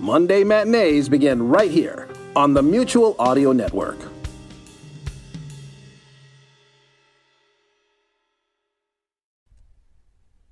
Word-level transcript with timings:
Monday 0.00 0.44
matinees 0.44 1.10
begin 1.10 1.46
right 1.50 1.70
here 1.70 2.08
on 2.34 2.54
the 2.54 2.62
Mutual 2.62 3.14
Audio 3.18 3.52
Network. 3.52 3.98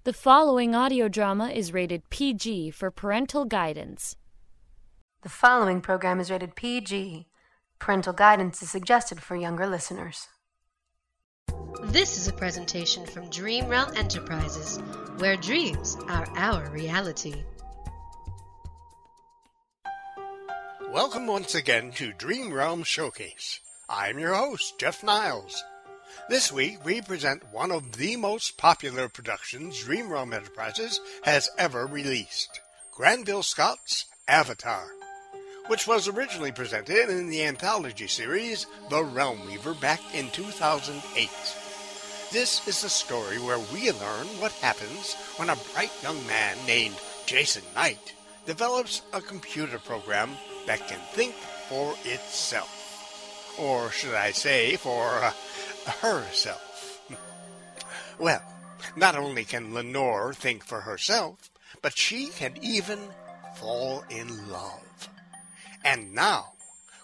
The 0.05 0.12
following 0.12 0.75
audio 0.75 1.09
drama 1.09 1.48
is 1.48 1.73
rated 1.73 2.11
PG 2.11 2.73
for 2.73 2.91
parental 2.91 3.47
guidance. 3.47 4.16
The 5.23 5.30
following 5.30 5.80
program 5.80 6.20
is 6.20 6.30
rated 6.30 6.55
PG. 6.55 7.27
Parental 7.78 8.12
guidance 8.12 8.62
is 8.62 8.70
suggested 8.70 9.23
for 9.23 9.34
younger 9.34 9.67
listeners. 9.67 10.28
This 11.84 12.19
is 12.19 12.28
a 12.28 12.34
presentation 12.34 13.06
from 13.06 13.30
Dream 13.30 13.69
Realm 13.69 13.97
Enterprises, 13.97 14.77
where 15.17 15.37
dreams 15.37 15.97
are 16.06 16.28
our 16.37 16.69
reality. 16.69 17.45
Welcome 20.92 21.27
once 21.27 21.55
again 21.55 21.91
to 21.97 22.15
Dream 22.15 22.50
Realm 22.50 22.83
Showcase. 22.83 23.61
I'm 23.91 24.19
your 24.19 24.34
host, 24.34 24.78
Jeff 24.78 25.05
Niles. 25.05 25.62
This 26.31 26.50
week 26.50 26.83
we 26.83 27.03
present 27.03 27.53
one 27.53 27.70
of 27.70 27.92
the 27.92 28.17
most 28.17 28.56
popular 28.56 29.11
productions 29.11 29.84
Dream 29.84 30.09
Realm 30.09 30.33
Enterprises 30.33 30.98
has 31.25 31.50
ever 31.59 31.84
released 31.84 32.62
Granville 32.91 33.42
Scott's 33.42 34.06
Avatar, 34.27 34.86
which 35.66 35.86
was 35.86 36.09
originally 36.09 36.53
presented 36.53 37.11
in 37.11 37.28
the 37.28 37.44
anthology 37.44 38.06
series 38.06 38.66
The 38.89 39.05
Realm 39.05 39.47
Weaver 39.47 39.75
back 39.75 40.00
in 40.14 40.31
2008. 40.31 41.28
This 42.33 42.66
is 42.66 42.81
the 42.81 42.89
story 42.89 43.36
where 43.39 43.61
we 43.75 43.91
learn 43.92 44.27
what 44.41 44.53
happens 44.53 45.14
when 45.36 45.50
a 45.50 45.56
bright 45.75 45.92
young 46.03 46.27
man 46.27 46.56
named 46.66 46.97
Jason 47.27 47.62
Knight 47.75 48.14
develops 48.47 49.03
a 49.12 49.20
computer 49.20 49.78
program 49.78 50.31
that 50.69 50.86
can 50.86 51.00
think 51.12 51.34
for 51.69 51.94
itself. 52.05 53.56
Or 53.58 53.91
should 53.91 54.14
I 54.14 54.33
say, 54.33 54.77
for 54.77 55.02
uh, 55.02 55.33
herself. 56.02 57.00
well, 58.19 58.42
not 58.94 59.16
only 59.16 59.44
can 59.44 59.72
Lenore 59.72 60.34
think 60.34 60.62
for 60.62 60.83
herself, 60.83 61.50
but 61.80 61.97
she 61.97 62.27
can 62.27 62.52
even 62.60 62.98
fall 63.56 64.05
in 64.10 64.50
love. 64.50 65.08
And 65.86 66.14
now, 66.14 66.52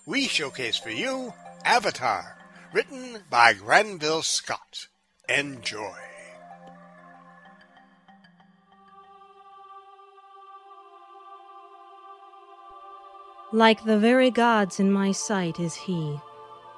we 0.05 0.29
showcase 0.29 0.77
for 0.77 0.91
you 0.91 1.33
Avatar, 1.65 2.37
written 2.75 3.21
by 3.31 3.55
Granville 3.55 4.23
Scott. 4.23 4.89
Enjoy. 5.27 6.14
Like 13.55 13.85
the 13.85 14.01
very 14.01 14.33
gods 14.33 14.81
in 14.81 14.91
my 14.91 15.13
sight 15.13 15.61
is 15.61 15.77
he, 15.77 16.19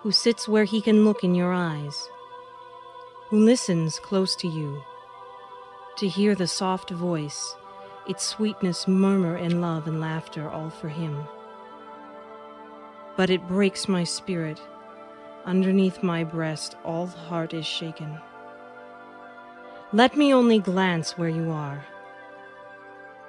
who 0.01 0.13
sits 0.13 0.47
where 0.47 0.65
he 0.65 0.83
can 0.83 1.07
look 1.07 1.25
in 1.25 1.35
your 1.35 1.51
eyes, 1.51 2.11
who 3.31 3.39
listens 3.39 3.99
close 3.99 4.37
to 4.37 4.47
you, 4.47 4.83
to 5.97 6.07
hear 6.07 6.35
the 6.35 6.47
soft 6.47 6.91
voice, 6.91 7.57
its 8.07 8.27
sweetness 8.27 8.87
murmur 8.87 9.39
in 9.39 9.63
love 9.63 9.89
and 9.89 10.03
laughter, 10.03 10.51
all 10.51 10.69
for 10.69 10.91
him. 10.91 11.25
But 13.17 13.31
it 13.31 13.49
breaks 13.49 13.89
my 13.89 14.05
spirit. 14.05 14.61
Underneath 15.47 16.03
my 16.03 16.25
breast, 16.25 16.77
all 16.85 17.07
heart 17.07 17.55
is 17.55 17.65
shaken. 17.65 18.19
Let 19.95 20.15
me 20.15 20.35
only 20.35 20.59
glance 20.59 21.17
where 21.17 21.31
you 21.31 21.53
are. 21.53 21.87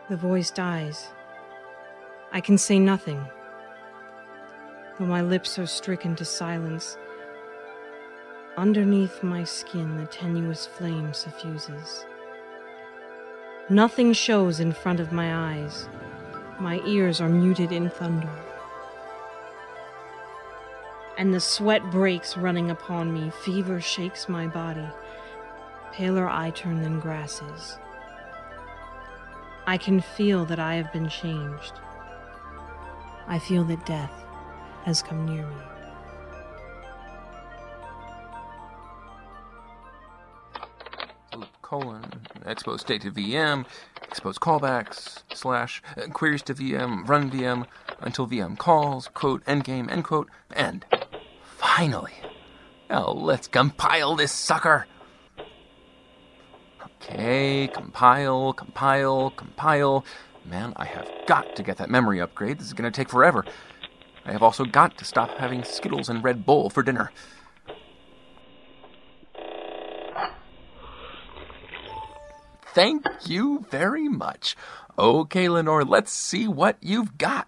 The 0.09 0.17
voice 0.17 0.51
dies. 0.51 1.07
I 2.33 2.41
can 2.41 2.57
say 2.57 2.77
nothing 2.77 3.25
though 4.97 5.05
my 5.05 5.21
lips 5.21 5.59
are 5.59 5.67
stricken 5.67 6.15
to 6.15 6.25
silence. 6.25 6.97
Underneath 8.57 9.21
my 9.21 9.43
skin, 9.43 9.97
the 9.97 10.07
tenuous 10.07 10.65
flame 10.65 11.13
suffuses. 11.13 12.05
Nothing 13.69 14.13
shows 14.13 14.59
in 14.59 14.71
front 14.71 14.99
of 14.99 15.11
my 15.11 15.53
eyes. 15.53 15.87
My 16.59 16.81
ears 16.85 17.21
are 17.21 17.29
muted 17.29 17.71
in 17.71 17.89
thunder. 17.89 18.29
And 21.17 21.33
the 21.33 21.39
sweat 21.39 21.83
breaks 21.91 22.37
running 22.37 22.71
upon 22.71 23.13
me. 23.13 23.31
Fever 23.43 23.81
shakes 23.81 24.29
my 24.29 24.47
body. 24.47 24.87
Paler 25.91 26.29
I 26.29 26.51
turn 26.51 26.81
than 26.81 26.99
grasses. 26.99 27.77
I 29.67 29.77
can 29.77 29.99
feel 29.99 30.45
that 30.45 30.59
I 30.59 30.75
have 30.75 30.93
been 30.93 31.09
changed. 31.09 31.73
I 33.27 33.37
feel 33.39 33.63
that 33.65 33.85
death 33.85 34.26
has 34.87 35.01
come 35.01 35.25
near 35.25 35.45
me. 35.45 35.55
colon 41.61 42.09
expose 42.45 42.79
state 42.79 43.01
to 43.01 43.11
VM, 43.11 43.65
expose 44.01 44.37
callbacks, 44.37 45.23
slash, 45.33 45.81
uh, 45.97 46.07
queries 46.13 46.41
to 46.41 46.53
VM, 46.53 47.05
run 47.05 47.29
VM, 47.29 47.65
until 47.99 48.25
VM 48.25 48.57
calls, 48.57 49.09
quote, 49.09 49.43
endgame, 49.43 49.91
end 49.91 50.05
quote, 50.05 50.29
end. 50.55 50.85
Finally! 51.57 52.13
Now 52.89 53.09
let's 53.09 53.49
compile 53.49 54.15
this 54.15 54.31
sucker! 54.31 54.87
Okay, 57.01 57.69
compile, 57.73 58.53
compile, 58.53 59.31
compile. 59.31 60.05
Man, 60.45 60.71
I 60.77 60.85
have 60.85 61.11
got 61.27 61.57
to 61.57 61.63
get 61.63 61.75
that 61.75 61.89
memory 61.89 62.21
upgrade. 62.21 62.59
This 62.59 62.67
is 62.67 62.73
gonna 62.73 62.91
take 62.91 63.09
forever. 63.09 63.43
I 64.27 64.33
have 64.33 64.43
also 64.43 64.65
got 64.65 64.97
to 64.97 65.05
stop 65.05 65.38
having 65.38 65.63
Skittles 65.63 66.09
and 66.09 66.21
Red 66.21 66.45
Bull 66.45 66.69
for 66.69 66.83
dinner. 66.83 67.11
Thank 72.73 73.05
you 73.25 73.65
very 73.71 74.09
much. 74.09 74.57
Okay, 74.99 75.47
Lenore, 75.47 75.85
let's 75.85 76.11
see 76.11 76.45
what 76.45 76.75
you've 76.81 77.17
got. 77.17 77.47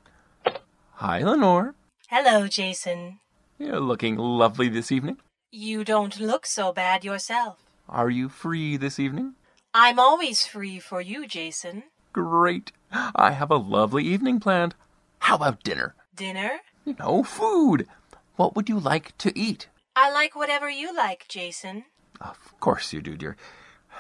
Hi, 0.94 1.20
Lenore. 1.22 1.76
Hello, 2.08 2.48
Jason. 2.48 3.20
You're 3.58 3.82
looking 3.82 4.16
lovely 4.16 4.70
this 4.70 4.90
evening. 4.90 5.18
You 5.52 5.84
don't 5.84 6.18
look 6.20 6.46
so 6.46 6.72
bad 6.72 7.04
yourself. 7.04 7.58
Are 7.90 8.10
you 8.10 8.30
free 8.30 8.78
this 8.78 9.00
evening? 9.00 9.34
I'm 9.74 10.00
always 10.00 10.46
free 10.46 10.80
for 10.80 11.02
you, 11.02 11.28
Jason. 11.28 11.84
Great. 12.14 12.72
I 12.92 13.32
have 13.32 13.52
a 13.52 13.58
lovely 13.58 14.06
evening 14.06 14.40
planned. 14.40 14.76
How 15.20 15.36
about 15.36 15.62
dinner? 15.62 15.94
Dinner? 16.16 16.62
You 16.86 16.96
know, 17.00 17.24
food. 17.24 17.88
What 18.36 18.56
would 18.56 18.70
you 18.70 18.80
like 18.80 19.18
to 19.20 19.38
eat? 19.38 19.68
I 19.96 20.12
like 20.12 20.36
whatever 20.36 20.70
you 20.70 20.96
like, 20.96 21.26
Jason. 21.28 21.86
Of 22.22 22.60
course 22.60 22.94
you 22.94 23.02
do, 23.02 23.18
dear. 23.18 23.36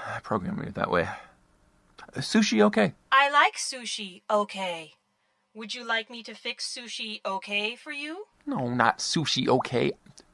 I 0.08 0.20
programmed 0.20 0.66
you 0.66 0.72
that 0.72 0.92
way. 0.92 1.10
Uh, 2.16 2.20
sushi 2.22 2.62
okay? 2.64 2.94
I 3.12 3.30
like 3.30 3.56
sushi 3.56 4.22
okay. 4.30 4.94
Would 5.54 5.76
you 5.76 5.86
like 5.86 6.10
me 6.10 6.24
to 6.24 6.34
fix 6.34 6.74
sushi 6.74 7.22
okay 7.26 7.76
for 7.76 7.92
you? 7.92 8.26
No, 8.46 8.70
not 8.70 9.00
sushi 9.00 9.48
okay. 9.48 9.92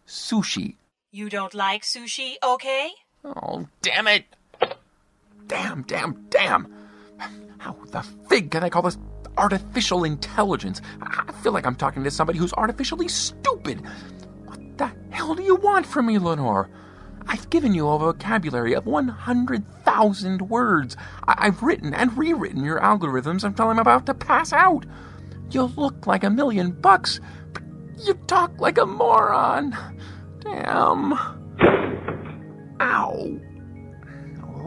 Sushi. 0.07 0.75
You 1.11 1.29
don't 1.29 1.53
like 1.53 1.83
sushi 1.83 2.35
okay? 2.43 2.91
Oh, 3.23 3.67
damn 3.81 4.07
it! 4.07 4.25
Damn, 5.47 5.83
damn, 5.83 6.25
damn! 6.29 6.67
How 7.57 7.75
the 7.89 8.01
fig 8.29 8.51
can 8.51 8.63
I 8.63 8.69
call 8.69 8.83
this 8.83 8.97
artificial 9.37 10.03
intelligence. 10.03 10.81
I 11.01 11.31
feel 11.43 11.51
like 11.51 11.65
I'm 11.65 11.75
talking 11.75 12.03
to 12.03 12.11
somebody 12.11 12.39
who's 12.39 12.53
artificially 12.53 13.07
stupid. 13.07 13.81
What 14.45 14.59
the 14.77 14.91
hell 15.11 15.35
do 15.35 15.43
you 15.43 15.55
want 15.55 15.85
from 15.85 16.07
me, 16.07 16.17
Lenore? 16.17 16.69
I've 17.27 17.49
given 17.49 17.73
you 17.73 17.87
a 17.89 17.97
vocabulary 17.97 18.73
of 18.73 18.85
100,000 18.85 20.41
words. 20.43 20.95
I- 21.27 21.45
have 21.45 21.63
written 21.63 21.93
and 21.93 22.15
rewritten 22.17 22.63
your 22.63 22.79
algorithms 22.79 23.43
until 23.43 23.69
I'm 23.69 23.79
about 23.79 24.05
to 24.05 24.13
pass 24.13 24.53
out. 24.53 24.85
You 25.49 25.63
look 25.75 26.05
like 26.07 26.23
a 26.23 26.29
million 26.29 26.71
bucks, 26.71 27.19
but 27.53 27.63
you 28.05 28.13
talk 28.27 28.51
like 28.59 28.77
a 28.77 28.85
moron. 28.85 29.75
Damn. 30.39 31.13
Ow. 32.81 33.39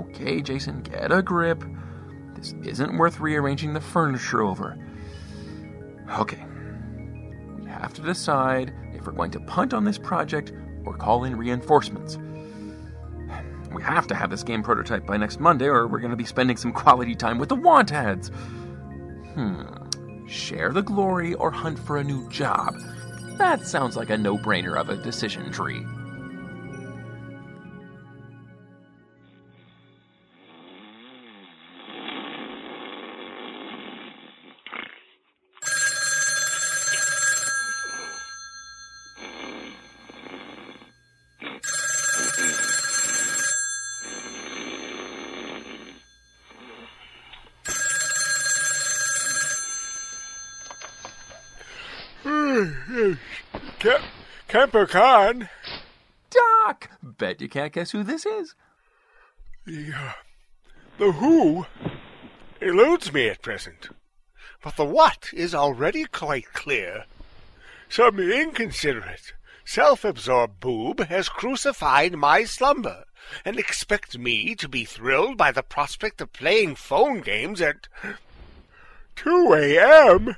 Okay, 0.00 0.40
Jason, 0.40 0.82
get 0.82 1.12
a 1.12 1.22
grip. 1.22 1.62
This 2.38 2.54
isn't 2.62 2.96
worth 2.96 3.18
rearranging 3.18 3.74
the 3.74 3.80
furniture 3.80 4.42
over. 4.42 4.78
Okay. 6.18 6.44
We 7.58 7.68
have 7.68 7.92
to 7.94 8.02
decide 8.02 8.72
if 8.94 9.06
we're 9.06 9.12
going 9.12 9.32
to 9.32 9.40
punt 9.40 9.74
on 9.74 9.84
this 9.84 9.98
project 9.98 10.52
or 10.84 10.96
call 10.96 11.24
in 11.24 11.36
reinforcements. 11.36 12.16
We 13.74 13.82
have 13.82 14.06
to 14.06 14.14
have 14.14 14.30
this 14.30 14.44
game 14.44 14.62
prototype 14.62 15.04
by 15.04 15.16
next 15.16 15.40
Monday, 15.40 15.66
or 15.66 15.86
we're 15.88 15.98
going 15.98 16.12
to 16.12 16.16
be 16.16 16.24
spending 16.24 16.56
some 16.56 16.72
quality 16.72 17.14
time 17.14 17.38
with 17.38 17.48
the 17.48 17.56
want 17.56 17.92
ads. 17.92 18.28
Hmm. 19.34 19.64
Share 20.26 20.72
the 20.72 20.82
glory 20.82 21.34
or 21.34 21.50
hunt 21.50 21.78
for 21.78 21.98
a 21.98 22.04
new 22.04 22.28
job. 22.28 22.74
That 23.36 23.66
sounds 23.66 23.96
like 23.96 24.10
a 24.10 24.16
no 24.16 24.38
brainer 24.38 24.76
of 24.76 24.90
a 24.90 24.96
decision 24.96 25.50
tree. 25.50 25.84
Kemper 54.48 54.86
Khan. 54.86 55.50
Doc! 56.30 56.90
Bet 57.02 57.42
you 57.42 57.50
can't 57.50 57.72
guess 57.72 57.90
who 57.90 58.02
this 58.02 58.24
is. 58.24 58.54
The, 59.66 59.92
uh, 59.92 60.12
the 60.98 61.12
who 61.12 61.66
eludes 62.60 63.12
me 63.12 63.28
at 63.28 63.42
present, 63.42 63.90
but 64.62 64.76
the 64.76 64.86
what 64.86 65.28
is 65.34 65.54
already 65.54 66.06
quite 66.06 66.52
clear. 66.54 67.04
Some 67.90 68.18
inconsiderate, 68.18 69.34
self-absorbed 69.66 70.60
boob 70.60 71.00
has 71.08 71.28
crucified 71.28 72.14
my 72.14 72.44
slumber 72.44 73.04
and 73.44 73.58
expects 73.58 74.16
me 74.16 74.54
to 74.54 74.68
be 74.68 74.86
thrilled 74.86 75.36
by 75.36 75.52
the 75.52 75.62
prospect 75.62 76.22
of 76.22 76.32
playing 76.32 76.74
phone 76.74 77.20
games 77.20 77.60
at 77.60 77.88
2 79.16 79.52
a.m. 79.52 80.36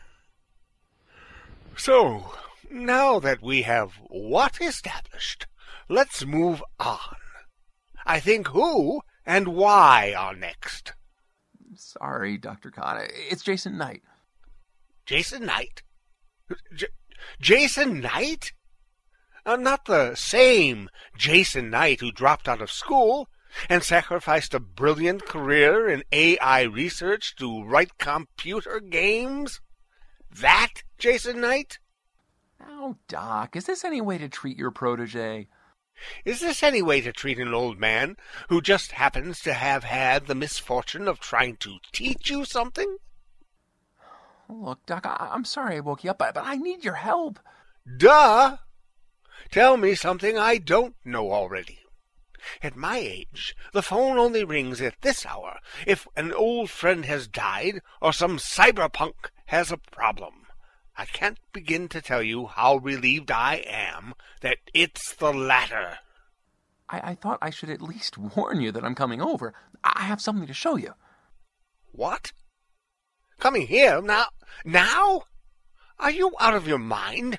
So, 1.76 2.34
now 2.70 3.18
that 3.18 3.42
we 3.42 3.62
have 3.62 3.92
what 4.08 4.60
established, 4.60 5.46
let's 5.88 6.24
move 6.24 6.62
on. 6.78 7.16
I 8.06 8.20
think 8.20 8.48
who 8.48 9.02
and 9.26 9.48
why 9.48 10.14
are 10.16 10.34
next. 10.34 10.94
Sorry, 11.76 12.36
Dr. 12.38 12.70
Khan. 12.70 13.06
It's 13.30 13.42
Jason 13.42 13.78
Knight. 13.78 14.02
Jason 15.06 15.46
Knight? 15.46 15.82
J- 16.74 16.86
Jason 17.40 18.00
Knight? 18.00 18.52
Uh, 19.46 19.56
not 19.56 19.86
the 19.86 20.14
same 20.14 20.88
Jason 21.16 21.70
Knight 21.70 22.00
who 22.00 22.12
dropped 22.12 22.48
out 22.48 22.60
of 22.60 22.70
school 22.70 23.28
and 23.68 23.82
sacrificed 23.82 24.54
a 24.54 24.60
brilliant 24.60 25.24
career 25.24 25.88
in 25.88 26.04
AI 26.12 26.62
research 26.62 27.34
to 27.36 27.64
write 27.64 27.98
computer 27.98 28.80
games? 28.80 29.60
That 30.30 30.82
Jason 30.98 31.40
Knight? 31.40 31.78
Oh, 32.66 32.96
Doc, 33.08 33.56
is 33.56 33.66
this 33.66 33.84
any 33.84 34.00
way 34.00 34.18
to 34.18 34.28
treat 34.28 34.58
your 34.58 34.70
protege? 34.70 35.48
Is 36.24 36.40
this 36.40 36.62
any 36.62 36.80
way 36.80 37.00
to 37.00 37.12
treat 37.12 37.38
an 37.38 37.52
old 37.52 37.78
man 37.78 38.16
who 38.48 38.62
just 38.62 38.92
happens 38.92 39.40
to 39.40 39.52
have 39.52 39.84
had 39.84 40.26
the 40.26 40.34
misfortune 40.34 41.06
of 41.08 41.20
trying 41.20 41.56
to 41.58 41.78
teach 41.92 42.30
you 42.30 42.44
something? 42.44 42.98
Look, 44.48 44.84
Doc, 44.86 45.06
I- 45.06 45.34
am 45.34 45.44
sorry 45.44 45.76
I 45.76 45.80
woke 45.80 46.02
you 46.02 46.10
up, 46.10 46.18
but 46.18 46.36
I 46.36 46.56
need 46.56 46.84
your 46.84 46.94
help. 46.94 47.38
Duh! 47.98 48.58
Tell 49.50 49.76
me 49.76 49.94
something 49.94 50.38
I 50.38 50.58
don't 50.58 50.96
know 51.04 51.32
already. 51.32 51.80
At 52.62 52.76
my 52.76 52.96
age, 52.96 53.54
the 53.72 53.82
phone 53.82 54.16
only 54.16 54.44
rings 54.44 54.80
at 54.80 55.02
this 55.02 55.26
hour 55.26 55.58
if 55.86 56.08
an 56.16 56.32
old 56.32 56.70
friend 56.70 57.04
has 57.04 57.28
died 57.28 57.82
or 58.00 58.12
some 58.12 58.38
cyberpunk 58.38 59.30
has 59.46 59.70
a 59.70 59.76
problem. 59.76 60.46
I 60.96 61.04
can't 61.06 61.38
begin 61.52 61.88
to 61.88 62.00
tell 62.02 62.22
you 62.22 62.46
how 62.46 62.76
relieved 62.76 63.30
I 63.30 63.64
am 63.66 64.14
that 64.42 64.58
it's 64.74 65.14
the 65.14 65.32
latter. 65.32 65.98
I, 66.88 67.10
I 67.10 67.14
thought 67.14 67.38
I 67.40 67.50
should 67.50 67.70
at 67.70 67.80
least 67.80 68.18
warn 68.18 68.60
you 68.60 68.72
that 68.72 68.84
I'm 68.84 68.94
coming 68.94 69.22
over. 69.22 69.54
I 69.82 70.02
have 70.02 70.20
something 70.20 70.46
to 70.46 70.52
show 70.52 70.76
you. 70.76 70.94
What? 71.92 72.32
Coming 73.38 73.66
here 73.66 74.02
now? 74.02 74.26
Now? 74.64 75.22
Are 75.98 76.10
you 76.10 76.32
out 76.40 76.54
of 76.54 76.68
your 76.68 76.78
mind? 76.78 77.38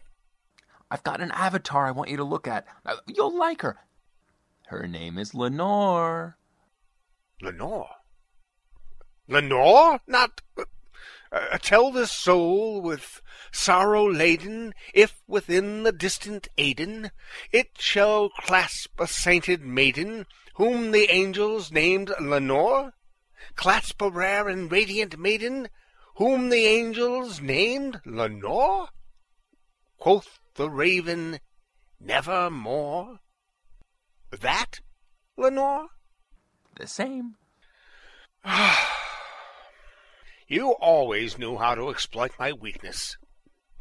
I've 0.90 1.04
got 1.04 1.22
an 1.22 1.32
avatar 1.32 1.88
I 1.88 1.92
want 1.92 2.10
you 2.10 2.18
to 2.18 2.24
look 2.24 2.48
at. 2.48 2.66
Uh, 2.86 2.98
You'll 3.08 3.38
like 3.38 3.62
her. 3.62 3.78
Her 4.68 4.88
name 4.88 5.18
is 5.18 5.34
Lenore. 5.34 6.38
Lenore? 7.42 7.90
Lenore? 9.28 10.00
Not. 10.08 10.42
Uh, 11.32 11.58
tell 11.60 11.92
the 11.92 12.08
soul 12.08 12.82
with 12.82 13.22
sorrow 13.54 14.06
laden, 14.06 14.74
if 14.94 15.22
within 15.28 15.84
the 15.84 15.92
distant 15.94 16.50
Aidenn 16.58 17.10
it 17.54 17.70
shall 17.80 18.30
clasp 18.30 19.00
a 19.00 19.08
sainted 19.08 19.62
maiden, 19.62 20.26
whom 20.56 20.92
the 20.92 21.10
angels 21.10 21.72
named 21.72 22.12
Lenore? 22.20 22.92
Clasp 23.56 24.02
a 24.02 24.10
rare 24.10 24.50
and 24.50 24.70
radiant 24.70 25.18
maiden, 25.18 25.70
whom 26.16 26.50
the 26.50 26.66
angels 26.66 27.40
named 27.40 28.02
Lenore? 28.06 28.90
Quoth 29.98 30.40
the 30.56 30.70
raven, 30.70 31.40
Nevermore. 31.98 33.20
That, 34.38 34.82
Lenore? 35.38 35.88
The 36.76 36.88
same. 36.88 37.36
You 40.52 40.72
always 40.82 41.38
knew 41.38 41.56
how 41.56 41.76
to 41.76 41.90
exploit 41.90 42.34
my 42.38 42.52
weakness. 42.52 43.16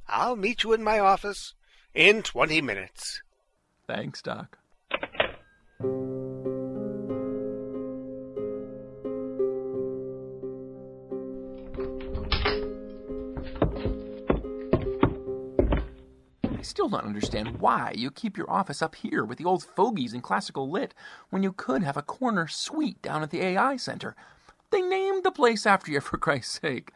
I'll 0.07 0.37
meet 0.37 0.63
you 0.63 0.73
in 0.73 0.85
my 0.85 1.01
office 1.01 1.55
in 1.97 2.23
twenty 2.23 2.63
minutes. 2.63 3.23
Thanks, 3.89 4.23
Doc. 4.23 4.57
I 16.45 16.63
still 16.63 16.89
don't 16.89 17.03
understand 17.03 17.59
why 17.59 17.95
you 17.97 18.13
keep 18.13 18.39
your 18.39 18.49
office 18.49 18.81
up 18.81 18.95
here 18.95 19.25
with 19.25 19.39
the 19.39 19.45
old 19.45 19.65
fogies 19.65 20.13
and 20.13 20.23
classical 20.23 20.71
lit 20.71 20.95
when 21.31 21.43
you 21.43 21.53
could 21.53 21.83
have 21.83 21.97
a 21.97 22.03
corner 22.03 22.47
suite 22.47 23.03
down 23.03 23.25
at 23.25 23.31
the 23.31 23.43
AI 23.43 23.77
Center. 23.77 24.15
They 24.71 24.83
named 24.83 25.25
the 25.25 25.33
place 25.33 25.67
after 25.67 25.91
you, 25.91 26.01
for 26.01 26.19
Christ's 26.19 26.61
sake. 26.61 26.93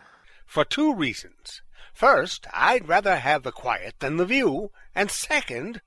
For 0.46 0.64
two 0.64 0.94
reasons. 0.94 1.62
First, 1.92 2.46
I'd 2.52 2.88
rather 2.88 3.16
have 3.16 3.42
the 3.42 3.52
quiet 3.52 3.94
than 4.00 4.16
the 4.16 4.26
view, 4.26 4.70
and 4.94 5.10
second, 5.10 5.80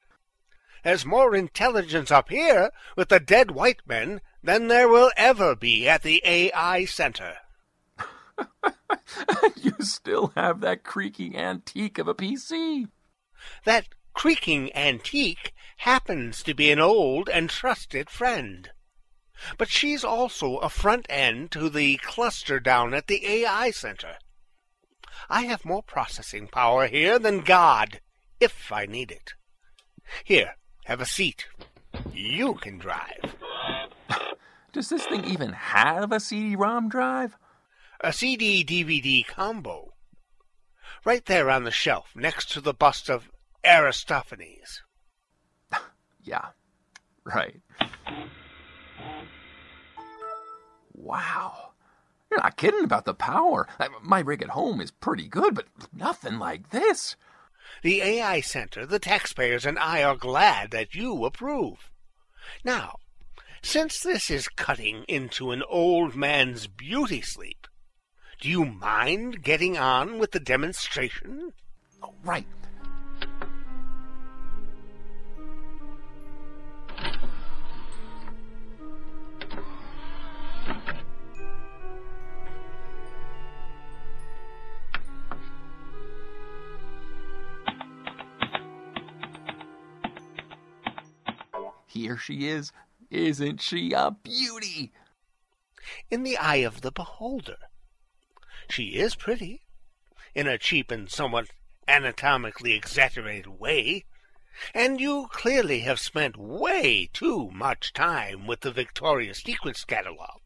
there's 0.84 1.06
more 1.06 1.36
intelligence 1.36 2.12
up 2.12 2.29
here 2.29 2.72
with 2.96 3.10
the 3.10 3.20
dead 3.20 3.51
white 3.51 3.82
men 3.86 4.22
than 4.41 4.67
there 4.67 4.88
will 4.88 5.12
ever 5.17 5.56
be 5.56 5.88
at 5.88 6.03
the 6.03 6.22
AI 6.25 6.86
Center. 6.86 7.36
you 9.58 9.74
still 9.79 10.32
have 10.36 10.62
that 10.62 10.84
creaking 10.84 11.36
antique 11.36 11.98
of 11.98 12.08
a 12.08 12.13
PC. 12.13 12.88
That 13.65 13.89
creaking 14.13 14.74
antique 14.75 15.53
happens 15.77 16.41
to 16.44 16.53
be 16.53 16.72
an 16.72 16.79
old 16.79 17.27
and 17.27 17.50
trusted 17.50 18.10
friend. 18.10 18.72
But 19.58 19.70
she's 19.70 20.03
also 20.03 20.58
a 20.58 20.70
front 20.70 21.06
end 21.10 21.51
to 21.51 21.70
the 21.70 21.98
cluster 21.98 22.60
down 22.60 22.94
at 22.94 23.08
the 23.08 23.25
AI 23.25 23.72
Center. 23.72 24.15
I 25.29 25.44
have 25.44 25.65
more 25.65 25.84
processing 25.84 26.48
power 26.48 26.88
here 26.88 27.20
than 27.20 27.41
God, 27.41 28.00
if 28.39 28.72
I 28.72 28.86
need 28.86 29.12
it. 29.12 29.34
Here, 30.24 30.56
have 30.86 31.01
a 31.01 31.06
seat. 31.06 31.48
You 32.13 32.56
can 32.56 32.77
drive. 32.77 33.36
Does 34.74 34.89
this 34.89 35.06
thing 35.06 35.25
even 35.25 35.53
have 35.53 36.12
a 36.12 36.20
CD-ROM 36.20 36.89
drive? 36.89 37.38
A 38.01 38.13
CD 38.13 38.63
DVD 38.63 39.25
combo. 39.25 39.94
Right 41.03 41.25
there 41.25 41.50
on 41.50 41.63
the 41.63 41.72
shelf 41.72 42.12
next 42.15 42.51
to 42.51 42.62
the 42.62 42.74
bust 42.74 43.10
of 43.10 43.29
Aristophanes. 43.63 44.82
Yeah, 46.22 46.48
right. 47.24 47.62
Wow. 50.98 51.70
You're 52.30 52.42
not 52.42 52.58
kidding 52.58 52.84
about 52.84 53.06
the 53.06 53.13
power. 53.13 53.68
My 54.01 54.20
rig 54.20 54.42
at 54.42 54.50
home 54.50 54.82
is 54.82 54.92
pretty 54.92 55.27
good, 55.27 55.56
but 55.56 55.68
nothing 55.94 56.39
like 56.39 56.72
this. 56.72 57.16
The 57.84 58.01
AI 58.01 58.42
Center, 58.42 58.86
the 58.86 59.00
taxpayers, 59.00 59.66
and 59.66 59.80
I 59.80 60.04
are 60.04 60.16
glad 60.16 60.72
that 60.72 60.96
you 60.96 61.24
approve. 61.24 61.92
Now, 62.63 62.98
since 63.62 64.01
this 64.01 64.30
is 64.30 64.48
cutting 64.48 65.04
into 65.08 65.51
an 65.51 65.63
old 65.70 66.16
man's 66.16 66.68
beauty 66.68 67.22
sleep, 67.22 67.68
do 68.42 68.50
you 68.50 68.66
mind 68.66 69.44
getting 69.44 69.77
on 69.77 70.20
with 70.20 70.32
the 70.32 70.39
demonstration? 70.39 71.54
Oh, 72.01 72.13
right. 72.24 72.46
Here 91.98 92.16
she 92.16 92.48
is. 92.48 92.72
Isn't 93.10 93.60
she 93.60 93.92
a 93.92 94.12
beauty? 94.12 94.92
In 96.12 96.22
the 96.22 96.38
eye 96.38 96.58
of 96.58 96.82
the 96.82 96.92
beholder. 96.92 97.58
She 98.70 98.98
is 98.98 99.16
pretty, 99.16 99.63
in 100.36 100.46
a 100.46 100.60
cheap 100.60 100.92
and 100.92 101.10
somewhat 101.10 101.48
anatomically 101.88 102.74
exaggerated 102.74 103.48
way, 103.48 104.06
and 104.75 105.01
you 105.01 105.27
clearly 105.32 105.80
have 105.80 106.00
spent 106.00 106.38
way 106.38 107.10
too 107.13 107.50
much 107.50 107.94
time 107.94 108.46
with 108.46 108.60
the 108.60 108.72
Victoria's 108.72 109.39
Secrets 109.39 109.84
catalog. 109.84 110.42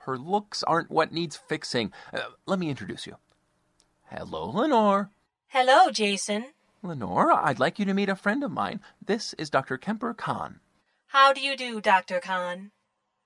Her 0.00 0.18
looks 0.18 0.62
aren't 0.64 0.90
what 0.90 1.12
needs 1.12 1.38
fixing. 1.38 1.94
Uh, 2.12 2.32
let 2.44 2.58
me 2.58 2.68
introduce 2.68 3.06
you. 3.06 3.16
Hello, 4.10 4.50
Lenore. 4.50 5.08
Hello, 5.48 5.90
Jason. 5.90 6.52
Lenore, 6.82 7.32
I'd 7.32 7.58
like 7.58 7.78
you 7.78 7.86
to 7.86 7.94
meet 7.94 8.10
a 8.10 8.16
friend 8.16 8.44
of 8.44 8.50
mine. 8.50 8.80
This 9.02 9.32
is 9.38 9.48
Dr. 9.48 9.78
Kemper 9.78 10.12
Kahn. 10.12 10.60
How 11.14 11.32
do 11.32 11.40
you 11.40 11.56
do, 11.56 11.80
Dr. 11.80 12.18
Kahn? 12.18 12.72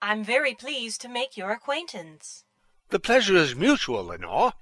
I'm 0.02 0.22
very 0.22 0.52
pleased 0.52 1.00
to 1.00 1.08
make 1.08 1.38
your 1.38 1.52
acquaintance. 1.52 2.44
The 2.90 2.98
pleasure 2.98 3.34
is 3.36 3.56
mutual, 3.56 4.04
Lenore. 4.04 4.52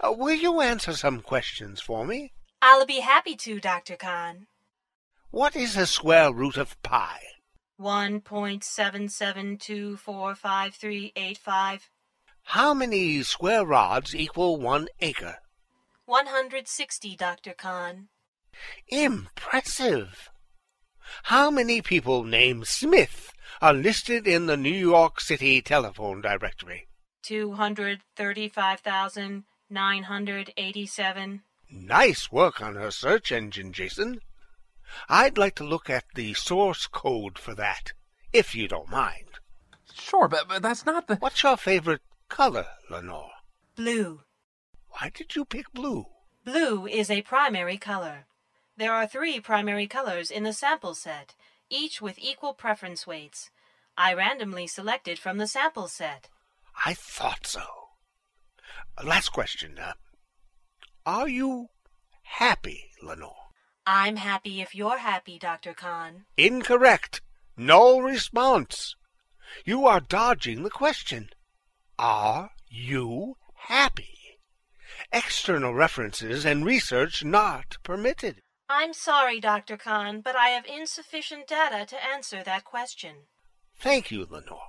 Uh, 0.00 0.12
will 0.12 0.36
you 0.36 0.60
answer 0.60 0.92
some 0.92 1.20
questions 1.20 1.80
for 1.80 2.06
me? 2.06 2.32
I'll 2.62 2.86
be 2.86 3.00
happy 3.00 3.34
to, 3.34 3.58
Dr. 3.58 3.96
Kahn. 3.96 4.46
What 5.32 5.56
is 5.56 5.74
the 5.74 5.84
square 5.84 6.32
root 6.32 6.56
of 6.56 6.80
pi? 6.84 7.18
One 7.76 8.20
point 8.20 8.62
seven 8.62 9.08
seven 9.08 9.56
two 9.56 9.96
four 9.96 10.36
five 10.36 10.76
three 10.76 11.12
eight 11.16 11.38
five. 11.38 11.90
How 12.44 12.72
many 12.72 13.20
square 13.24 13.66
rods 13.66 14.14
equal 14.14 14.60
one 14.60 14.86
acre? 15.00 15.38
One 16.06 16.26
hundred 16.26 16.68
sixty, 16.68 17.16
Dr. 17.16 17.52
Kahn. 17.52 18.10
Impressive. 18.86 20.30
How 21.24 21.50
many 21.50 21.82
people 21.82 22.24
named 22.24 22.66
Smith 22.66 23.32
are 23.60 23.74
listed 23.74 24.26
in 24.26 24.46
the 24.46 24.56
New 24.56 24.72
York 24.72 25.20
City 25.20 25.60
telephone 25.62 26.20
directory? 26.20 26.88
Two 27.22 27.52
hundred 27.52 28.00
thirty-five 28.16 28.80
thousand 28.80 29.44
nine 29.68 30.04
hundred 30.04 30.52
eighty-seven. 30.56 31.42
Nice 31.70 32.32
work 32.32 32.62
on 32.62 32.76
her 32.76 32.90
search 32.90 33.30
engine, 33.32 33.72
Jason. 33.72 34.20
I'd 35.08 35.36
like 35.36 35.54
to 35.56 35.64
look 35.64 35.90
at 35.90 36.04
the 36.14 36.32
source 36.34 36.86
code 36.86 37.38
for 37.38 37.54
that, 37.54 37.92
if 38.32 38.54
you 38.54 38.68
don't 38.68 38.88
mind. 38.88 39.26
Sure, 39.92 40.28
but, 40.28 40.48
but 40.48 40.62
that's 40.62 40.86
not 40.86 41.08
the. 41.08 41.16
What's 41.16 41.42
your 41.42 41.56
favorite 41.58 42.00
color, 42.28 42.66
Lenore? 42.90 43.30
Blue. 43.76 44.22
Why 44.90 45.10
did 45.12 45.36
you 45.36 45.44
pick 45.44 45.70
blue? 45.72 46.06
Blue 46.44 46.86
is 46.86 47.10
a 47.10 47.20
primary 47.22 47.76
color. 47.76 48.24
There 48.78 48.94
are 48.94 49.08
three 49.08 49.40
primary 49.40 49.88
colors 49.88 50.30
in 50.30 50.44
the 50.44 50.52
sample 50.52 50.94
set, 50.94 51.34
each 51.68 52.00
with 52.00 52.16
equal 52.16 52.54
preference 52.54 53.08
weights. 53.08 53.50
I 53.96 54.14
randomly 54.14 54.68
selected 54.68 55.18
from 55.18 55.38
the 55.38 55.48
sample 55.48 55.88
set. 55.88 56.28
I 56.86 56.94
thought 56.94 57.44
so. 57.44 57.64
Last 59.02 59.30
question. 59.30 59.80
Uh, 59.80 59.94
are 61.04 61.28
you 61.28 61.70
happy, 62.22 62.92
Lenore? 63.02 63.48
I'm 63.84 64.14
happy 64.14 64.60
if 64.60 64.76
you're 64.76 64.98
happy, 64.98 65.40
Dr. 65.40 65.74
Kahn. 65.74 66.26
Incorrect. 66.36 67.20
No 67.56 67.98
response. 67.98 68.94
You 69.64 69.88
are 69.88 69.98
dodging 69.98 70.62
the 70.62 70.70
question. 70.70 71.30
Are 71.98 72.52
you 72.68 73.38
happy? 73.54 74.38
External 75.12 75.74
references 75.74 76.46
and 76.46 76.64
research 76.64 77.24
not 77.24 77.78
permitted. 77.82 78.40
I'm 78.70 78.92
sorry, 78.92 79.40
Dr. 79.40 79.76
Kahn, 79.76 80.20
but 80.20 80.36
I 80.36 80.48
have 80.48 80.66
insufficient 80.66 81.46
data 81.46 81.86
to 81.86 82.04
answer 82.04 82.42
that 82.44 82.64
question. 82.64 83.26
Thank 83.78 84.10
you, 84.10 84.26
Lenore. 84.28 84.60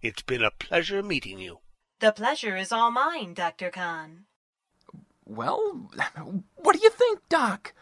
It's 0.00 0.22
been 0.22 0.42
a 0.42 0.50
pleasure 0.50 1.02
meeting 1.02 1.38
you. 1.38 1.58
The 1.98 2.12
pleasure 2.12 2.56
is 2.56 2.70
all 2.70 2.90
mine, 2.90 3.34
Dr. 3.34 3.70
Kahn. 3.70 4.26
Well, 5.24 5.88
what 6.56 6.76
do 6.76 6.82
you 6.82 6.90
think, 6.90 7.20
Doc? 7.28 7.72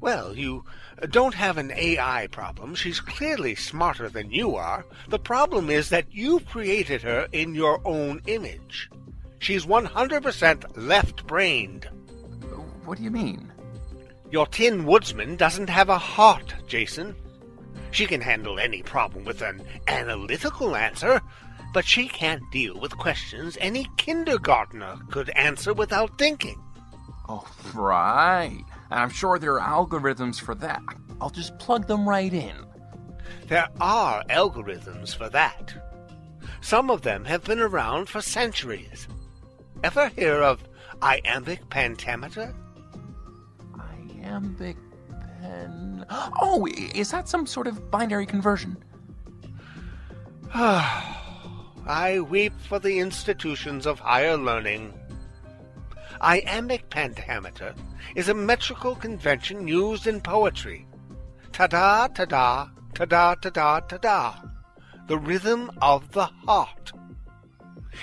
Well, 0.00 0.36
you 0.36 0.64
don't 1.10 1.34
have 1.34 1.58
an 1.58 1.72
AI 1.72 2.28
problem. 2.30 2.74
She's 2.74 3.00
clearly 3.00 3.54
smarter 3.54 4.08
than 4.08 4.30
you 4.30 4.54
are. 4.54 4.84
The 5.08 5.18
problem 5.18 5.70
is 5.70 5.88
that 5.88 6.12
you 6.12 6.40
created 6.40 7.02
her 7.02 7.26
in 7.32 7.54
your 7.54 7.80
own 7.84 8.20
image. 8.26 8.90
She's 9.40 9.66
100% 9.66 10.76
left 10.76 11.26
brained. 11.26 11.88
What 12.84 12.98
do 12.98 13.04
you 13.04 13.10
mean? 13.10 13.50
Your 14.34 14.48
Tin 14.48 14.84
Woodsman 14.84 15.36
doesn't 15.36 15.70
have 15.70 15.88
a 15.88 15.96
heart, 15.96 16.56
Jason. 16.66 17.14
She 17.92 18.04
can 18.04 18.20
handle 18.20 18.58
any 18.58 18.82
problem 18.82 19.22
with 19.22 19.42
an 19.42 19.62
analytical 19.86 20.74
answer, 20.74 21.20
but 21.72 21.84
she 21.84 22.08
can't 22.08 22.42
deal 22.50 22.76
with 22.80 22.98
questions 22.98 23.56
any 23.60 23.86
kindergartner 23.96 24.96
could 25.08 25.30
answer 25.36 25.72
without 25.72 26.18
thinking. 26.18 26.60
Oh, 27.28 27.46
right. 27.74 28.60
And 28.90 28.98
I'm 28.98 29.08
sure 29.08 29.38
there 29.38 29.60
are 29.60 29.86
algorithms 29.86 30.40
for 30.40 30.56
that. 30.56 30.82
I'll 31.20 31.30
just 31.30 31.56
plug 31.60 31.86
them 31.86 32.08
right 32.08 32.32
in. 32.32 32.56
There 33.46 33.68
are 33.80 34.24
algorithms 34.24 35.14
for 35.14 35.28
that. 35.28 35.72
Some 36.60 36.90
of 36.90 37.02
them 37.02 37.24
have 37.26 37.44
been 37.44 37.60
around 37.60 38.08
for 38.08 38.20
centuries. 38.20 39.06
Ever 39.84 40.08
hear 40.08 40.42
of 40.42 40.68
iambic 41.00 41.70
pentameter? 41.70 42.52
Iambic 44.24 44.76
pen. 45.40 46.06
Oh, 46.10 46.66
is 46.94 47.10
that 47.10 47.28
some 47.28 47.46
sort 47.46 47.66
of 47.66 47.90
binary 47.90 48.26
conversion? 48.26 48.76
I 50.54 52.20
weep 52.30 52.54
for 52.60 52.78
the 52.78 52.98
institutions 52.98 53.86
of 53.86 54.00
higher 54.00 54.36
learning. 54.36 54.94
Iambic 56.22 56.88
pentameter 56.88 57.74
is 58.14 58.28
a 58.28 58.34
metrical 58.34 58.94
convention 58.94 59.68
used 59.68 60.06
in 60.06 60.20
poetry. 60.20 60.86
Ta-da, 61.52 62.08
ta-da, 62.08 62.68
ta-da, 62.94 63.34
ta-da, 63.34 63.80
ta-da. 63.80 64.34
The 65.06 65.18
rhythm 65.18 65.70
of 65.82 66.10
the 66.12 66.24
heart. 66.24 66.92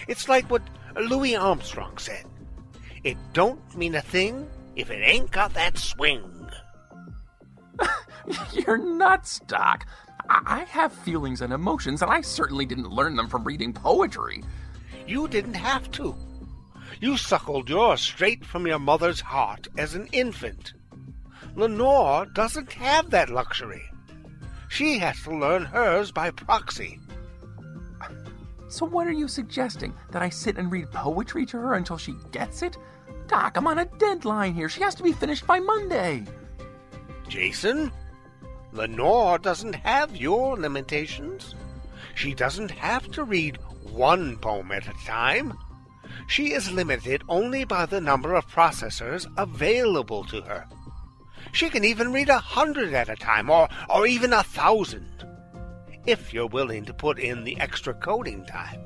It's 0.08 0.30
like 0.30 0.50
what 0.52 0.62
Louis 0.96 1.36
Armstrong 1.36 1.98
said. 1.98 2.26
It 3.04 3.18
don't 3.34 3.76
mean 3.76 3.96
a 3.96 4.02
thing 4.02 4.48
if 4.82 4.90
it 4.90 5.02
ain't 5.04 5.32
got 5.32 5.54
that 5.54 5.78
swing. 5.78 6.50
You're 8.52 8.78
nuts, 8.78 9.40
Doc. 9.48 9.86
I 10.28 10.66
have 10.70 10.92
feelings 10.92 11.42
and 11.42 11.54
emotions, 11.54 12.02
and 12.02 12.12
I 12.12 12.22
certainly 12.22 12.66
didn't 12.66 12.90
learn 12.90 13.16
them 13.16 13.28
from 13.28 13.44
reading 13.44 13.74
poetry. 13.74 14.44
You 15.08 15.28
didn't 15.28 15.54
have 15.56 15.92
to. 15.92 16.16
You 17.00 17.18
suckled 17.18 17.70
yours 17.70 18.02
straight 18.02 18.46
from 18.46 18.66
your 18.66 18.80
mother's 18.80 19.22
heart 19.22 19.68
as 19.78 19.94
an 19.94 20.08
infant. 20.12 20.74
Lenore 21.56 22.26
doesn't 22.28 22.72
have 22.74 23.10
that 23.12 23.30
luxury. 23.30 23.84
She 24.70 24.98
has 25.00 25.22
to 25.24 25.38
learn 25.38 25.66
hers 25.66 26.12
by 26.12 26.32
proxy. 26.32 27.00
So, 28.70 28.86
what 28.86 29.06
are 29.06 29.12
you 29.12 29.28
suggesting? 29.28 29.94
That 30.12 30.22
I 30.22 30.30
sit 30.30 30.58
and 30.58 30.72
read 30.72 30.92
poetry 30.92 31.46
to 31.48 31.58
her 31.58 31.74
until 31.74 31.98
she 31.98 32.16
gets 32.32 32.62
it? 32.62 32.78
Doc, 33.32 33.56
I'm 33.56 33.66
on 33.66 33.80
a 33.80 33.86
deadline 33.86 34.54
here. 34.54 34.68
She 34.68 34.82
has 34.82 34.94
to 34.96 35.04
be 35.04 35.14
finished 35.14 35.48
by 35.48 35.62
Monday. 35.62 36.26
Jason, 37.30 37.90
Lenore 38.74 39.38
doesn't 39.38 39.74
have 39.74 40.18
your 40.18 40.58
limitations. 40.58 41.56
She 42.14 42.34
doesn't 42.34 42.72
have 42.72 43.10
to 43.12 43.24
read 43.24 43.58
one 43.90 44.38
poem 44.38 44.74
at 44.74 44.86
a 44.86 45.06
time. 45.06 45.58
She 46.28 46.52
is 46.52 46.74
limited 46.74 47.24
only 47.30 47.64
by 47.64 47.86
the 47.86 48.02
number 48.02 48.36
of 48.36 48.50
processors 48.50 49.26
available 49.38 50.26
to 50.26 50.42
her. 50.42 50.68
She 51.54 51.70
can 51.70 51.86
even 51.86 52.12
read 52.12 52.28
a 52.28 52.38
hundred 52.38 52.94
at 52.94 53.08
a 53.08 53.16
time, 53.16 53.50
or, 53.50 53.70
or 53.90 54.06
even 54.08 54.34
a 54.34 54.44
thousand, 54.44 55.26
if 56.06 56.34
you're 56.34 56.48
willing 56.48 56.84
to 56.84 56.94
put 56.94 57.18
in 57.18 57.46
the 57.46 57.58
extra 57.62 57.94
coding 57.94 58.46
time. 58.46 58.82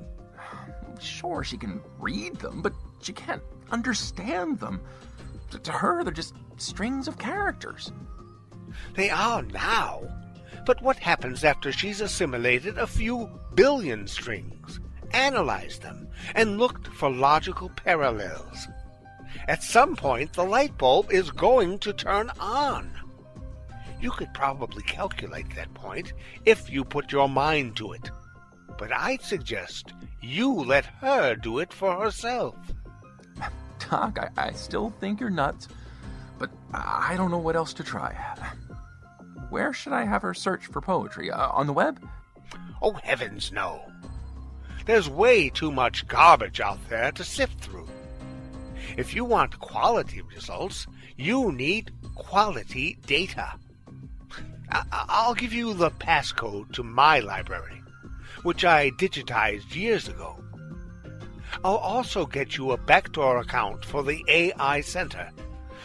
Sure, 0.99 1.43
she 1.43 1.57
can 1.57 1.81
read 1.97 2.35
them, 2.35 2.61
but 2.61 2.73
she 3.01 3.11
can't 3.11 3.41
understand 3.71 4.59
them. 4.59 4.81
To 5.63 5.71
her, 5.71 6.03
they're 6.03 6.13
just 6.13 6.33
strings 6.57 7.07
of 7.07 7.17
characters. 7.17 7.91
They 8.95 9.09
are 9.09 9.41
now. 9.43 10.03
But 10.65 10.81
what 10.81 10.97
happens 10.97 11.43
after 11.43 11.71
she's 11.71 12.01
assimilated 12.01 12.77
a 12.77 12.87
few 12.87 13.29
billion 13.53 14.07
strings, 14.07 14.79
analyzed 15.11 15.81
them, 15.81 16.07
and 16.33 16.57
looked 16.57 16.87
for 16.87 17.09
logical 17.09 17.69
parallels? 17.69 18.67
At 19.47 19.63
some 19.63 19.95
point, 19.95 20.33
the 20.33 20.43
light 20.43 20.77
bulb 20.77 21.11
is 21.11 21.29
going 21.29 21.79
to 21.79 21.93
turn 21.93 22.31
on. 22.39 22.91
You 24.01 24.11
could 24.11 24.33
probably 24.33 24.83
calculate 24.83 25.55
that 25.55 25.73
point 25.73 26.13
if 26.45 26.69
you 26.69 26.83
put 26.83 27.11
your 27.11 27.29
mind 27.29 27.75
to 27.77 27.93
it. 27.93 28.09
But 28.77 28.91
I'd 28.91 29.21
suggest 29.21 29.93
you 30.21 30.51
let 30.51 30.85
her 30.85 31.35
do 31.35 31.59
it 31.59 31.71
for 31.71 32.01
herself. 32.01 32.55
Doc, 33.89 34.17
I, 34.19 34.47
I 34.47 34.51
still 34.53 34.91
think 34.99 35.19
you're 35.19 35.29
nuts, 35.29 35.67
but 36.37 36.49
I 36.73 37.15
don't 37.17 37.31
know 37.31 37.37
what 37.37 37.55
else 37.55 37.73
to 37.75 37.83
try. 37.83 38.13
Where 39.49 39.73
should 39.73 39.93
I 39.93 40.05
have 40.05 40.21
her 40.21 40.33
search 40.33 40.65
for 40.65 40.81
poetry? 40.81 41.31
Uh, 41.31 41.49
on 41.49 41.67
the 41.67 41.73
web? 41.73 42.05
Oh, 42.81 42.93
heavens, 42.93 43.51
no. 43.51 43.81
There's 44.85 45.09
way 45.09 45.49
too 45.49 45.71
much 45.71 46.07
garbage 46.07 46.59
out 46.59 46.79
there 46.89 47.11
to 47.13 47.23
sift 47.23 47.59
through. 47.59 47.87
If 48.97 49.15
you 49.15 49.25
want 49.25 49.59
quality 49.59 50.21
results, 50.21 50.87
you 51.17 51.51
need 51.51 51.91
quality 52.15 52.97
data. 53.05 53.53
I- 54.71 55.25
will 55.27 55.35
give 55.35 55.53
you 55.53 55.73
the 55.73 55.91
passcode 55.91 56.73
to 56.73 56.83
my 56.83 57.19
library, 57.19 57.81
which 58.43 58.65
I 58.65 58.91
digitized 58.91 59.73
years 59.75 60.07
ago. 60.07 60.43
I'll 61.63 61.77
also 61.77 62.25
get 62.25 62.57
you 62.57 62.71
a 62.71 62.77
backdoor 62.77 63.39
account 63.39 63.85
for 63.85 64.03
the 64.03 64.23
AI 64.27 64.81
Center, 64.81 65.29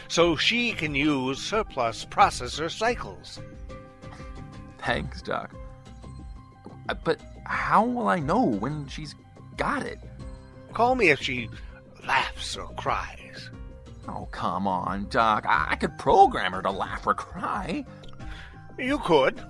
so 0.09 0.37
she 0.37 0.73
can 0.73 0.95
use 0.95 1.43
surplus 1.43 2.05
processor 2.05 2.71
cycles. 2.71 3.41
Thanks, 4.79 5.23
Doc. 5.23 5.55
Uh, 6.89 6.95
but 7.05 7.21
how 7.45 7.85
will 7.85 8.09
I 8.09 8.19
know 8.19 8.43
when 8.43 8.89
she's 8.89 9.15
got 9.57 9.85
it? 9.85 9.99
Call 10.73 10.95
me 10.95 11.11
if 11.11 11.21
she 11.21 11.49
laughs 12.07 12.57
or 12.57 12.69
cries. 12.75 13.50
Oh, 14.09 14.27
come 14.31 14.67
on, 14.67 15.09
Doc. 15.11 15.45
I, 15.47 15.69
I 15.71 15.77
could 15.77 15.97
program 15.99 16.53
her 16.53 16.62
to 16.62 16.71
laugh 16.71 17.07
or 17.07 17.15
cry. 17.15 17.85
You 18.79 18.99
could. 18.99 19.41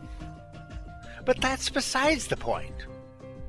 But 1.25 1.41
that's 1.41 1.69
besides 1.69 2.27
the 2.27 2.37
point. 2.37 2.75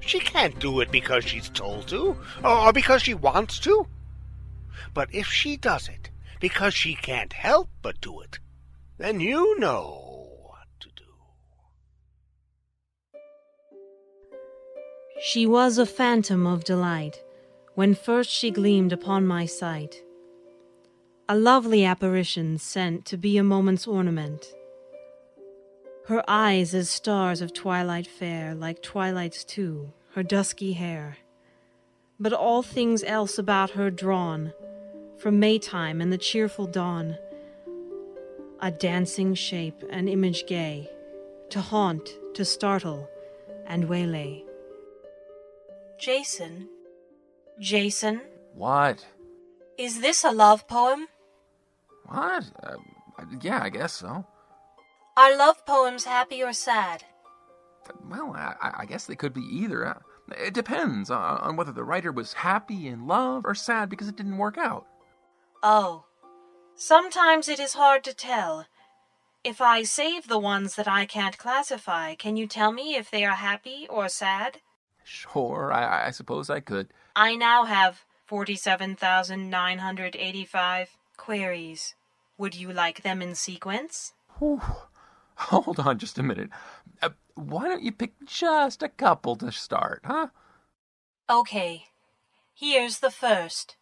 She 0.01 0.19
can't 0.19 0.59
do 0.59 0.81
it 0.81 0.91
because 0.91 1.23
she's 1.23 1.49
told 1.49 1.87
to, 1.87 2.17
or 2.43 2.73
because 2.73 3.03
she 3.03 3.13
wants 3.13 3.59
to. 3.59 3.87
But 4.93 5.13
if 5.13 5.27
she 5.27 5.57
does 5.57 5.87
it 5.87 6.09
because 6.39 6.73
she 6.73 6.95
can't 6.95 7.31
help 7.33 7.69
but 7.81 8.01
do 8.01 8.19
it, 8.21 8.39
then 8.97 9.19
you 9.19 9.57
know 9.59 10.27
what 10.43 10.67
to 10.81 10.89
do. 10.95 11.03
She 15.21 15.45
was 15.45 15.77
a 15.77 15.85
phantom 15.85 16.45
of 16.45 16.63
delight 16.63 17.21
when 17.75 17.95
first 17.95 18.29
she 18.29 18.51
gleamed 18.51 18.91
upon 18.91 19.25
my 19.25 19.45
sight. 19.45 20.03
A 21.29 21.35
lovely 21.35 21.85
apparition 21.85 22.57
sent 22.57 23.05
to 23.05 23.17
be 23.17 23.37
a 23.37 23.43
moment's 23.43 23.87
ornament. 23.87 24.53
Her 26.07 26.23
eyes 26.27 26.73
as 26.73 26.89
stars 26.89 27.41
of 27.41 27.53
twilight 27.53 28.07
fair, 28.07 28.55
like 28.55 28.81
twilight's 28.81 29.43
too, 29.43 29.93
her 30.15 30.23
dusky 30.23 30.73
hair. 30.73 31.17
But 32.19 32.33
all 32.33 32.63
things 32.63 33.03
else 33.03 33.37
about 33.37 33.71
her 33.71 33.89
drawn 33.89 34.53
from 35.17 35.39
Maytime 35.39 36.01
and 36.01 36.11
the 36.11 36.17
cheerful 36.17 36.65
dawn. 36.65 37.17
A 38.59 38.71
dancing 38.71 39.33
shape, 39.35 39.83
an 39.89 40.07
image 40.07 40.45
gay, 40.47 40.89
to 41.49 41.61
haunt, 41.61 42.09
to 42.33 42.45
startle, 42.45 43.07
and 43.65 43.85
waylay. 43.85 44.43
Jason, 45.97 46.67
Jason? 47.59 48.21
What? 48.53 49.05
Is 49.77 50.01
this 50.01 50.23
a 50.23 50.31
love 50.31 50.67
poem? 50.67 51.07
What? 52.05 52.45
Uh, 52.61 52.75
yeah, 53.41 53.61
I 53.63 53.69
guess 53.69 53.93
so. 53.93 54.25
Are 55.17 55.37
love 55.37 55.65
poems 55.65 56.05
happy 56.05 56.41
or 56.41 56.53
sad? 56.53 57.03
Well, 58.09 58.33
I, 58.35 58.71
I 58.79 58.85
guess 58.85 59.05
they 59.05 59.15
could 59.15 59.33
be 59.33 59.41
either. 59.41 59.85
Uh, 59.85 59.99
it 60.37 60.53
depends 60.53 61.09
on, 61.09 61.39
on 61.39 61.57
whether 61.57 61.71
the 61.71 61.83
writer 61.83 62.11
was 62.11 62.33
happy 62.33 62.87
in 62.87 63.07
love 63.07 63.43
or 63.45 63.55
sad 63.55 63.89
because 63.89 64.07
it 64.07 64.15
didn't 64.15 64.37
work 64.37 64.57
out. 64.57 64.85
Oh, 65.61 66.05
sometimes 66.75 67.49
it 67.49 67.59
is 67.59 67.73
hard 67.73 68.03
to 68.05 68.13
tell. 68.13 68.67
If 69.43 69.59
I 69.59 69.83
save 69.83 70.27
the 70.27 70.39
ones 70.39 70.75
that 70.75 70.87
I 70.87 71.05
can't 71.05 71.37
classify, 71.37 72.15
can 72.15 72.37
you 72.37 72.47
tell 72.47 72.71
me 72.71 72.95
if 72.95 73.11
they 73.11 73.25
are 73.25 73.35
happy 73.35 73.87
or 73.89 74.07
sad? 74.07 74.61
Sure, 75.03 75.73
I, 75.73 76.07
I 76.07 76.11
suppose 76.11 76.49
I 76.49 76.59
could. 76.59 76.87
I 77.15 77.35
now 77.35 77.65
have 77.65 78.05
47,985 78.27 80.89
queries. 81.17 81.95
Would 82.37 82.55
you 82.55 82.71
like 82.71 83.01
them 83.01 83.21
in 83.21 83.35
sequence? 83.35 84.13
Whew. 84.39 84.61
Hold 85.49 85.79
on 85.79 85.97
just 85.97 86.17
a 86.17 86.23
minute. 86.23 86.49
Uh, 87.01 87.09
why 87.35 87.67
don't 87.67 87.83
you 87.83 87.91
pick 87.91 88.13
just 88.25 88.83
a 88.83 88.89
couple 88.89 89.35
to 89.37 89.51
start, 89.51 90.01
huh? 90.05 90.27
Okay. 91.29 91.85
Here's 92.53 92.99
the 92.99 93.11
first. 93.11 93.75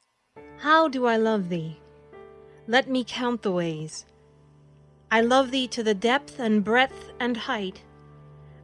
How 0.59 0.87
do 0.87 1.05
I 1.05 1.17
love 1.17 1.49
thee? 1.49 1.79
Let 2.67 2.89
me 2.89 3.03
count 3.05 3.41
the 3.41 3.51
ways. 3.51 4.05
I 5.11 5.21
love 5.21 5.51
thee 5.51 5.67
to 5.69 5.83
the 5.83 5.93
depth 5.93 6.39
and 6.39 6.63
breadth 6.63 7.11
and 7.19 7.35
height 7.35 7.83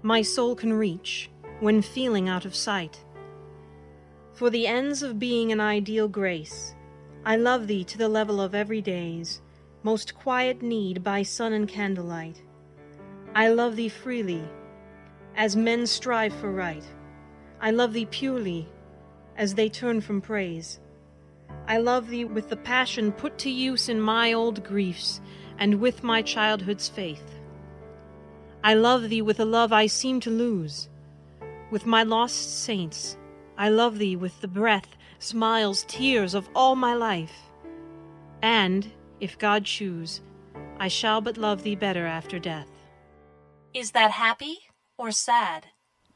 my 0.06 0.22
soul 0.22 0.56
can 0.56 0.72
reach 0.72 1.32
when 1.62 1.82
feeling 1.82 2.30
out 2.30 2.46
of 2.46 2.54
sight. 2.54 3.04
For 4.34 4.52
the 4.52 4.68
ends 4.68 5.02
of 5.02 5.18
being 5.18 5.52
an 5.52 5.60
ideal 5.60 6.08
grace, 6.08 6.76
I 7.26 7.38
love 7.38 7.66
thee 7.66 7.84
to 7.86 7.98
the 7.98 8.08
level 8.08 8.40
of 8.40 8.54
every 8.54 8.82
day's 8.82 9.42
most 9.82 10.14
quiet 10.14 10.62
need 10.62 11.04
by 11.04 11.24
sun 11.24 11.54
and 11.54 11.68
candlelight. 11.68 12.44
I 13.38 13.50
love 13.50 13.76
thee 13.76 13.90
freely, 13.90 14.42
as 15.36 15.58
men 15.58 15.88
strive 15.88 16.34
for 16.34 16.54
right. 16.54 16.86
I 17.60 17.72
love 17.72 17.92
thee 17.92 18.06
purely, 18.06 18.66
as 19.36 19.56
they 19.56 19.68
turn 19.68 20.00
from 20.00 20.22
praise. 20.22 20.80
I 21.68 21.80
love 21.80 22.08
thee 22.08 22.24
with 22.24 22.48
the 22.48 22.56
passion 22.56 23.12
put 23.12 23.38
to 23.40 23.50
use 23.50 23.90
in 23.90 24.00
my 24.00 24.32
old 24.32 24.64
griefs, 24.64 25.20
and 25.60 25.82
with 25.82 26.02
my 26.02 26.22
childhood's 26.22 26.88
faith. 26.88 27.30
I 28.64 28.74
love 28.74 29.10
thee 29.10 29.22
with 29.22 29.42
a 29.42 29.46
love 29.46 29.74
I 29.74 29.88
seem 29.88 30.22
to 30.22 30.30
lose. 30.30 30.88
With 31.72 31.86
my 31.86 32.04
lost 32.04 32.64
saints, 32.64 33.18
I 33.58 33.68
love 33.68 33.98
thee 33.98 34.16
with 34.16 34.40
the 34.40 34.48
breath, 34.48 34.96
smiles, 35.20 35.84
tears 35.90 36.36
of 36.36 36.48
all 36.56 36.78
my 36.78 36.94
life. 36.94 37.36
And, 38.42 38.90
if 39.20 39.38
God 39.38 39.66
choose, 39.66 40.22
I 40.80 40.88
shall 40.88 41.20
but 41.20 41.38
love 41.38 41.64
thee 41.64 41.76
better 41.76 42.06
after 42.06 42.40
death. 42.40 42.70
Is 43.76 43.92
that 43.92 44.12
happy 44.12 44.60
or 44.98 45.12
sad? 45.12 45.66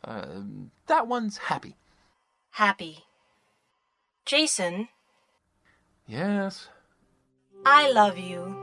Uh, 0.01 0.43
that 0.87 1.07
one's 1.07 1.35
happy. 1.37 1.75
Happy. 2.51 3.03
Jason? 4.25 4.87
Yes. 6.07 6.69
I 7.65 7.91
love 7.91 8.17
you. 8.17 8.55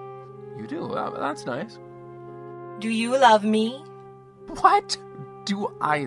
You 0.57 0.67
do? 0.67 0.95
Uh, 0.95 1.11
that's 1.21 1.45
nice. 1.45 1.79
Do 2.79 2.89
you 2.89 3.19
love 3.19 3.45
me? 3.45 3.85
What? 4.63 4.97
Do 5.45 5.77
I 5.83 6.07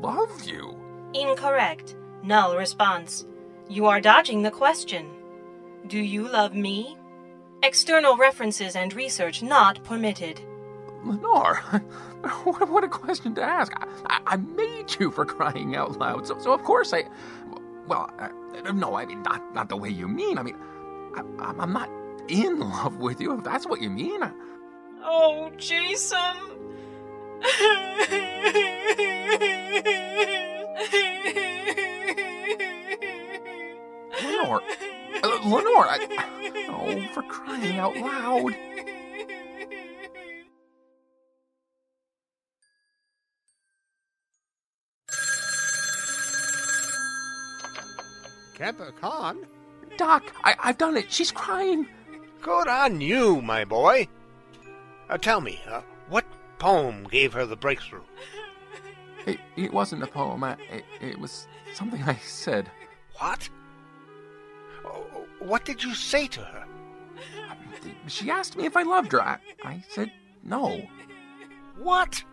love 0.00 0.42
you? 0.42 0.76
Incorrect. 1.14 1.94
Null 2.24 2.56
response. 2.56 3.26
You 3.68 3.86
are 3.86 4.00
dodging 4.00 4.42
the 4.42 4.50
question. 4.50 5.08
Do 5.86 5.98
you 5.98 6.26
love 6.26 6.52
me? 6.52 6.96
External 7.62 8.16
references 8.16 8.74
and 8.74 8.92
research 8.92 9.40
not 9.40 9.84
permitted. 9.84 10.40
Lenore, 11.04 11.56
what 12.44 12.84
a 12.84 12.88
question 12.88 13.34
to 13.36 13.42
ask. 13.42 13.72
I, 14.06 14.20
I, 14.26 14.36
made 14.36 14.96
you 14.98 15.10
for 15.10 15.24
crying 15.24 15.76
out 15.76 15.98
loud, 15.98 16.26
so, 16.26 16.38
so 16.38 16.52
of 16.52 16.62
course 16.64 16.92
I. 16.92 17.04
Well, 17.86 18.10
uh, 18.18 18.28
no, 18.72 18.96
I 18.96 19.06
mean, 19.06 19.22
not, 19.22 19.54
not 19.54 19.68
the 19.68 19.76
way 19.76 19.88
you 19.88 20.08
mean. 20.08 20.38
I 20.38 20.42
mean, 20.42 20.56
I, 21.14 21.22
I'm 21.58 21.72
not 21.72 21.88
in 22.28 22.60
love 22.60 22.96
with 22.96 23.20
you, 23.20 23.36
if 23.38 23.44
that's 23.44 23.66
what 23.66 23.80
you 23.80 23.90
mean. 23.90 24.20
Oh, 25.02 25.50
Jason. 25.56 26.36
Lenore. 34.22 34.62
Uh, 35.22 35.40
Lenore, 35.44 35.86
I, 35.88 36.66
oh, 36.70 37.14
for 37.14 37.22
crying 37.22 37.78
out 37.78 37.96
loud. 37.96 38.54
Kemper 48.58 48.92
Khan? 49.00 49.46
Doc, 49.96 50.32
I, 50.44 50.54
I've 50.58 50.78
done 50.78 50.96
it. 50.96 51.12
She's 51.12 51.30
crying. 51.30 51.86
Good 52.42 52.68
on 52.68 53.00
you, 53.00 53.40
my 53.40 53.64
boy. 53.64 54.08
Uh, 55.08 55.16
tell 55.16 55.40
me, 55.40 55.60
uh, 55.68 55.82
what 56.08 56.24
poem 56.58 57.04
gave 57.04 57.32
her 57.32 57.46
the 57.46 57.56
breakthrough? 57.56 58.02
It, 59.26 59.38
it 59.56 59.72
wasn't 59.72 60.02
a 60.02 60.06
poem. 60.06 60.42
I, 60.44 60.56
it, 60.70 60.84
it 61.00 61.18
was 61.18 61.46
something 61.74 62.02
I 62.02 62.16
said. 62.16 62.70
What? 63.18 63.48
What 65.38 65.64
did 65.64 65.82
you 65.82 65.94
say 65.94 66.26
to 66.28 66.40
her? 66.40 66.64
She 68.06 68.30
asked 68.30 68.56
me 68.56 68.66
if 68.66 68.76
I 68.76 68.82
loved 68.82 69.12
her. 69.12 69.22
I, 69.22 69.38
I 69.64 69.84
said 69.88 70.10
no. 70.42 70.82
What? 71.78 72.24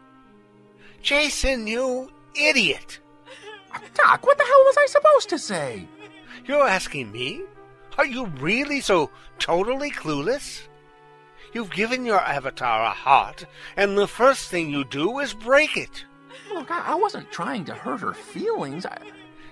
Jason, 1.01 1.67
you 1.67 2.09
idiot! 2.35 2.99
Doc, 3.93 4.25
what 4.25 4.37
the 4.37 4.43
hell 4.43 4.63
was 4.65 4.77
I 4.77 4.85
supposed 4.87 5.29
to 5.29 5.37
say? 5.39 5.87
You're 6.47 6.67
asking 6.67 7.11
me? 7.11 7.41
Are 7.97 8.05
you 8.05 8.27
really 8.39 8.81
so 8.81 9.09
totally 9.39 9.89
clueless? 9.89 10.61
You've 11.53 11.71
given 11.71 12.05
your 12.05 12.19
avatar 12.19 12.83
a 12.83 12.89
heart, 12.89 13.45
and 13.77 13.97
the 13.97 14.07
first 14.07 14.49
thing 14.49 14.69
you 14.69 14.83
do 14.83 15.19
is 15.19 15.33
break 15.33 15.77
it. 15.77 16.05
Look, 16.53 16.69
I, 16.69 16.91
I 16.91 16.95
wasn't 16.95 17.31
trying 17.31 17.65
to 17.65 17.73
hurt 17.73 18.01
her 18.01 18.13
feelings. 18.13 18.85
I... 18.85 18.97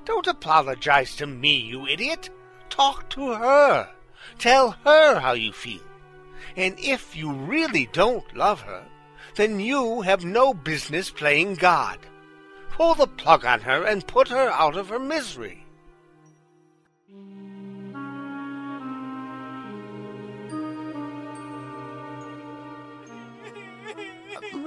Don't 0.05 0.27
apologize 0.27 1.15
to 1.15 1.25
me, 1.25 1.57
you 1.57 1.87
idiot. 1.87 2.29
Talk 2.69 3.09
to 3.11 3.33
her. 3.33 3.89
Tell 4.37 4.71
her 4.83 5.19
how 5.19 5.33
you 5.33 5.53
feel. 5.53 5.81
And 6.55 6.77
if 6.77 7.15
you 7.15 7.31
really 7.31 7.89
don't 7.93 8.35
love 8.35 8.61
her, 8.61 8.83
then 9.35 9.59
you 9.59 10.01
have 10.01 10.25
no 10.25 10.53
business 10.53 11.09
playing 11.09 11.55
God. 11.55 11.97
Pull 12.69 12.95
the 12.95 13.07
plug 13.07 13.45
on 13.45 13.61
her 13.61 13.83
and 13.83 14.05
put 14.05 14.27
her 14.27 14.49
out 14.51 14.75
of 14.75 14.89
her 14.89 14.99
misery. 14.99 15.62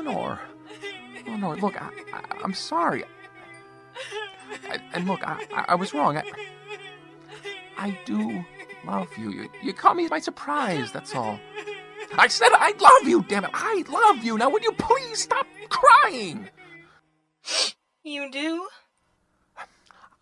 Lenore. 0.07 0.40
Oh, 1.27 1.31
Lenore, 1.31 1.57
look, 1.57 1.81
I, 1.81 1.90
I, 2.12 2.45
am 2.45 2.55
sorry. 2.55 3.05
I, 4.69 4.79
and 4.92 5.07
look, 5.07 5.27
I, 5.27 5.45
I, 5.53 5.64
I 5.69 5.75
was 5.75 5.92
wrong. 5.92 6.16
I, 6.16 6.25
I 7.77 7.99
do 8.05 8.45
love 8.87 9.09
you. 9.19 9.31
you. 9.33 9.49
You 9.62 9.73
caught 9.73 9.97
me 9.97 10.09
by 10.09 10.21
surprise, 10.21 10.92
that's 10.92 11.14
all. 11.14 11.38
I 12.16 12.29
said 12.29 12.49
I 12.53 12.73
love 12.79 13.09
you, 13.09 13.25
damn 13.29 13.45
it. 13.45 13.51
I 13.53 13.85
love 13.88 14.25
you. 14.25 14.38
Now, 14.38 14.49
would 14.51 14.62
you 14.62 14.73
please 14.73 15.23
stop 15.23 15.47
crying? 15.69 16.49
You 18.05 18.31
do? 18.31 18.69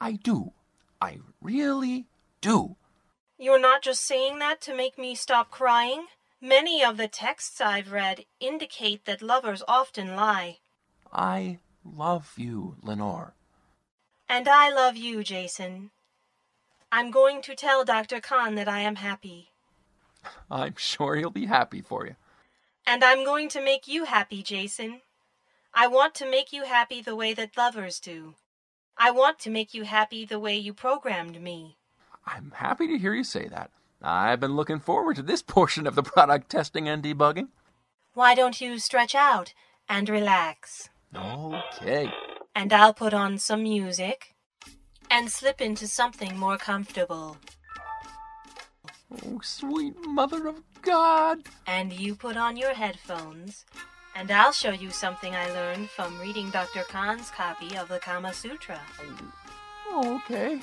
I 0.01 0.13
do. 0.13 0.53
I 1.01 1.19
really 1.43 2.07
do. 2.41 2.77
You're 3.39 3.61
not 3.61 3.83
just 3.83 4.05
saying 4.05 4.39
that 4.39 4.61
to 4.63 4.75
make 4.75 4.97
me 4.97 5.15
stop 5.15 5.51
crying? 5.51 6.07
Many 6.45 6.85
of 6.85 6.99
the 6.99 7.09
texts 7.09 7.59
I've 7.59 7.91
read 7.91 8.27
indicate 8.39 9.07
that 9.07 9.23
lovers 9.23 9.63
often 9.67 10.15
lie. 10.15 10.59
I 11.11 11.59
love 11.83 12.35
you, 12.37 12.77
Lenore. 12.83 13.33
And 14.29 14.47
I 14.47 14.71
love 14.71 14.95
you, 14.95 15.25
Jason. 15.25 15.91
I'm 16.93 17.11
going 17.11 17.41
to 17.41 17.55
tell 17.55 17.83
Dr. 17.83 18.21
Khan 18.21 18.57
that 18.57 18.69
I 18.69 18.81
am 18.81 18.97
happy. 18.97 19.53
I'm 20.51 20.75
sure 20.77 21.17
he'll 21.17 21.31
be 21.31 21.47
happy 21.47 21.81
for 21.81 22.05
you. 22.05 22.17
And 22.87 23.03
I'm 23.03 23.25
going 23.25 23.49
to 23.49 23.65
make 23.65 23.89
you 23.89 24.05
happy, 24.05 24.43
Jason. 24.43 25.01
I 25.73 25.87
want 25.87 26.15
to 26.17 26.31
make 26.31 26.53
you 26.53 26.65
happy 26.65 27.01
the 27.01 27.17
way 27.17 27.33
that 27.33 27.57
lovers 27.57 27.99
do. 27.99 28.35
I 28.99 29.13
want 29.13 29.39
to 29.41 29.51
make 29.51 29.73
you 29.73 29.85
happy 29.85 30.27
the 30.27 30.39
way 30.39 30.59
you 30.59 30.75
programmed 30.75 31.41
me. 31.41 31.79
I'm 32.27 32.53
happy 32.55 32.87
to 32.89 32.99
hear 32.99 33.15
you 33.15 33.25
say 33.25 33.49
that. 33.49 33.71
I've 34.03 34.41
been 34.41 34.57
looking 34.57 34.81
forward 34.81 35.17
to 35.17 35.23
this 35.23 35.43
portion 35.57 35.87
of 35.87 35.95
the 35.95 36.03
product 36.03 36.51
testing 36.51 36.89
and 36.89 37.03
debugging. 37.03 37.49
Why 38.15 38.35
don't 38.35 38.61
you 38.61 38.79
stretch 38.79 39.15
out 39.15 39.55
and 39.89 40.09
relax? 40.09 40.89
Okay. 41.15 42.13
And 42.55 42.73
I'll 42.73 42.95
put 42.95 43.13
on 43.13 43.39
some 43.39 43.63
music 43.65 44.35
and 45.11 45.31
slip 45.31 45.61
into 45.61 45.87
something 45.87 46.37
more 46.37 46.59
comfortable. 46.59 47.37
Oh, 49.25 49.41
sweet 49.43 49.95
mother 50.07 50.49
of 50.49 50.63
God. 50.83 51.43
And 51.67 51.93
you 51.93 52.15
put 52.15 52.37
on 52.37 52.57
your 52.57 52.75
headphones 52.75 53.65
and 54.15 54.31
I'll 54.31 54.53
show 54.53 54.71
you 54.71 54.91
something 54.91 55.35
I 55.35 55.51
learned 55.51 55.91
from 55.91 56.19
reading 56.21 56.51
Dr. 56.51 56.83
Khan's 56.83 57.31
copy 57.31 57.77
of 57.77 57.89
the 57.89 57.99
Kama 57.99 58.33
Sutra. 58.33 58.81
Oh, 59.91 60.21
okay. 60.25 60.61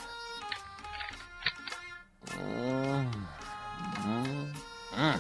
Mm. 2.28 3.21
Mm. 5.02 5.20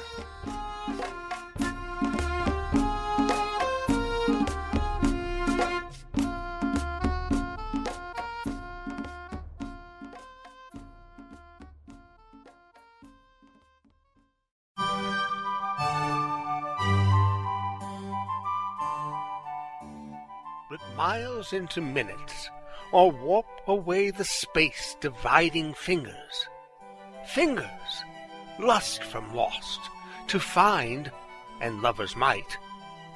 miles 20.96 21.54
into 21.54 21.82
minutes, 21.82 22.52
or 22.92 23.10
warp 23.12 23.48
away 23.66 24.12
the 24.12 24.24
space 24.24 24.96
dividing 25.02 25.74
fingers. 25.74 26.48
Fingers, 27.26 28.04
lust 28.62 29.04
from 29.04 29.34
lost, 29.36 29.80
to 30.28 30.40
find, 30.40 31.12
and 31.60 31.82
lovers 31.82 32.16
might, 32.16 32.58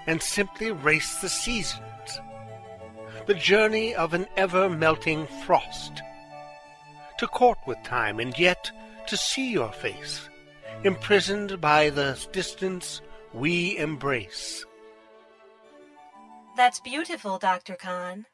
and 0.08 0.22
simply 0.22 0.72
race 0.72 1.20
the 1.22 1.30
seasons. 1.30 1.82
The 3.28 3.34
journey 3.34 3.96
of 3.96 4.14
an 4.14 4.28
ever 4.36 4.70
melting 4.70 5.28
frost. 5.46 6.02
To 7.20 7.28
court 7.28 7.58
with 7.66 7.82
time, 7.84 8.20
and 8.20 8.38
yet 8.38 8.72
to 9.08 9.18
see 9.18 9.52
your 9.52 9.72
face, 9.72 10.30
imprisoned 10.84 11.62
by 11.62 11.90
the 11.90 12.20
distance 12.32 13.02
we 13.34 13.78
embrace. 13.78 14.66
That's 16.56 16.80
beautiful, 16.80 17.38
Dr. 17.38 17.76
Khan. 17.76 18.26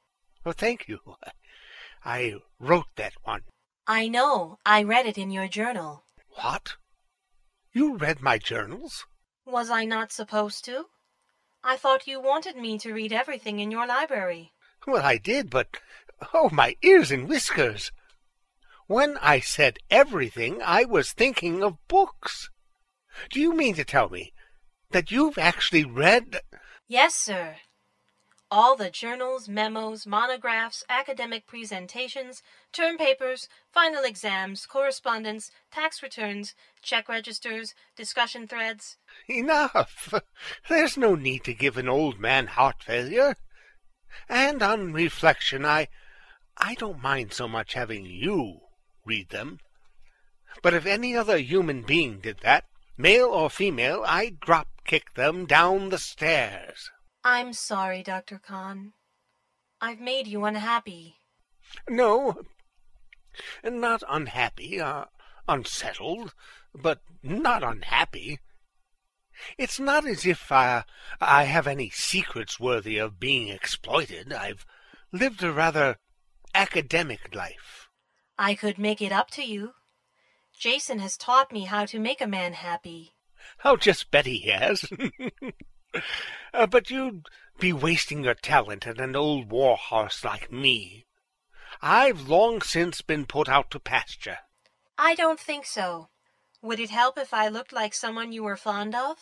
Oh, 0.45 0.52
thank 0.52 0.88
you. 0.88 1.00
I 2.06 2.36
wrote 2.60 2.88
that 2.95 3.13
one. 3.24 3.41
I 3.88 4.08
know. 4.08 4.58
I 4.65 4.84
read 4.84 5.06
it 5.06 5.17
in 5.17 5.32
your 5.32 5.47
journal. 5.47 6.04
What? 6.41 6.76
You 7.73 7.97
read 7.97 8.21
my 8.21 8.38
journals? 8.38 9.05
Was 9.45 9.69
I 9.69 9.86
not 9.86 10.12
supposed 10.12 10.65
to? 10.65 10.86
I 11.63 11.77
thought 11.77 12.07
you 12.07 12.19
wanted 12.19 12.55
me 12.55 12.77
to 12.79 12.93
read 12.93 13.13
everything 13.13 13.60
in 13.60 13.71
your 13.71 13.88
library. 13.88 14.51
Well, 14.86 15.03
I 15.03 15.17
did, 15.17 15.49
but 15.49 15.67
oh, 16.34 16.49
my 16.51 16.75
ears 16.81 17.12
and 17.12 17.29
whiskers. 17.29 17.91
When 18.88 19.17
I 19.19 19.39
said 19.39 19.79
everything, 19.89 20.62
I 20.63 20.86
was 20.86 21.13
thinking 21.13 21.63
of 21.63 21.77
books. 21.88 22.49
Do 23.29 23.39
you 23.39 23.55
mean 23.55 23.75
to 23.75 23.86
tell 23.86 24.10
me 24.10 24.34
that 24.89 25.12
you've 25.12 25.38
actually 25.38 25.86
read? 25.86 26.41
Yes, 26.88 27.15
sir 27.15 27.55
all 28.52 28.76
the 28.76 28.90
journals, 28.90 29.48
memos, 29.48 30.06
monographs, 30.06 30.84
academic 30.90 31.48
presentations, 31.48 32.44
term 32.74 32.98
papers, 32.98 33.48
final 33.72 34.04
exams, 34.04 34.66
correspondence, 34.66 35.52
tax 35.72 36.04
returns, 36.04 36.54
check 36.82 37.08
registers, 37.08 37.74
discussion 37.96 38.46
threads. 38.46 38.98
Enough! 39.30 40.14
There's 40.70 40.98
no 40.98 41.16
need 41.16 41.46
to 41.46 41.54
give 41.54 41.78
an 41.78 41.88
old 41.88 42.20
man 42.20 42.48
heart 42.48 42.84
failure. 42.84 43.36
And 44.28 44.62
on 44.62 44.92
reflection, 44.92 45.66
I 45.66 45.88
I 46.58 46.76
don't 46.76 47.02
mind 47.02 47.32
so 47.32 47.48
much 47.48 47.74
having 47.74 48.06
you 48.06 48.60
read 49.06 49.30
them. 49.30 49.60
But 50.62 50.74
if 50.74 50.86
any 50.86 51.16
other 51.16 51.38
human 51.38 51.84
being 51.84 52.20
did 52.20 52.40
that, 52.42 52.66
male 52.98 53.28
or 53.28 53.50
female, 53.50 54.04
I'd 54.06 54.42
drop 54.42 54.68
kick 54.84 55.14
them 55.14 55.46
down 55.46 55.90
the 55.90 55.98
stairs. 55.98 56.92
I'm 57.23 57.53
sorry, 57.53 58.01
Dr. 58.03 58.39
Khan. 58.39 58.93
I've 59.79 59.99
made 59.99 60.27
you 60.27 60.43
unhappy. 60.45 61.17
No, 61.88 62.41
not 63.63 64.03
unhappy, 64.10 64.79
uh, 64.79 65.05
unsettled, 65.47 66.34
but 66.73 67.01
not 67.23 67.63
unhappy. 67.63 68.39
It's 69.57 69.79
not 69.79 70.05
as 70.05 70.25
if 70.25 70.51
uh, 70.51 70.84
I 71.19 71.43
have 71.43 71.67
any 71.67 71.89
secrets 71.89 72.60
worthy 72.60 72.97
of 72.97 73.19
being 73.19 73.47
exploited. 73.49 74.34
I've 74.34 74.65
lived 75.12 75.43
a 75.43 75.51
rather 75.51 75.97
academic 76.53 77.34
life. 77.34 77.89
I 78.38 78.55
could 78.55 78.77
make 78.77 79.01
it 79.01 79.12
up 79.12 79.29
to 79.31 79.43
you. 79.43 79.73
Jason 80.57 80.99
has 80.99 81.17
taught 81.17 81.51
me 81.51 81.65
how 81.65 81.86
to 81.86 81.99
make 81.99 82.21
a 82.21 82.27
man 82.27 82.53
happy. 82.53 83.13
I'll 83.63 83.77
just 83.77 84.12
bet 84.12 84.25
he 84.25 84.39
has. 84.49 84.86
Uh, 86.54 86.67
but 86.67 86.89
you'd 86.89 87.27
be 87.60 87.73
wasting 87.73 88.23
your 88.23 88.34
talent 88.34 88.88
on 88.88 88.99
an 88.99 89.15
old 89.15 89.51
war 89.51 89.77
horse 89.77 90.23
like 90.23 90.51
me. 90.51 91.06
I've 91.82 92.27
long 92.27 92.62
since 92.62 93.01
been 93.01 93.25
put 93.25 93.47
out 93.47 93.71
to 93.71 93.80
pasture. 93.80 94.39
I 94.97 95.15
don't 95.15 95.39
think 95.39 95.65
so. 95.65 96.10
Would 96.62 96.80
it 96.80 96.89
help 96.89 97.17
if 97.17 97.34
I 97.34 97.47
looked 97.47 97.73
like 97.73 97.93
someone 97.93 98.32
you 98.32 98.43
were 98.43 98.58
fond 98.58 98.95
of? 98.95 99.17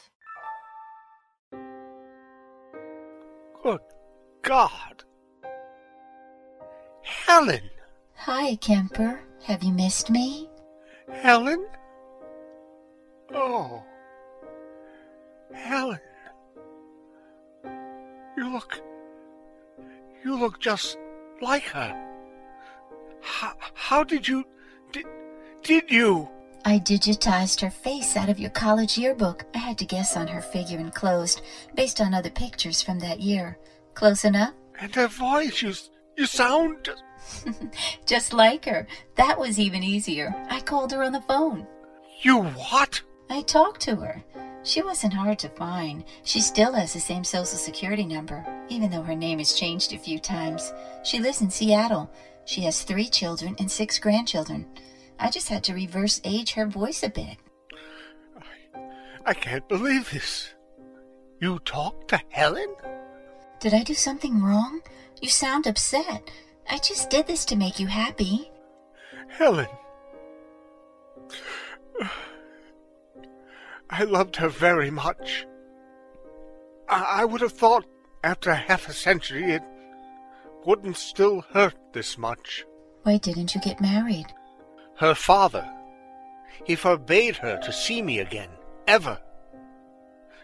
Good 3.63 3.81
God. 4.41 5.03
Helen! 7.03 7.69
Hi, 8.15 8.55
Kemper. 8.55 9.21
Have 9.43 9.63
you 9.63 9.71
missed 9.71 10.09
me? 10.09 10.49
Helen? 11.11 11.65
Oh. 13.33 13.83
Helen. 15.53 15.99
You 18.39 18.53
look. 18.53 18.81
You 20.23 20.39
look 20.39 20.61
just 20.61 20.97
like 21.41 21.63
her. 21.63 21.93
How, 23.21 23.53
how 23.73 24.05
did 24.05 24.25
you. 24.29 24.45
Did, 24.93 25.05
did 25.61 25.91
you? 25.91 26.29
I 26.63 26.79
digitized 26.79 27.59
her 27.59 27.69
face 27.69 28.15
out 28.15 28.29
of 28.29 28.39
your 28.39 28.51
college 28.51 28.97
yearbook. 28.97 29.43
I 29.53 29.57
had 29.57 29.77
to 29.79 29.85
guess 29.85 30.15
on 30.15 30.29
her 30.29 30.41
figure 30.41 30.77
and 30.77 30.95
clothes 30.95 31.41
based 31.75 31.99
on 31.99 32.13
other 32.13 32.29
pictures 32.29 32.81
from 32.81 32.99
that 32.99 33.19
year. 33.19 33.57
Close 33.93 34.23
enough? 34.23 34.53
And 34.79 34.95
her 34.95 35.07
voice, 35.07 35.61
you, 35.61 35.73
you 36.15 36.25
sound. 36.25 36.87
Just 38.05 38.31
like 38.31 38.63
her. 38.63 38.87
That 39.15 39.37
was 39.37 39.59
even 39.59 39.83
easier. 39.83 40.33
I 40.49 40.61
called 40.61 40.93
her 40.93 41.03
on 41.03 41.11
the 41.11 41.21
phone. 41.23 41.67
You 42.21 42.43
what? 42.43 43.01
I 43.29 43.41
talked 43.41 43.81
to 43.81 43.97
her. 43.97 44.23
She 44.63 44.81
wasn't 44.81 45.13
hard 45.13 45.39
to 45.39 45.49
find. 45.49 46.03
She 46.23 46.41
still 46.41 46.73
has 46.73 46.93
the 46.93 46.99
same 46.99 47.23
social 47.23 47.57
security 47.57 48.05
number, 48.05 48.45
even 48.67 48.89
though 48.89 49.01
her 49.01 49.15
name 49.15 49.39
has 49.39 49.53
changed 49.53 49.93
a 49.93 49.97
few 49.97 50.19
times. 50.19 50.73
She 51.03 51.19
lives 51.19 51.41
in 51.41 51.49
Seattle. 51.49 52.11
She 52.45 52.61
has 52.61 52.83
three 52.83 53.07
children 53.07 53.55
and 53.59 53.71
six 53.71 53.99
grandchildren. 53.99 54.65
I 55.17 55.29
just 55.29 55.49
had 55.49 55.63
to 55.65 55.73
reverse 55.73 56.21
age 56.23 56.53
her 56.53 56.65
voice 56.65 57.03
a 57.03 57.09
bit. 57.09 57.37
I, 58.37 58.79
I 59.25 59.33
can't 59.33 59.67
believe 59.67 60.11
this. 60.11 60.53
You 61.39 61.59
talked 61.59 62.09
to 62.09 62.21
Helen? 62.29 62.75
Did 63.59 63.73
I 63.73 63.83
do 63.83 63.93
something 63.93 64.41
wrong? 64.41 64.81
You 65.21 65.29
sound 65.29 65.67
upset. 65.67 66.29
I 66.69 66.77
just 66.77 67.09
did 67.09 67.27
this 67.27 67.45
to 67.45 67.55
make 67.55 67.79
you 67.79 67.87
happy. 67.87 68.51
Helen. 69.29 69.67
I 73.89 74.03
loved 74.03 74.35
her 74.37 74.49
very 74.49 74.91
much. 74.91 75.45
I, 76.87 77.21
I 77.21 77.25
would 77.25 77.41
have 77.41 77.53
thought 77.53 77.85
after 78.23 78.53
half 78.53 78.87
a 78.87 78.93
century 78.93 79.51
it 79.51 79.63
wouldn't 80.65 80.97
still 80.97 81.41
hurt 81.53 81.75
this 81.93 82.17
much. 82.17 82.65
Why 83.03 83.17
didn't 83.17 83.55
you 83.55 83.61
get 83.61 83.81
married? 83.81 84.27
Her 84.97 85.15
father. 85.15 85.67
He 86.65 86.75
forbade 86.75 87.37
her 87.37 87.57
to 87.57 87.71
see 87.71 88.01
me 88.01 88.19
again, 88.19 88.49
ever. 88.87 89.17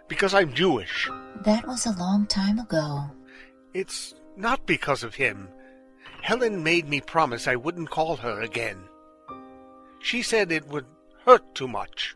Because 0.07 0.33
I'm 0.33 0.53
Jewish. 0.53 1.09
That 1.43 1.67
was 1.67 1.85
a 1.85 1.99
long 1.99 2.25
time 2.27 2.59
ago. 2.59 3.05
It's 3.73 4.15
not 4.37 4.65
because 4.65 5.03
of 5.03 5.15
him. 5.15 5.49
Helen 6.21 6.63
made 6.63 6.87
me 6.87 7.01
promise 7.01 7.47
I 7.47 7.55
wouldn't 7.55 7.89
call 7.89 8.15
her 8.17 8.41
again. 8.41 8.77
She 9.99 10.21
said 10.21 10.51
it 10.51 10.67
would 10.67 10.85
hurt 11.25 11.53
too 11.53 11.67
much. 11.67 12.15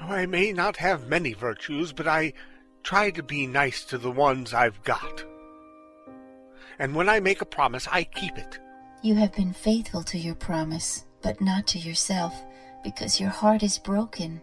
I 0.00 0.26
may 0.26 0.52
not 0.52 0.76
have 0.76 1.08
many 1.08 1.32
virtues, 1.32 1.92
but 1.92 2.06
I 2.06 2.32
try 2.82 3.10
to 3.10 3.22
be 3.22 3.46
nice 3.46 3.84
to 3.86 3.98
the 3.98 4.10
ones 4.10 4.54
I've 4.54 4.82
got. 4.82 5.24
And 6.78 6.94
when 6.94 7.08
I 7.08 7.20
make 7.20 7.40
a 7.40 7.46
promise, 7.46 7.88
I 7.90 8.04
keep 8.04 8.38
it. 8.38 8.58
You 9.02 9.14
have 9.16 9.34
been 9.34 9.52
faithful 9.52 10.02
to 10.04 10.18
your 10.18 10.34
promise, 10.34 11.04
but 11.22 11.40
not 11.40 11.66
to 11.68 11.78
yourself, 11.78 12.34
because 12.82 13.20
your 13.20 13.30
heart 13.30 13.62
is 13.62 13.78
broken. 13.78 14.40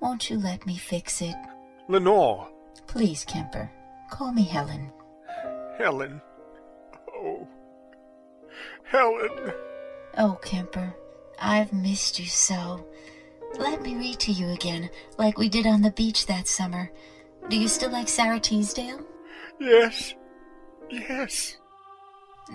Won't 0.00 0.28
you 0.28 0.38
let 0.38 0.66
me 0.66 0.76
fix 0.76 1.22
it? 1.22 1.36
Lenore. 1.88 2.48
Please, 2.86 3.24
Kemper. 3.24 3.70
Call 4.10 4.32
me 4.32 4.44
Helen. 4.44 4.92
Helen. 5.78 6.20
Oh. 7.14 7.46
Helen. 8.84 9.52
Oh, 10.18 10.38
Kemper. 10.44 10.94
I've 11.40 11.72
missed 11.72 12.18
you 12.18 12.26
so. 12.26 12.86
Let 13.58 13.82
me 13.82 13.96
read 13.96 14.18
to 14.20 14.32
you 14.32 14.48
again, 14.48 14.90
like 15.18 15.38
we 15.38 15.48
did 15.48 15.66
on 15.66 15.80
the 15.80 15.90
beach 15.90 16.26
that 16.26 16.46
summer. 16.46 16.90
Do 17.48 17.58
you 17.58 17.68
still 17.68 17.90
like 17.90 18.08
Sara 18.08 18.38
Teasdale? 18.38 19.00
Yes. 19.58 20.14
Yes. 20.90 21.56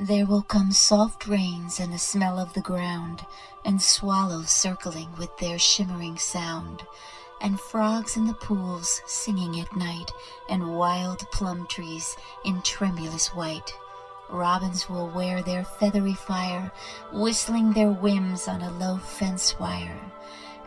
There 0.03 0.25
will 0.25 0.43
come 0.43 0.71
soft 0.71 1.27
rains 1.27 1.79
and 1.79 1.91
the 1.91 1.97
smell 1.97 2.37
of 2.37 2.53
the 2.53 2.61
ground, 2.61 3.21
and 3.65 3.81
swallows 3.81 4.51
circling 4.51 5.09
with 5.17 5.35
their 5.37 5.57
shimmering 5.57 6.17
sound, 6.17 6.83
and 7.41 7.59
frogs 7.59 8.15
in 8.15 8.27
the 8.27 8.33
pools 8.35 9.01
singing 9.05 9.59
at 9.59 9.75
night, 9.75 10.11
and 10.49 10.77
wild 10.77 11.19
plum 11.31 11.65
trees 11.67 12.15
in 12.45 12.61
tremulous 12.61 13.33
white. 13.35 13.73
Robins 14.29 14.89
will 14.89 15.09
wear 15.09 15.41
their 15.41 15.65
feathery 15.65 16.13
fire, 16.13 16.71
whistling 17.11 17.73
their 17.73 17.91
whims 17.91 18.47
on 18.47 18.61
a 18.61 18.71
low 18.77 18.97
fence 18.97 19.59
wire. 19.59 19.99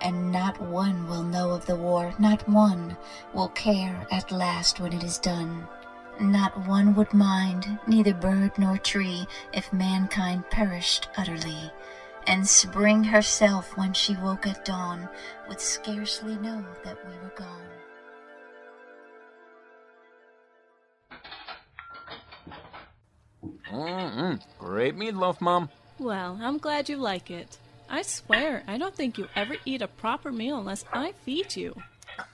And 0.00 0.30
not 0.30 0.60
one 0.60 1.08
will 1.08 1.22
know 1.22 1.50
of 1.50 1.66
the 1.66 1.76
war, 1.76 2.12
not 2.18 2.48
one 2.48 2.96
will 3.32 3.48
care 3.48 4.06
at 4.10 4.30
last 4.30 4.80
when 4.80 4.92
it 4.92 5.02
is 5.02 5.18
done. 5.18 5.66
Not 6.20 6.66
one 6.66 6.94
would 6.94 7.12
mind, 7.12 7.78
neither 7.86 8.14
bird 8.14 8.52
nor 8.58 8.78
tree, 8.78 9.26
if 9.52 9.72
mankind 9.72 10.48
perished 10.50 11.08
utterly. 11.16 11.72
And 12.26 12.46
spring 12.46 13.04
herself, 13.04 13.76
when 13.76 13.92
she 13.92 14.16
woke 14.16 14.46
at 14.46 14.64
dawn, 14.64 15.08
would 15.48 15.60
scarcely 15.60 16.36
know 16.36 16.64
that 16.84 16.98
we 17.06 17.12
were 17.18 17.34
gone. 17.34 17.60
Mm-mm. 23.72 24.40
Great 24.58 24.96
meatloaf, 24.96 25.40
Mom. 25.40 25.68
Well, 25.98 26.38
I'm 26.40 26.58
glad 26.58 26.88
you 26.88 26.96
like 26.96 27.30
it. 27.30 27.58
I 27.94 28.02
swear, 28.02 28.64
I 28.66 28.76
don't 28.76 28.96
think 28.96 29.18
you 29.18 29.28
ever 29.36 29.54
eat 29.64 29.80
a 29.80 29.86
proper 29.86 30.32
meal 30.32 30.58
unless 30.58 30.84
I 30.92 31.12
feed 31.24 31.54
you. 31.54 31.76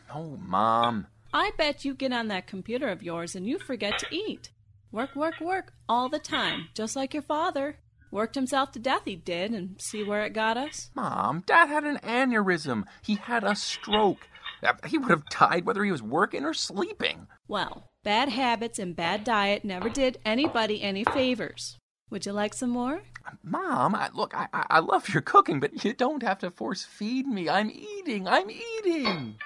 No, 0.09 0.38
Mom. 0.40 1.07
I 1.35 1.51
bet 1.59 1.85
you 1.85 1.92
get 1.92 2.14
on 2.14 2.29
that 2.29 2.46
computer 2.46 2.88
of 2.88 3.03
yours 3.03 3.35
and 3.37 3.46
you 3.46 3.59
forget 3.59 3.99
to 3.99 4.07
eat. 4.11 4.53
Work, 4.90 5.14
work, 5.14 5.38
work 5.38 5.75
all 5.87 6.09
the 6.09 6.18
time, 6.18 6.68
just 6.75 6.96
like 6.96 7.12
your 7.12 7.23
father. 7.23 7.77
Worked 8.11 8.37
himself 8.37 8.73
to 8.73 8.79
death, 8.79 9.03
he 9.05 9.16
did, 9.16 9.51
and 9.53 9.79
see 9.79 10.03
where 10.03 10.25
it 10.25 10.33
got 10.33 10.57
us? 10.57 10.88
Mom, 10.94 11.42
Dad 11.44 11.66
had 11.66 11.85
an 11.85 11.99
aneurysm. 11.99 12.85
He 13.03 13.16
had 13.16 13.44
a 13.44 13.55
stroke. 13.55 14.29
Uh, 14.62 14.73
He 14.87 14.96
would 14.96 15.11
have 15.11 15.29
died 15.29 15.66
whether 15.66 15.85
he 15.85 15.92
was 15.92 16.03
working 16.03 16.42
or 16.46 16.55
sleeping. 16.55 17.27
Well, 17.49 17.85
bad 18.03 18.31
habits 18.31 18.79
and 18.79 18.96
bad 18.96 19.25
diet 19.25 19.62
never 19.62 19.90
did 19.90 20.20
anybody 20.25 20.81
any 20.83 21.05
favors. 21.05 21.77
Would 22.11 22.25
you 22.25 22.33
like 22.33 22.55
some 22.55 22.70
more? 22.70 23.03
Mom, 23.42 23.94
I, 23.94 24.11
look, 24.12 24.35
I, 24.35 24.48
I 24.52 24.66
I 24.70 24.78
love 24.80 25.09
your 25.09 25.22
cooking, 25.22 25.61
but 25.61 25.85
you 25.85 25.92
don't 25.92 26.22
have 26.22 26.38
to 26.40 26.50
force 26.50 26.85
feed 26.85 27.26
me. 27.26 27.48
I'm 27.48 27.70
eating. 27.70 28.26
I'm 28.28 28.50
eating. 28.50 29.37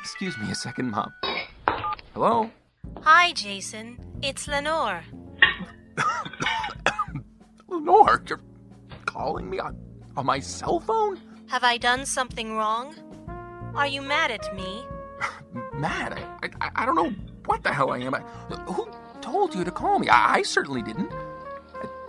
Excuse 0.00 0.36
me 0.38 0.50
a 0.50 0.54
second, 0.54 0.90
Mom. 0.90 1.12
Hello? 2.14 2.50
Hi, 3.02 3.32
Jason. 3.32 3.98
It's 4.20 4.48
Lenore. 4.48 5.04
Lenore, 7.68 8.22
you're 8.28 8.40
calling 9.06 9.48
me 9.48 9.58
on, 9.58 9.76
on 10.16 10.26
my 10.26 10.40
cell 10.40 10.80
phone? 10.80 11.20
Have 11.46 11.64
I 11.64 11.78
done 11.78 12.04
something 12.06 12.56
wrong? 12.56 12.94
Are 13.74 13.86
you 13.86 14.02
mad 14.02 14.30
at 14.30 14.54
me? 14.56 14.84
Mad? 15.74 16.12
I, 16.42 16.50
I, 16.60 16.70
I 16.76 16.86
don't 16.86 16.96
know 16.96 17.12
what 17.46 17.62
the 17.62 17.72
hell 17.72 17.90
I 17.90 17.98
am. 17.98 18.14
I, 18.14 18.20
who 18.66 18.88
told 19.22 19.54
you 19.54 19.64
to 19.64 19.70
call 19.70 19.98
me? 19.98 20.08
I, 20.08 20.34
I 20.34 20.42
certainly 20.42 20.82
didn't. 20.82 21.12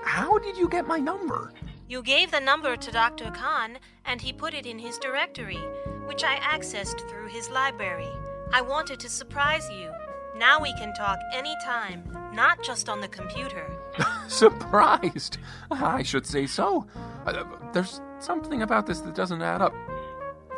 How 0.03 0.37
did 0.39 0.57
you 0.57 0.67
get 0.67 0.85
my 0.87 0.99
number? 0.99 1.53
You 1.87 2.01
gave 2.01 2.31
the 2.31 2.39
number 2.39 2.75
to 2.75 2.91
Dr. 2.91 3.31
Khan, 3.31 3.77
and 4.05 4.19
he 4.19 4.33
put 4.33 4.53
it 4.53 4.65
in 4.65 4.79
his 4.79 4.97
directory, 4.97 5.59
which 6.05 6.23
I 6.23 6.35
accessed 6.37 7.07
through 7.09 7.27
his 7.27 7.49
library. 7.49 8.09
I 8.51 8.61
wanted 8.61 8.99
to 8.99 9.09
surprise 9.09 9.69
you. 9.69 9.91
Now 10.35 10.59
we 10.59 10.73
can 10.73 10.93
talk 10.93 11.19
anytime, 11.33 12.03
not 12.33 12.63
just 12.63 12.89
on 12.89 12.99
the 12.99 13.07
computer. 13.07 13.69
Surprised? 14.27 15.37
I 15.69 16.01
should 16.01 16.25
say 16.25 16.47
so. 16.47 16.87
Uh, 17.25 17.43
there's 17.71 18.01
something 18.19 18.63
about 18.63 18.87
this 18.87 18.99
that 19.01 19.13
doesn't 19.13 19.41
add 19.41 19.61
up. 19.61 19.75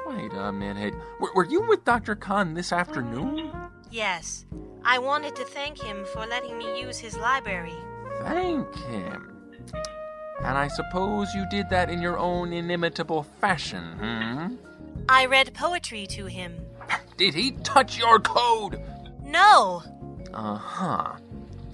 Wait 0.07 0.31
a 0.33 0.51
minute. 0.51 0.93
Were, 1.19 1.33
were 1.35 1.45
you 1.45 1.61
with 1.61 1.83
Dr. 1.83 2.15
Khan 2.15 2.53
this 2.53 2.71
afternoon? 2.71 3.51
Yes, 3.91 4.45
I 4.83 4.99
wanted 4.99 5.35
to 5.35 5.45
thank 5.45 5.81
him 5.81 6.05
for 6.13 6.25
letting 6.25 6.57
me 6.57 6.81
use 6.81 6.97
his 6.97 7.17
library. 7.17 7.75
Thank 8.21 8.73
him. 8.75 9.31
And 10.41 10.57
I 10.57 10.67
suppose 10.67 11.33
you 11.33 11.45
did 11.49 11.69
that 11.69 11.89
in 11.89 12.01
your 12.01 12.17
own 12.17 12.53
inimitable 12.53 13.23
fashion, 13.23 13.83
hmm? 13.99 14.55
I 15.07 15.25
read 15.25 15.53
poetry 15.53 16.05
to 16.07 16.25
him. 16.25 16.55
Did 17.17 17.33
he 17.33 17.51
touch 17.63 17.97
your 17.97 18.19
code? 18.19 18.81
No! 19.23 19.83
Uh 20.33 20.55
huh. 20.57 21.13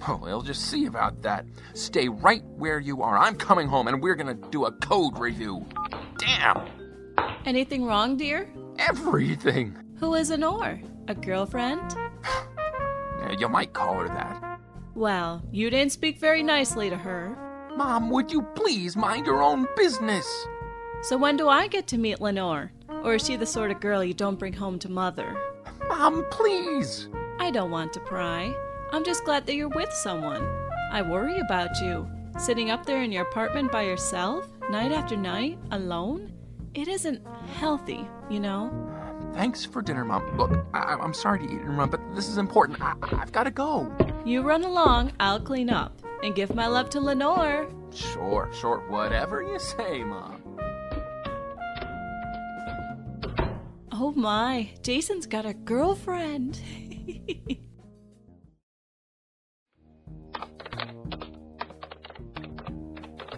Oh, 0.08 0.16
we'll 0.16 0.42
just 0.42 0.70
see 0.70 0.86
about 0.86 1.22
that. 1.22 1.44
Stay 1.74 2.08
right 2.08 2.42
where 2.56 2.78
you 2.78 3.02
are. 3.02 3.18
I'm 3.18 3.36
coming 3.36 3.68
home 3.68 3.88
and 3.88 4.02
we're 4.02 4.14
gonna 4.14 4.34
do 4.34 4.64
a 4.64 4.72
code 4.72 5.18
review. 5.18 5.66
Damn! 6.18 6.66
Anything 7.44 7.84
wrong, 7.84 8.16
dear? 8.16 8.48
Everything! 8.78 9.76
Who 9.98 10.14
is 10.14 10.30
Honor? 10.30 10.80
A 11.08 11.14
girlfriend? 11.14 11.94
You 13.38 13.48
might 13.48 13.72
call 13.72 14.00
her 14.00 14.08
that. 14.08 14.60
Well, 14.94 15.42
you 15.50 15.70
didn't 15.70 15.92
speak 15.92 16.18
very 16.18 16.42
nicely 16.42 16.90
to 16.90 16.96
her. 16.96 17.36
Mom, 17.76 18.10
would 18.10 18.30
you 18.30 18.42
please 18.54 18.96
mind 18.96 19.26
your 19.26 19.42
own 19.42 19.66
business? 19.76 20.26
So 21.02 21.16
when 21.16 21.36
do 21.36 21.48
I 21.48 21.66
get 21.66 21.86
to 21.88 21.98
meet 21.98 22.20
Lenore? 22.20 22.72
Or 23.02 23.14
is 23.14 23.26
she 23.26 23.36
the 23.36 23.46
sort 23.46 23.70
of 23.70 23.80
girl 23.80 24.04
you 24.04 24.14
don't 24.14 24.38
bring 24.38 24.52
home 24.52 24.78
to 24.80 24.90
mother? 24.90 25.36
Mom, 25.88 26.24
please. 26.30 27.08
I 27.38 27.50
don't 27.50 27.70
want 27.70 27.92
to 27.94 28.00
pry. 28.00 28.54
I'm 28.92 29.04
just 29.04 29.24
glad 29.24 29.46
that 29.46 29.54
you're 29.54 29.68
with 29.68 29.92
someone. 29.92 30.46
I 30.92 31.02
worry 31.02 31.38
about 31.40 31.70
you. 31.82 32.06
Sitting 32.38 32.70
up 32.70 32.84
there 32.84 33.02
in 33.02 33.10
your 33.10 33.22
apartment 33.22 33.72
by 33.72 33.82
yourself, 33.82 34.46
night 34.70 34.92
after 34.92 35.16
night, 35.16 35.58
alone? 35.70 36.32
It 36.74 36.88
isn't 36.88 37.26
healthy, 37.54 38.06
you 38.30 38.40
know? 38.40 38.70
Thanks 39.34 39.64
for 39.64 39.80
dinner, 39.82 40.04
Mom. 40.04 40.36
Look, 40.36 40.52
I- 40.74 41.02
am 41.02 41.14
sorry 41.14 41.38
to 41.40 41.44
eat 41.44 41.60
and 41.62 41.76
run, 41.78 41.88
but 41.90 42.00
this 42.14 42.28
is 42.28 42.38
important. 42.38 42.80
I- 42.82 42.94
I've 43.12 43.32
got 43.32 43.44
to 43.44 43.50
go. 43.50 43.90
You 44.24 44.42
run 44.42 44.62
along, 44.64 45.12
I'll 45.18 45.40
clean 45.40 45.70
up. 45.70 46.00
And 46.22 46.34
give 46.34 46.54
my 46.54 46.66
love 46.66 46.88
to 46.90 47.00
Lenore. 47.00 47.66
Sure, 47.90 48.48
sure. 48.52 48.84
Whatever 48.88 49.42
you 49.42 49.58
say, 49.58 50.04
Mom. 50.04 50.40
Oh 53.90 54.12
my, 54.12 54.70
Jason's 54.82 55.26
got 55.26 55.46
a 55.46 55.54
girlfriend. 55.54 56.60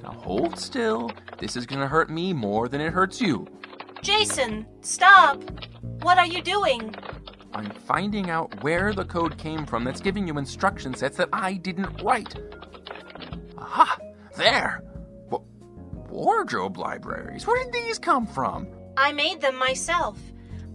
now 0.03 0.13
hold 0.13 0.59
still. 0.59 1.11
This 1.39 1.57
is 1.57 1.67
gonna 1.67 1.89
hurt 1.89 2.11
me 2.11 2.33
more 2.33 2.69
than 2.69 2.81
it 2.81 2.93
hurts 2.93 3.21
you. 3.21 3.47
Jason, 4.05 4.67
stop! 4.83 5.43
What 6.03 6.19
are 6.19 6.27
you 6.27 6.43
doing? 6.43 6.95
I'm 7.55 7.71
finding 7.71 8.29
out 8.29 8.63
where 8.63 8.93
the 8.93 9.07
code 9.07 9.39
came 9.39 9.65
from 9.65 9.83
that's 9.83 10.03
giving 10.03 10.29
you 10.29 10.37
instruction 10.37 10.93
sets 10.93 11.17
that 11.17 11.31
I 11.33 11.55
didn't 11.55 12.03
write. 12.03 12.35
Aha! 13.57 13.99
There! 14.37 14.85
W- 15.31 15.47
wardrobe 16.11 16.77
libraries. 16.77 17.47
Where 17.47 17.65
did 17.65 17.73
these 17.73 17.99
come 17.99 18.27
from? 18.27 18.69
I 18.99 19.11
made 19.11 19.41
them 19.41 19.59
myself. 19.59 20.19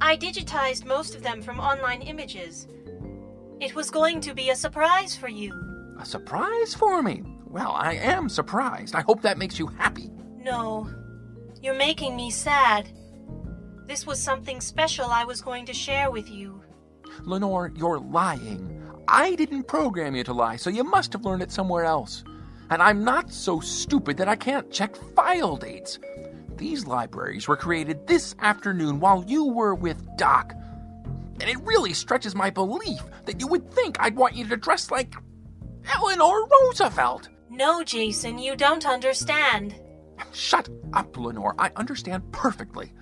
I 0.01 0.17
digitized 0.17 0.85
most 0.85 1.13
of 1.13 1.21
them 1.21 1.43
from 1.43 1.59
online 1.59 2.01
images. 2.01 2.67
It 3.59 3.75
was 3.75 3.91
going 3.91 4.21
to 4.21 4.33
be 4.33 4.49
a 4.49 4.55
surprise 4.55 5.15
for 5.15 5.29
you. 5.29 5.53
A 5.99 6.05
surprise 6.05 6.73
for 6.73 7.03
me? 7.03 7.21
Well, 7.45 7.73
I 7.73 7.93
am 7.93 8.27
surprised. 8.27 8.95
I 8.95 9.01
hope 9.01 9.21
that 9.21 9.37
makes 9.37 9.59
you 9.59 9.67
happy. 9.67 10.09
No. 10.35 10.89
You're 11.61 11.75
making 11.75 12.15
me 12.15 12.31
sad. 12.31 12.89
This 13.89 14.05
was 14.05 14.21
something 14.21 14.61
special 14.61 15.07
I 15.07 15.23
was 15.23 15.41
going 15.41 15.65
to 15.65 15.73
share 15.73 16.11
with 16.11 16.29
you. 16.29 16.61
Lenore, 17.23 17.71
you're 17.75 17.97
lying. 17.97 18.79
I 19.07 19.33
didn't 19.33 19.63
program 19.63 20.15
you 20.15 20.23
to 20.25 20.31
lie, 20.31 20.57
so 20.57 20.69
you 20.69 20.83
must 20.83 21.11
have 21.13 21.25
learned 21.25 21.41
it 21.41 21.51
somewhere 21.51 21.85
else. 21.85 22.23
And 22.69 22.83
I'm 22.83 23.03
not 23.03 23.31
so 23.31 23.59
stupid 23.59 24.17
that 24.17 24.27
I 24.27 24.35
can't 24.35 24.71
check 24.71 24.95
file 25.15 25.57
dates. 25.57 25.97
These 26.55 26.85
libraries 26.85 27.47
were 27.47 27.57
created 27.57 28.05
this 28.05 28.35
afternoon 28.37 28.99
while 28.99 29.25
you 29.27 29.45
were 29.45 29.73
with 29.73 30.05
Doc. 30.17 30.53
And 31.41 31.49
it 31.49 31.59
really 31.61 31.93
stretches 31.93 32.35
my 32.35 32.51
belief 32.51 33.01
that 33.25 33.39
you 33.39 33.47
would 33.47 33.71
think 33.71 33.97
I'd 33.99 34.15
want 34.15 34.35
you 34.35 34.47
to 34.49 34.55
dress 34.55 34.91
like 34.91 35.15
Eleanor 35.91 36.47
Roosevelt. 36.47 37.29
No, 37.49 37.83
Jason, 37.83 38.37
you 38.37 38.55
don't 38.55 38.85
understand. 38.85 39.73
Shut 40.31 40.69
up, 40.93 41.17
Lenore. 41.17 41.55
I 41.57 41.71
understand 41.75 42.31
perfectly. 42.31 42.93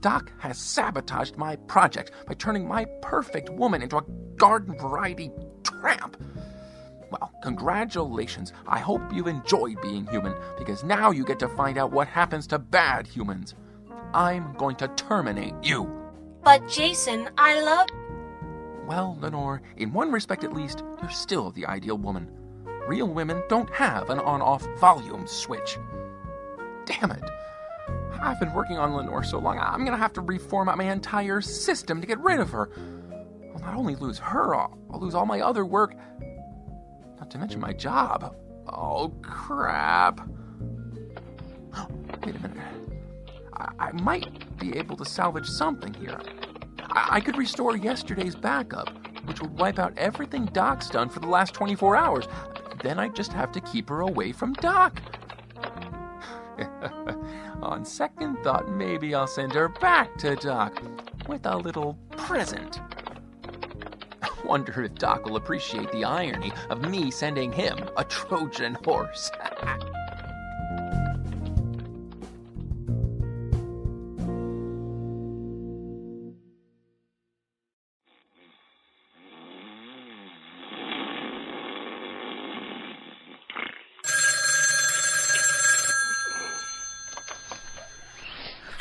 Doc 0.00 0.30
has 0.38 0.58
sabotaged 0.58 1.36
my 1.36 1.56
project 1.56 2.12
by 2.26 2.34
turning 2.34 2.66
my 2.66 2.84
perfect 3.02 3.50
woman 3.50 3.82
into 3.82 3.96
a 3.96 4.04
garden 4.36 4.78
variety 4.78 5.30
tramp. 5.64 6.16
Well, 7.10 7.32
congratulations. 7.42 8.52
I 8.66 8.78
hope 8.78 9.00
you've 9.12 9.26
enjoyed 9.26 9.80
being 9.80 10.06
human 10.06 10.34
because 10.58 10.84
now 10.84 11.10
you 11.10 11.24
get 11.24 11.38
to 11.40 11.48
find 11.48 11.78
out 11.78 11.90
what 11.90 12.06
happens 12.06 12.46
to 12.48 12.58
bad 12.58 13.06
humans. 13.06 13.54
I'm 14.14 14.54
going 14.54 14.76
to 14.76 14.88
terminate 14.88 15.54
you. 15.62 15.90
But, 16.44 16.68
Jason, 16.68 17.28
I 17.36 17.60
love. 17.60 17.88
Well, 18.86 19.18
Lenore, 19.20 19.62
in 19.76 19.92
one 19.92 20.12
respect 20.12 20.44
at 20.44 20.52
least, 20.52 20.82
you're 21.00 21.10
still 21.10 21.50
the 21.50 21.66
ideal 21.66 21.98
woman. 21.98 22.30
Real 22.86 23.08
women 23.08 23.42
don't 23.48 23.68
have 23.74 24.08
an 24.10 24.18
on 24.18 24.40
off 24.40 24.66
volume 24.78 25.26
switch. 25.26 25.78
Damn 26.86 27.10
it. 27.10 27.22
I've 28.20 28.40
been 28.40 28.52
working 28.52 28.78
on 28.78 28.94
Lenore 28.94 29.22
so 29.22 29.38
long, 29.38 29.58
I'm 29.58 29.84
gonna 29.84 29.96
have 29.96 30.12
to 30.14 30.22
reformat 30.22 30.76
my 30.76 30.84
entire 30.84 31.40
system 31.40 32.00
to 32.00 32.06
get 32.06 32.18
rid 32.20 32.40
of 32.40 32.50
her. 32.50 32.70
I'll 33.54 33.60
not 33.60 33.74
only 33.74 33.96
lose 33.96 34.18
her, 34.18 34.54
I'll, 34.54 34.78
I'll 34.90 35.00
lose 35.00 35.14
all 35.14 35.26
my 35.26 35.40
other 35.40 35.64
work, 35.64 35.94
not 37.18 37.30
to 37.30 37.38
mention 37.38 37.60
my 37.60 37.72
job. 37.72 38.34
Oh, 38.68 39.12
crap. 39.22 40.20
Wait 42.24 42.36
a 42.36 42.38
minute. 42.40 42.58
I, 43.54 43.68
I 43.78 43.92
might 43.92 44.58
be 44.58 44.76
able 44.76 44.96
to 44.96 45.04
salvage 45.04 45.48
something 45.48 45.94
here. 45.94 46.20
I-, 46.80 47.08
I 47.12 47.20
could 47.20 47.36
restore 47.36 47.76
yesterday's 47.76 48.34
backup, 48.34 48.90
which 49.26 49.40
would 49.40 49.58
wipe 49.58 49.78
out 49.78 49.96
everything 49.96 50.46
Doc's 50.46 50.90
done 50.90 51.08
for 51.08 51.20
the 51.20 51.28
last 51.28 51.54
24 51.54 51.96
hours. 51.96 52.28
Then 52.82 52.98
I'd 52.98 53.16
just 53.16 53.32
have 53.32 53.52
to 53.52 53.60
keep 53.60 53.88
her 53.88 54.00
away 54.00 54.32
from 54.32 54.52
Doc. 54.54 55.00
On 57.62 57.84
second 57.84 58.38
thought, 58.44 58.70
maybe 58.70 59.14
I'll 59.14 59.26
send 59.26 59.52
her 59.54 59.68
back 59.68 60.16
to 60.18 60.36
Doc 60.36 60.80
with 61.28 61.44
a 61.44 61.56
little 61.56 61.98
present. 62.12 62.80
I 64.22 64.28
wonder 64.44 64.84
if 64.84 64.94
Doc 64.94 65.24
will 65.24 65.36
appreciate 65.36 65.90
the 65.90 66.04
irony 66.04 66.52
of 66.70 66.88
me 66.88 67.10
sending 67.10 67.52
him 67.52 67.78
a 67.96 68.04
Trojan 68.04 68.76
horse. 68.84 69.30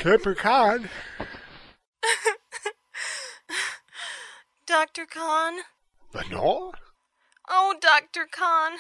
Leprechaun. 0.08 0.90
Dr. 4.66 5.06
Khan? 5.06 5.60
Lenore? 6.14 6.72
Oh, 7.50 7.76
Dr. 7.82 8.26
Khan. 8.32 8.78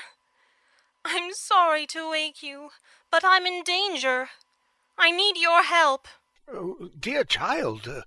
I'm 1.04 1.34
sorry 1.34 1.86
to 1.88 2.10
wake 2.10 2.42
you, 2.42 2.70
but 3.12 3.24
I'm 3.26 3.46
in 3.46 3.64
danger. 3.64 4.30
I 4.98 5.12
need 5.12 5.36
your 5.36 5.64
help. 5.64 6.08
Oh, 6.50 6.92
dear 6.98 7.26
child, 7.26 7.90
uh, 7.90 8.04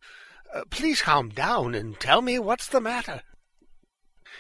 uh, 0.55 0.63
please 0.71 1.03
calm 1.03 1.29
down 1.29 1.75
and 1.75 2.01
tell 2.01 2.23
me 2.23 2.39
what's 2.39 2.69
the 2.69 2.81
matter. 2.81 3.21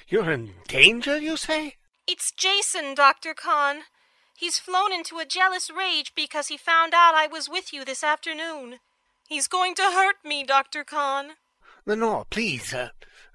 You're 0.08 0.32
in 0.32 0.54
danger, 0.68 1.18
you 1.18 1.36
say? 1.36 1.74
It's 2.06 2.32
Jason, 2.32 2.94
Dr. 2.94 3.34
Khan. 3.34 3.82
He's 4.40 4.58
flown 4.58 4.90
into 4.90 5.18
a 5.18 5.26
jealous 5.26 5.70
rage 5.70 6.14
because 6.14 6.48
he 6.48 6.56
found 6.56 6.94
out 6.94 7.14
I 7.14 7.26
was 7.26 7.50
with 7.50 7.74
you 7.74 7.84
this 7.84 8.02
afternoon. 8.02 8.78
He's 9.28 9.46
going 9.46 9.74
to 9.74 9.82
hurt 9.82 10.16
me, 10.24 10.44
Dr. 10.44 10.82
Khan. 10.82 11.32
Lenore, 11.84 12.24
please, 12.30 12.72
uh, 12.72 12.88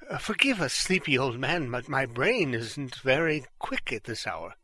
uh, 0.10 0.18
forgive 0.18 0.60
a 0.60 0.68
sleepy 0.68 1.15
old 1.15 1.38
man, 1.38 1.70
but 1.70 1.88
my 1.88 2.08
brain 2.08 2.56
isn't 2.56 2.96
very 2.96 3.46
quick 3.60 3.94
at 3.94 4.06
this 4.06 4.26
hour. 4.26 4.56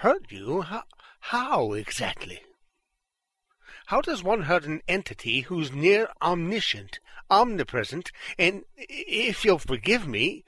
Hurt 0.00 0.30
you? 0.30 0.60
How, 0.60 0.82
how 1.20 1.72
exactly? 1.72 2.42
How 3.86 4.02
does 4.02 4.22
one 4.22 4.42
hurt 4.42 4.66
an 4.66 4.82
entity 4.86 5.40
who's 5.40 5.72
near 5.72 6.10
omniscient, 6.20 7.00
omnipresent, 7.30 8.12
and, 8.38 8.64
if 8.76 9.42
you'll 9.42 9.58
forgive 9.58 10.06
me, 10.06 10.44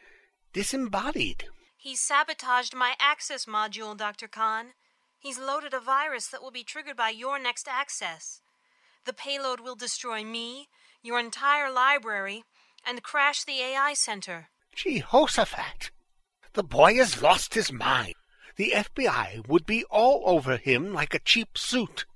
disembodied? 0.52 1.46
He 1.78 1.96
sabotaged 1.96 2.74
my 2.74 2.92
access 3.00 3.46
module, 3.46 3.96
Dr. 3.96 4.28
Khan. 4.28 4.74
He's 5.18 5.38
loaded 5.38 5.74
a 5.74 5.80
virus 5.80 6.28
that 6.28 6.42
will 6.42 6.50
be 6.50 6.64
triggered 6.64 6.96
by 6.96 7.10
your 7.10 7.38
next 7.38 7.66
access. 7.68 8.40
The 9.04 9.12
payload 9.12 9.60
will 9.60 9.74
destroy 9.74 10.22
me, 10.24 10.68
your 11.02 11.18
entire 11.18 11.70
library, 11.70 12.44
and 12.86 13.02
crash 13.02 13.44
the 13.44 13.60
AI 13.60 13.94
center. 13.94 14.48
Jehoshaphat! 14.74 15.90
The 16.52 16.62
boy 16.62 16.94
has 16.96 17.22
lost 17.22 17.54
his 17.54 17.72
mind. 17.72 18.14
The 18.56 18.72
FBI 18.74 19.46
would 19.46 19.66
be 19.66 19.84
all 19.84 20.22
over 20.26 20.56
him 20.56 20.92
like 20.92 21.14
a 21.14 21.20
cheap 21.20 21.56
suit. 21.56 22.06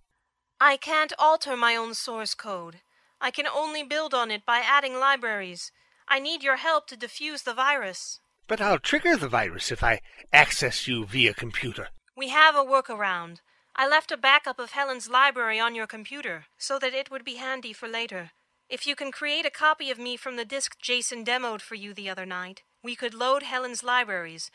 I 0.60 0.76
can't 0.76 1.12
alter 1.18 1.56
my 1.56 1.74
own 1.76 1.94
source 1.94 2.34
code. 2.34 2.80
I 3.20 3.30
can 3.30 3.46
only 3.46 3.82
build 3.82 4.14
on 4.14 4.30
it 4.30 4.46
by 4.46 4.58
adding 4.58 4.98
libraries. 4.98 5.72
I 6.08 6.18
need 6.18 6.42
your 6.42 6.56
help 6.56 6.86
to 6.88 6.96
defuse 6.96 7.44
the 7.44 7.54
virus. 7.54 8.20
But 8.46 8.60
I'll 8.60 8.78
trigger 8.78 9.16
the 9.16 9.28
virus 9.28 9.70
if 9.72 9.82
I 9.82 10.00
access 10.32 10.86
you 10.86 11.04
via 11.04 11.34
computer. 11.34 11.88
We 12.16 12.28
have 12.28 12.54
a 12.54 12.64
workaround. 12.64 13.38
I 13.74 13.88
left 13.88 14.12
a 14.12 14.16
backup 14.16 14.58
of 14.58 14.72
Helen's 14.72 15.08
library 15.08 15.58
on 15.58 15.74
your 15.74 15.86
computer 15.86 16.46
so 16.58 16.78
that 16.78 16.92
it 16.92 17.10
would 17.10 17.24
be 17.24 17.36
handy 17.36 17.72
for 17.72 17.88
later. 17.88 18.32
If 18.68 18.86
you 18.86 18.94
can 18.94 19.12
create 19.12 19.46
a 19.46 19.50
copy 19.50 19.90
of 19.90 19.98
me 19.98 20.16
from 20.16 20.36
the 20.36 20.44
disk 20.44 20.76
Jason 20.80 21.24
demoed 21.24 21.62
for 21.62 21.74
you 21.74 21.94
the 21.94 22.10
other 22.10 22.26
night, 22.26 22.62
we 22.82 22.94
could 22.94 23.14
load 23.14 23.42
Helen's 23.42 23.82
libraries. 23.82 24.50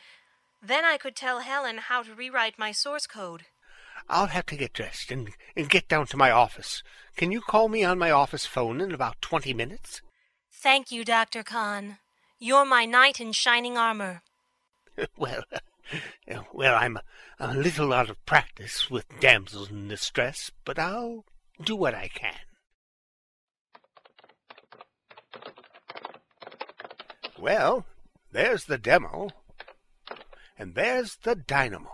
Then 0.62 0.84
I 0.84 0.98
could 0.98 1.16
tell 1.16 1.40
Helen 1.40 1.78
how 1.78 2.02
to 2.02 2.14
rewrite 2.14 2.58
my 2.58 2.72
source 2.72 3.06
code. 3.06 3.46
I'll 4.08 4.26
have 4.28 4.46
to 4.46 4.56
get 4.56 4.72
dressed 4.72 5.10
and, 5.10 5.30
and 5.56 5.68
get 5.68 5.88
down 5.88 6.06
to 6.06 6.16
my 6.16 6.30
office. 6.30 6.82
Can 7.16 7.32
you 7.32 7.40
call 7.40 7.68
me 7.68 7.84
on 7.84 7.98
my 7.98 8.10
office 8.10 8.46
phone 8.46 8.80
in 8.80 8.92
about 8.92 9.20
twenty 9.20 9.52
minutes? 9.52 10.00
Thank 10.52 10.90
you, 10.90 11.04
Dr. 11.04 11.42
Khan. 11.42 11.98
You're 12.38 12.64
my 12.64 12.84
knight 12.84 13.20
in 13.20 13.32
shining 13.32 13.76
armor. 13.76 14.22
well, 15.16 15.42
well, 16.52 16.76
I'm 16.76 16.98
a 17.38 17.54
little 17.54 17.92
out 17.92 18.10
of 18.10 18.24
practice 18.26 18.90
with 18.90 19.06
damsels 19.20 19.70
in 19.70 19.88
distress, 19.88 20.50
but 20.64 20.78
I'll 20.78 21.24
do 21.62 21.76
what 21.76 21.94
I 21.94 22.08
can. 22.08 22.34
Well, 27.38 27.86
there's 28.32 28.64
the 28.64 28.78
demo, 28.78 29.28
and 30.58 30.74
there's 30.74 31.16
the 31.22 31.34
dynamo. 31.34 31.90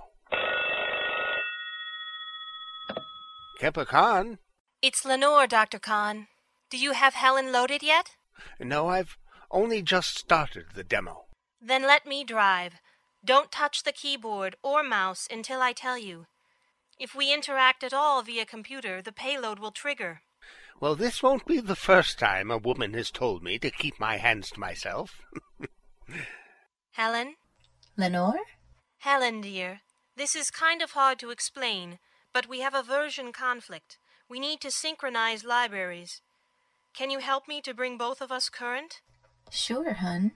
Kemper 3.61 3.85
Khan? 3.85 4.39
It's 4.83 5.05
Lenore, 5.05 5.47
Dr. 5.47 5.79
Khan. 5.79 6.27
Do 6.71 6.79
you 6.79 6.93
have 6.93 7.15
Helen 7.15 7.53
loaded 7.53 7.83
yet? 7.83 8.17
No, 8.59 8.89
I've 8.89 9.17
only 9.51 9.81
just 9.81 10.19
started 10.19 10.65
the 10.75 10.85
demo. 10.85 11.27
Then 11.61 11.83
let 11.83 12.07
me 12.07 12.25
drive. 12.25 12.75
Don't 13.25 13.51
touch 13.51 13.85
the 13.85 13.93
keyboard 13.93 14.57
or 14.63 14.83
mouse 14.83 15.27
until 15.31 15.63
I 15.63 15.73
tell 15.73 15.97
you. 15.97 16.27
If 16.99 17.15
we 17.15 17.33
interact 17.33 17.83
at 17.83 17.95
all 17.95 18.23
via 18.23 18.45
computer, 18.45 19.01
the 19.01 19.13
payload 19.13 19.59
will 19.59 19.71
trigger. 19.71 20.21
Well, 20.79 20.95
this 20.95 21.23
won't 21.23 21.47
be 21.47 21.61
the 21.61 21.77
first 21.77 22.19
time 22.19 22.51
a 22.51 22.59
woman 22.59 22.93
has 22.95 23.11
told 23.11 23.43
me 23.43 23.59
to 23.61 23.71
keep 23.71 23.99
my 23.99 24.19
hands 24.19 24.51
to 24.51 24.61
myself. 24.61 25.23
Helen? 26.93 27.37
Lenore? 27.97 28.41
Helen, 28.99 29.41
dear, 29.41 29.81
this 30.17 30.37
is 30.37 30.51
kind 30.51 30.83
of 30.83 30.91
hard 30.91 31.19
to 31.21 31.31
explain, 31.31 31.99
but 32.33 32.49
we 32.49 32.61
have 32.61 32.75
a 32.75 32.83
version 32.83 33.33
conflict. 33.33 33.99
We 34.29 34.39
need 34.39 34.61
to 34.61 34.71
synchronize 34.71 35.45
libraries. 35.45 36.21
Can 36.95 37.11
you 37.11 37.21
help 37.21 37.49
me 37.49 37.61
to 37.63 37.75
bring 37.75 37.97
both 37.97 38.21
of 38.21 38.31
us 38.31 38.49
current? 38.49 39.01
Sure, 39.51 39.95
hun. 39.95 40.33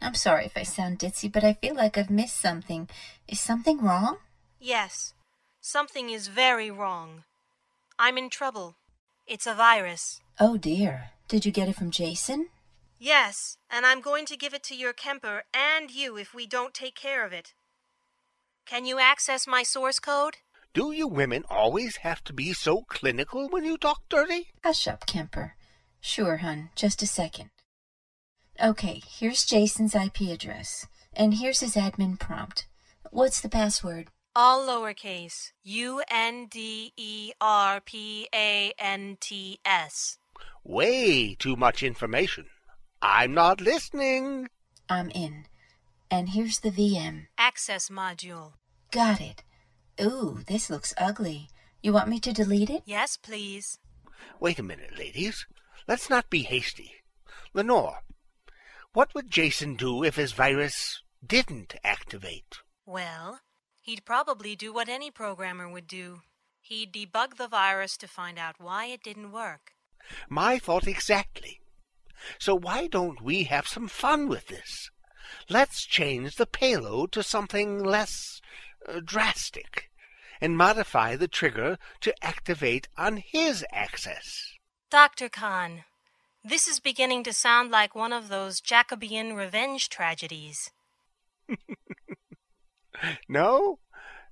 I'm 0.00 0.14
sorry 0.14 0.46
if 0.46 0.56
I 0.56 0.62
sound 0.62 0.98
ditzy, 0.98 1.30
but 1.30 1.44
I 1.44 1.54
feel 1.54 1.74
like 1.74 1.98
I've 1.98 2.10
missed 2.10 2.40
something. 2.40 2.88
Is 3.26 3.40
something 3.40 3.80
wrong? 3.80 4.18
Yes. 4.60 5.14
Something 5.60 6.10
is 6.10 6.28
very 6.28 6.70
wrong. 6.70 7.24
I'm 7.98 8.16
in 8.16 8.30
trouble. 8.30 8.76
It's 9.26 9.46
a 9.46 9.54
virus. 9.54 10.20
Oh 10.40 10.56
dear. 10.56 11.10
Did 11.28 11.44
you 11.44 11.52
get 11.52 11.68
it 11.68 11.76
from 11.76 11.90
Jason? 11.90 12.48
Yes, 12.98 13.58
and 13.70 13.84
I'm 13.84 14.00
going 14.00 14.24
to 14.26 14.36
give 14.36 14.54
it 14.54 14.62
to 14.64 14.74
your 14.74 14.92
Kemper 14.92 15.44
and 15.52 15.90
you 15.90 16.16
if 16.16 16.34
we 16.34 16.46
don't 16.46 16.74
take 16.74 16.94
care 16.94 17.24
of 17.24 17.32
it. 17.32 17.54
Can 18.66 18.84
you 18.84 18.98
access 18.98 19.46
my 19.46 19.62
source 19.62 20.00
code? 20.00 20.36
Do 20.74 20.92
you 20.92 21.06
women 21.06 21.44
always 21.48 21.96
have 21.98 22.22
to 22.24 22.32
be 22.32 22.52
so 22.52 22.82
clinical 22.88 23.48
when 23.48 23.64
you 23.64 23.76
talk 23.76 24.02
dirty? 24.08 24.48
Hush 24.64 24.86
up, 24.86 25.06
Kemper. 25.06 25.54
Sure, 26.00 26.38
hun. 26.38 26.70
Just 26.74 27.02
a 27.02 27.06
second. 27.06 27.50
Okay, 28.60 29.00
here's 29.06 29.44
Jason's 29.44 29.94
IP 29.94 30.22
address. 30.22 30.86
And 31.14 31.34
here's 31.34 31.60
his 31.60 31.76
admin 31.76 32.18
prompt. 32.18 32.66
What's 33.12 33.40
the 33.40 33.48
password? 33.48 34.08
All 34.34 34.66
lowercase. 34.66 35.52
U 35.62 36.02
N 36.10 36.48
D 36.50 36.92
E 36.96 37.32
R 37.40 37.80
P 37.80 38.28
A 38.34 38.72
N 38.76 39.16
T 39.20 39.60
S. 39.64 40.18
Way 40.64 41.36
too 41.38 41.54
much 41.54 41.84
information. 41.84 42.46
I'm 43.00 43.32
not 43.32 43.60
listening. 43.60 44.48
I'm 44.88 45.10
in. 45.10 45.44
And 46.10 46.30
here's 46.30 46.58
the 46.58 46.70
VM. 46.70 47.26
Access 47.38 47.88
module. 47.88 48.54
Got 48.90 49.20
it. 49.20 49.44
Ooh, 50.00 50.40
this 50.48 50.68
looks 50.68 50.94
ugly. 50.98 51.48
You 51.80 51.92
want 51.92 52.08
me 52.08 52.18
to 52.20 52.32
delete 52.32 52.70
it? 52.70 52.82
Yes, 52.86 53.16
please. 53.16 53.78
Wait 54.40 54.58
a 54.58 54.64
minute, 54.64 54.98
ladies. 54.98 55.46
Let's 55.86 56.10
not 56.10 56.28
be 56.28 56.42
hasty. 56.42 56.92
Lenore, 57.54 57.98
what 58.98 59.14
would 59.14 59.30
Jason 59.30 59.76
do 59.76 60.02
if 60.02 60.16
his 60.16 60.32
virus 60.32 61.04
didn't 61.24 61.76
activate? 61.84 62.56
Well, 62.84 63.38
he'd 63.80 64.04
probably 64.04 64.56
do 64.56 64.72
what 64.72 64.88
any 64.88 65.08
programmer 65.08 65.68
would 65.68 65.86
do. 65.86 66.22
He'd 66.60 66.92
debug 66.92 67.36
the 67.36 67.46
virus 67.46 67.96
to 67.98 68.08
find 68.08 68.40
out 68.40 68.56
why 68.58 68.86
it 68.86 69.04
didn't 69.04 69.30
work. 69.30 69.74
My 70.28 70.58
thought 70.58 70.88
exactly. 70.88 71.60
So 72.40 72.56
why 72.56 72.88
don't 72.88 73.22
we 73.22 73.44
have 73.44 73.68
some 73.68 73.86
fun 73.86 74.26
with 74.26 74.48
this? 74.48 74.90
Let's 75.48 75.86
change 75.86 76.34
the 76.34 76.44
payload 76.46 77.12
to 77.12 77.22
something 77.22 77.80
less 77.80 78.40
uh, 78.88 78.98
drastic 79.04 79.92
and 80.40 80.56
modify 80.56 81.14
the 81.14 81.28
trigger 81.28 81.78
to 82.00 82.12
activate 82.20 82.88
on 82.96 83.22
his 83.24 83.64
access. 83.70 84.54
Dr. 84.90 85.28
Khan, 85.28 85.84
this 86.44 86.68
is 86.68 86.80
beginning 86.80 87.24
to 87.24 87.32
sound 87.32 87.70
like 87.70 87.94
one 87.94 88.12
of 88.12 88.28
those 88.28 88.60
Jacobean 88.60 89.34
revenge 89.34 89.88
tragedies. 89.88 90.70
no? 93.28 93.78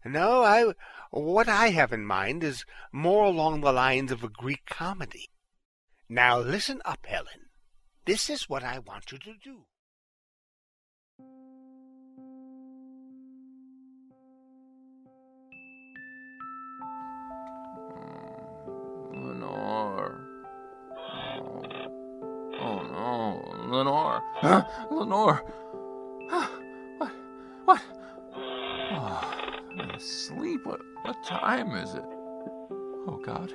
No, 0.04 0.44
I 0.44 0.72
what 1.10 1.48
I 1.48 1.70
have 1.70 1.92
in 1.92 2.04
mind 2.04 2.44
is 2.44 2.64
more 2.92 3.24
along 3.24 3.60
the 3.60 3.72
lines 3.72 4.12
of 4.12 4.22
a 4.22 4.28
Greek 4.28 4.64
comedy. 4.66 5.30
Now 6.08 6.38
listen 6.38 6.80
up, 6.84 7.04
Helen. 7.06 7.50
This 8.04 8.30
is 8.30 8.48
what 8.48 8.62
I 8.62 8.78
want 8.78 9.10
you 9.10 9.18
to 9.18 9.34
do. 9.42 9.64
Lenore. 19.12 20.25
Lenore. 23.76 24.22
Huh? 24.36 24.64
Lenore. 24.90 25.42
What? 26.28 27.12
What? 27.64 27.82
Oh, 28.34 29.34
I'm 29.78 29.90
asleep. 29.90 30.64
What? 30.64 30.80
What 31.02 31.16
time 31.24 31.74
is 31.76 31.94
it? 31.94 32.04
Oh 33.08 33.20
God, 33.24 33.52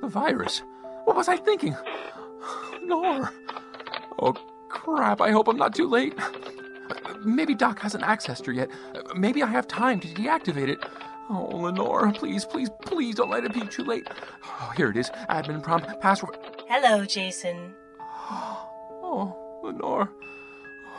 the 0.00 0.08
virus. 0.08 0.62
What 1.04 1.16
was 1.16 1.28
I 1.28 1.36
thinking? 1.36 1.76
Lenore. 2.72 3.32
Oh 4.20 4.34
crap! 4.68 5.20
I 5.20 5.30
hope 5.30 5.48
I'm 5.48 5.56
not 5.56 5.74
too 5.74 5.88
late. 5.88 6.14
Maybe 7.24 7.54
Doc 7.54 7.78
hasn't 7.78 8.04
accessed 8.04 8.46
her 8.46 8.52
yet. 8.52 8.70
Maybe 9.14 9.42
I 9.42 9.46
have 9.46 9.66
time 9.68 10.00
to 10.00 10.08
deactivate 10.08 10.68
it. 10.68 10.84
Oh, 11.30 11.48
Lenore, 11.52 12.12
please, 12.12 12.44
please, 12.44 12.68
please 12.82 13.14
don't 13.14 13.30
let 13.30 13.44
it 13.44 13.54
be 13.54 13.60
too 13.60 13.84
late. 13.84 14.08
Oh, 14.44 14.72
here 14.76 14.90
it 14.90 14.96
is. 14.96 15.08
Admin 15.30 15.62
prompt, 15.62 16.00
password. 16.00 16.36
Hello, 16.68 17.04
Jason. 17.04 17.74
Oh, 18.20 19.38
Lenore. 19.62 20.10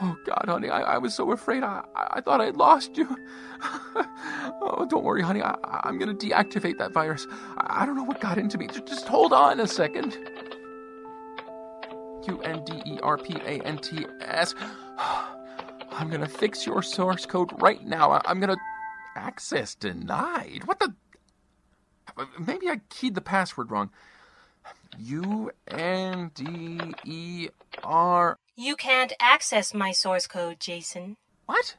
Oh, 0.01 0.17
God, 0.25 0.45
honey, 0.47 0.69
I, 0.69 0.95
I 0.95 0.97
was 0.97 1.13
so 1.13 1.31
afraid. 1.31 1.63
I, 1.63 1.83
I 1.95 2.21
thought 2.21 2.41
I 2.41 2.45
had 2.45 2.57
lost 2.57 2.97
you. 2.97 3.07
oh, 3.95 4.87
don't 4.89 5.03
worry, 5.03 5.21
honey. 5.21 5.41
I, 5.41 5.55
I'm 5.83 5.99
going 5.99 6.15
to 6.15 6.27
deactivate 6.27 6.79
that 6.79 6.91
virus. 6.93 7.27
I, 7.57 7.83
I 7.83 7.85
don't 7.85 7.95
know 7.95 8.03
what 8.03 8.19
got 8.19 8.37
into 8.37 8.57
me. 8.57 8.67
Just, 8.67 8.87
just 8.87 9.07
hold 9.07 9.33
on 9.33 9.59
a 9.59 9.67
second. 9.67 10.17
U 12.27 12.41
N 12.41 12.63
D 12.65 12.81
E 12.85 12.99
R 13.03 13.17
P 13.17 13.35
A 13.35 13.61
N 13.61 13.77
T 13.77 14.05
S. 14.21 14.55
I'm 15.91 16.09
going 16.09 16.21
to 16.21 16.27
fix 16.27 16.65
your 16.65 16.81
source 16.81 17.25
code 17.25 17.51
right 17.61 17.85
now. 17.85 18.11
I, 18.11 18.21
I'm 18.25 18.39
going 18.39 18.49
to. 18.49 18.57
Access 19.15 19.75
denied? 19.75 20.63
What 20.65 20.79
the? 20.79 20.93
Maybe 22.39 22.67
I 22.67 22.81
keyed 22.89 23.13
the 23.13 23.21
password 23.21 23.69
wrong. 23.69 23.91
U 24.97 25.51
N 25.67 26.31
D 26.33 26.79
E 27.05 27.49
R. 27.83 28.39
You 28.55 28.75
can't 28.75 29.13
access 29.19 29.73
my 29.73 29.91
source 29.91 30.27
code, 30.27 30.59
Jason. 30.59 31.17
What? 31.47 31.75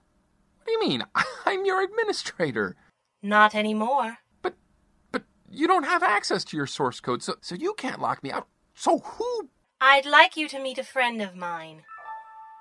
What 0.56 0.66
do 0.66 0.72
you 0.72 0.80
mean? 0.80 1.04
I'm 1.46 1.64
your 1.64 1.82
administrator. 1.82 2.74
Not 3.22 3.54
anymore. 3.54 4.18
But, 4.42 4.54
but 5.12 5.22
you 5.48 5.68
don't 5.68 5.84
have 5.84 6.02
access 6.02 6.42
to 6.46 6.56
your 6.56 6.66
source 6.66 6.98
code, 6.98 7.22
so 7.22 7.36
so 7.40 7.54
you 7.54 7.74
can't 7.74 8.00
lock 8.00 8.24
me 8.24 8.32
out. 8.32 8.48
So 8.74 8.98
who? 8.98 9.50
I'd 9.80 10.04
like 10.04 10.36
you 10.36 10.48
to 10.48 10.58
meet 10.58 10.78
a 10.78 10.84
friend 10.84 11.22
of 11.22 11.36
mine. 11.36 11.82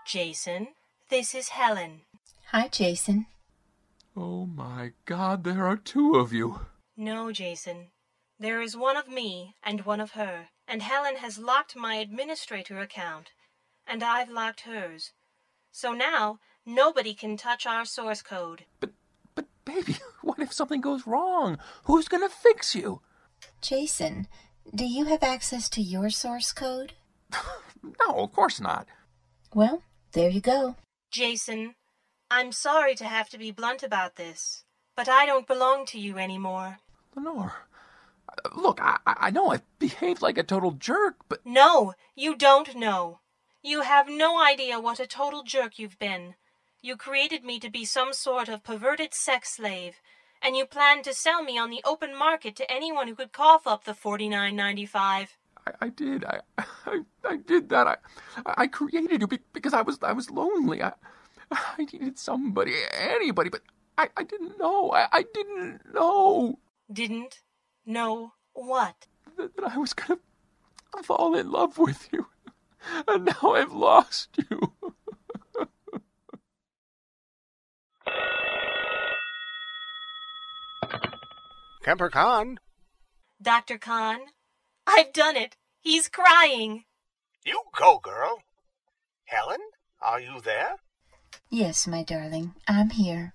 Jason, 0.05 0.68
this 1.09 1.34
is 1.34 1.49
Helen. 1.49 2.01
Hi, 2.51 2.68
Jason. 2.68 3.26
Oh 4.16 4.45
my 4.45 4.91
God, 5.05 5.43
there 5.43 5.66
are 5.66 5.78
two 5.78 6.16
of 6.16 6.32
you. 6.32 6.59
No, 6.95 7.32
Jason. 7.32 7.88
There 8.39 8.61
is 8.61 8.78
one 8.78 8.97
of 8.97 9.07
me 9.07 9.55
and 9.64 9.86
one 9.86 9.99
of 9.99 10.11
her, 10.11 10.49
and 10.68 10.84
Helen 10.84 11.16
has 11.16 11.39
locked 11.39 11.76
my 11.76 11.95
administrator 11.95 12.78
account, 12.80 13.32
and 13.88 14.03
I've 14.03 14.29
locked 14.29 14.61
hers. 14.61 15.11
So 15.71 15.93
now 15.93 16.39
nobody 16.65 17.13
can 17.13 17.38
touch 17.38 17.65
our 17.65 17.86
source 17.86 18.21
code. 18.21 18.65
But, 18.79 18.91
but, 19.36 19.45
baby, 19.65 19.97
what 20.21 20.39
if 20.39 20.53
something 20.53 20.81
goes 20.81 21.07
wrong? 21.07 21.57
Who's 21.86 22.07
gonna 22.07 22.29
fix 22.29 22.75
you? 22.75 23.01
Jason, 23.61 24.27
do 24.73 24.86
you 24.86 25.05
have 25.05 25.23
access 25.23 25.69
to 25.69 25.81
your 25.81 26.09
source 26.09 26.51
code? 26.51 26.93
no, 27.84 28.15
of 28.15 28.31
course 28.31 28.59
not. 28.59 28.88
Well, 29.53 29.84
there 30.13 30.29
you 30.29 30.41
go. 30.41 30.75
Jason, 31.11 31.75
I'm 32.31 32.51
sorry 32.51 32.95
to 32.95 33.05
have 33.05 33.29
to 33.29 33.38
be 33.38 33.51
blunt 33.51 33.84
about 33.84 34.15
this, 34.15 34.63
but 34.95 35.09
I 35.09 35.25
don't 35.25 35.47
belong 35.47 35.86
to 35.88 35.99
you 35.99 36.17
anymore. 36.17 36.79
Lenore, 37.15 37.53
uh, 38.29 38.49
look, 38.55 38.79
I, 38.81 38.97
I 39.05 39.29
know 39.29 39.49
I've 39.49 39.79
behaved 39.79 40.21
like 40.21 40.38
a 40.38 40.43
total 40.43 40.71
jerk, 40.71 41.17
but. 41.29 41.45
No, 41.45 41.93
you 42.15 42.36
don't 42.36 42.75
know. 42.75 43.19
You 43.66 43.82
have 43.82 44.09
no 44.09 44.43
idea 44.43 44.78
what 44.78 44.99
a 44.99 45.07
total 45.07 45.41
jerk 45.41 45.80
you've 45.80 45.97
been. 45.97 46.36
You 46.82 46.97
created 46.97 47.45
me 47.45 47.59
to 47.59 47.70
be 47.72 47.86
some 47.86 48.11
sort 48.11 48.49
of 48.49 48.61
perverted 48.61 49.14
sex 49.14 49.55
slave, 49.55 50.01
and 50.41 50.57
you 50.57 50.66
planned 50.66 51.05
to 51.05 51.14
sell 51.14 51.41
me 51.41 51.57
on 51.57 51.70
the 51.70 51.82
open 51.86 52.14
market 52.14 52.57
to 52.57 52.70
anyone 52.70 53.07
who 53.07 53.16
could 53.16 53.32
cough 53.32 53.66
up 53.66 53.86
the 53.86 53.93
forty 53.93 54.28
nine 54.28 54.57
ninety 54.57 54.86
five. 54.86 55.38
I, 55.66 55.86
I 55.86 55.89
did. 55.89 56.26
I, 56.26 56.39
I, 56.57 57.01
I 57.24 57.38
did 57.38 57.70
that. 57.70 57.88
I, 57.88 57.97
I 58.45 58.68
created 58.68 59.22
you 59.22 59.28
because 59.53 59.74
I 59.74 59.82
was, 59.82 59.97
I 60.03 60.11
was 60.11 60.30
lonely. 60.30 60.84
I, 60.84 60.91
I 61.49 61.86
needed 61.86 62.20
somebody, 62.20 62.74
anybody, 62.91 63.49
but 63.49 63.61
I, 63.97 64.09
I 64.18 64.24
didn't 64.24 64.59
know. 64.59 64.91
I, 64.91 65.07
I 65.09 65.24
didn't 65.34 65.93
know. 65.93 66.59
Didn't 66.91 67.39
know 67.86 68.34
what? 68.51 69.07
That, 69.38 69.55
that 69.55 69.72
I 69.72 69.78
was 69.78 69.93
gonna 69.93 70.20
fall 71.03 71.34
in 71.36 71.49
love 71.49 71.78
with 71.78 72.09
you, 72.11 72.28
and 73.07 73.25
now 73.25 73.53
I've 73.53 73.71
lost 73.71 74.38
you. 74.49 74.73
Kemper 81.84 82.09
Khan. 82.09 82.59
Dr. 83.41 83.77
Khan, 83.77 84.19
I've 84.88 85.11
done 85.11 85.36
it. 85.36 85.57
He's 85.81 86.07
crying. 86.07 86.86
You 87.45 87.61
go, 87.77 87.99
girl. 88.01 88.39
Helen, 89.25 89.59
are 90.01 90.21
you 90.21 90.39
there? 90.41 90.75
Yes, 91.49 91.86
my 91.86 92.03
darling, 92.03 92.55
I'm 92.67 92.91
here. 92.91 93.34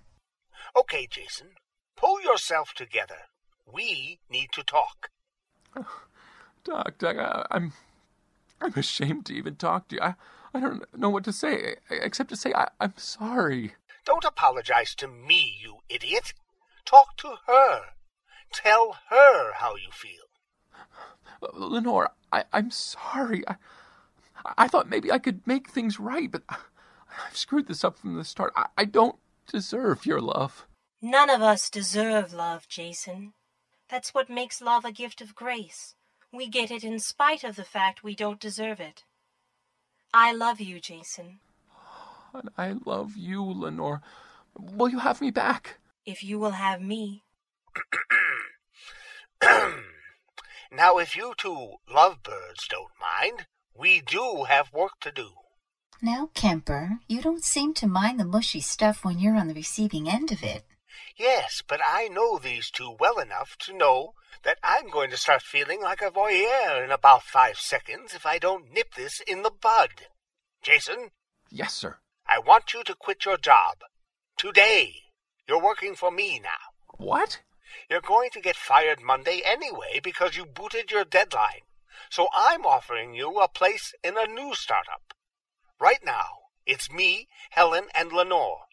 Okay, 0.75 1.07
Jason, 1.09 1.49
pull 1.95 2.21
yourself 2.21 2.73
together. 2.73 3.27
We 3.71 4.19
need 4.29 4.49
to 4.53 4.63
talk. 4.63 5.09
Doc, 6.63 6.97
Doc, 6.97 7.17
I, 7.17 7.45
I'm, 7.51 7.73
I'm 8.61 8.73
ashamed 8.75 9.25
to 9.27 9.33
even 9.33 9.55
talk 9.55 9.87
to 9.89 9.95
you. 9.95 10.01
I, 10.01 10.15
I 10.53 10.59
don't 10.59 10.83
know 10.97 11.09
what 11.09 11.23
to 11.25 11.33
say 11.33 11.75
except 11.89 12.29
to 12.29 12.35
say 12.35 12.53
I, 12.53 12.69
I'm 12.79 12.93
sorry. 12.97 13.73
Don't 14.05 14.25
apologize 14.25 14.95
to 14.95 15.07
me, 15.07 15.57
you 15.61 15.77
idiot. 15.87 16.33
Talk 16.85 17.17
to 17.17 17.35
her. 17.47 17.81
Tell 18.51 18.97
her 19.09 19.53
how 19.53 19.75
you 19.75 19.91
feel. 19.91 20.29
Lenore, 21.53 22.11
I, 22.31 22.45
I'm 22.51 22.71
sorry. 22.71 23.47
I, 23.47 23.55
I 24.57 24.67
thought 24.67 24.89
maybe 24.89 25.11
I 25.11 25.19
could 25.19 25.45
make 25.45 25.69
things 25.69 25.99
right, 25.99 26.31
but 26.31 26.43
I've 26.49 27.37
screwed 27.37 27.67
this 27.67 27.83
up 27.83 27.97
from 27.97 28.15
the 28.15 28.23
start. 28.23 28.53
I, 28.55 28.67
I 28.77 28.85
don't 28.85 29.17
deserve 29.51 30.05
your 30.05 30.21
love. 30.21 30.65
None 31.01 31.29
of 31.29 31.41
us 31.41 31.69
deserve 31.69 32.33
love, 32.33 32.67
Jason. 32.67 33.33
That's 33.89 34.13
what 34.13 34.29
makes 34.29 34.61
love 34.61 34.85
a 34.85 34.91
gift 34.91 35.21
of 35.21 35.35
grace. 35.35 35.95
We 36.31 36.47
get 36.47 36.69
it 36.69 36.83
in 36.83 36.99
spite 36.99 37.43
of 37.43 37.55
the 37.55 37.63
fact 37.63 38.03
we 38.03 38.15
don't 38.15 38.39
deserve 38.39 38.79
it. 38.79 39.03
I 40.13 40.31
love 40.31 40.59
you, 40.59 40.79
Jason. 40.79 41.39
And 42.33 42.49
I 42.57 42.75
love 42.85 43.17
you, 43.17 43.43
Lenore. 43.43 44.01
Will 44.55 44.89
you 44.89 44.99
have 44.99 45.21
me 45.21 45.31
back? 45.31 45.79
If 46.05 46.23
you 46.23 46.37
will 46.39 46.51
have 46.51 46.81
me. 46.81 47.23
now, 50.71 50.97
if 50.97 51.15
you 51.15 51.33
two 51.37 51.75
lovebirds 51.91 52.67
don't 52.67 52.91
mind, 52.99 53.47
we 53.75 54.01
do 54.01 54.45
have 54.47 54.73
work 54.73 54.93
to 55.01 55.11
do. 55.11 55.29
Now, 56.01 56.29
Kemper, 56.33 56.99
you 57.07 57.21
don't 57.21 57.43
seem 57.43 57.73
to 57.75 57.87
mind 57.87 58.19
the 58.19 58.25
mushy 58.25 58.61
stuff 58.61 59.03
when 59.03 59.19
you're 59.19 59.35
on 59.35 59.47
the 59.47 59.53
receiving 59.53 60.09
end 60.09 60.31
of 60.31 60.43
it. 60.43 60.63
Yes, 61.15 61.61
but 61.67 61.81
I 61.85 62.07
know 62.07 62.37
these 62.37 62.69
two 62.69 62.95
well 62.99 63.19
enough 63.19 63.57
to 63.59 63.75
know 63.75 64.13
that 64.43 64.57
I'm 64.63 64.89
going 64.89 65.09
to 65.11 65.17
start 65.17 65.41
feeling 65.41 65.81
like 65.81 66.01
a 66.01 66.11
voyeur 66.11 66.83
in 66.83 66.91
about 66.91 67.23
five 67.23 67.57
seconds 67.57 68.13
if 68.13 68.25
I 68.25 68.37
don't 68.39 68.71
nip 68.73 68.95
this 68.95 69.21
in 69.27 69.43
the 69.43 69.51
bud. 69.51 70.07
Jason? 70.61 71.11
Yes, 71.51 71.73
sir. 71.73 71.97
I 72.27 72.39
want 72.39 72.73
you 72.73 72.83
to 72.83 72.95
quit 72.95 73.25
your 73.25 73.37
job. 73.37 73.79
Today. 74.37 74.93
You're 75.47 75.61
working 75.61 75.95
for 75.95 76.11
me 76.11 76.39
now. 76.39 76.73
What? 76.97 77.41
You're 77.89 78.01
going 78.01 78.29
to 78.31 78.41
get 78.41 78.55
fired 78.55 79.01
Monday 79.01 79.41
anyway 79.43 79.99
because 80.03 80.37
you 80.37 80.45
booted 80.45 80.91
your 80.91 81.03
deadline. 81.03 81.65
So 82.09 82.27
I'm 82.33 82.65
offering 82.65 83.13
you 83.13 83.39
a 83.39 83.47
place 83.47 83.93
in 84.03 84.15
a 84.17 84.27
new 84.27 84.53
startup. 84.53 85.13
Right 85.79 85.99
now, 86.05 86.27
it's 86.65 86.91
me, 86.91 87.27
Helen, 87.51 87.85
and 87.95 88.11
Lenore. 88.11 88.65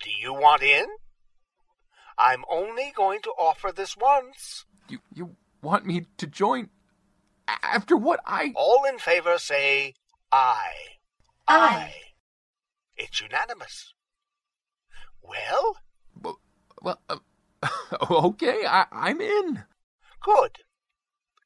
Do 0.00 0.10
you 0.10 0.32
want 0.32 0.62
in? 0.62 0.86
I'm 2.18 2.44
only 2.50 2.92
going 2.94 3.22
to 3.22 3.30
offer 3.30 3.72
this 3.72 3.96
once. 3.96 4.64
You 4.88 4.98
you 5.14 5.36
want 5.62 5.86
me 5.86 6.06
to 6.18 6.26
join 6.26 6.70
after 7.62 7.96
what 7.96 8.20
I 8.26 8.52
All 8.54 8.84
in 8.84 8.98
favor 8.98 9.38
say 9.38 9.94
aye. 10.30 10.98
Aye. 11.48 11.94
It's 12.96 13.20
unanimous. 13.20 13.94
Well? 15.22 15.76
Well, 16.20 16.40
well 16.80 17.00
uh, 17.08 17.18
okay, 18.10 18.64
I, 18.66 18.86
I'm 18.92 19.20
in. 19.20 19.64
Good. 20.20 20.58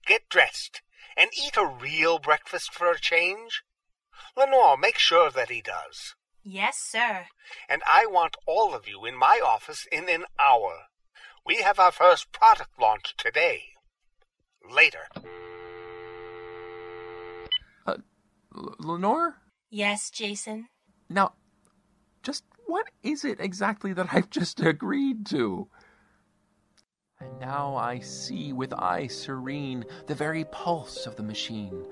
Get 0.07 0.29
dressed 0.29 0.83
and 1.17 1.31
eat 1.37 1.57
a 1.57 1.67
real 1.67 2.19
breakfast 2.19 2.73
for 2.73 2.91
a 2.91 3.01
change. 3.01 3.63
Lenore, 4.37 4.77
make 4.77 4.99
sure 4.99 5.31
that 5.31 5.51
he 5.51 5.63
does. 5.63 6.15
Yes, 6.49 6.77
sir. 6.79 7.27
And 7.69 7.83
I 7.89 8.07
want 8.07 8.37
all 8.47 8.73
of 8.73 8.87
you 8.87 9.05
in 9.05 9.17
my 9.17 9.41
office 9.45 9.85
in 9.91 10.09
an 10.09 10.27
hour. 10.39 10.85
We 11.45 11.57
have 11.57 11.81
our 11.81 11.91
first 11.91 12.31
product 12.31 12.71
launch 12.81 13.17
today. 13.17 13.65
Later. 14.71 15.09
Uh, 17.85 17.97
L- 18.57 18.77
Lenore? 18.79 19.39
Yes, 19.71 20.09
Jason. 20.09 20.69
Now, 21.11 21.33
just 22.23 22.45
what 22.67 22.87
is 23.03 23.25
it 23.25 23.41
exactly 23.41 23.93
that 23.95 24.15
I've 24.15 24.31
just 24.31 24.61
agreed 24.61 25.27
to? 25.27 25.67
And 27.19 27.41
now 27.41 27.75
I 27.75 27.99
see 27.99 28.53
with 28.53 28.73
eye 28.73 29.09
serene 29.09 29.85
the 30.07 30.15
very 30.15 30.45
pulse 30.45 31.07
of 31.07 31.17
the 31.17 31.25
machine, 31.25 31.85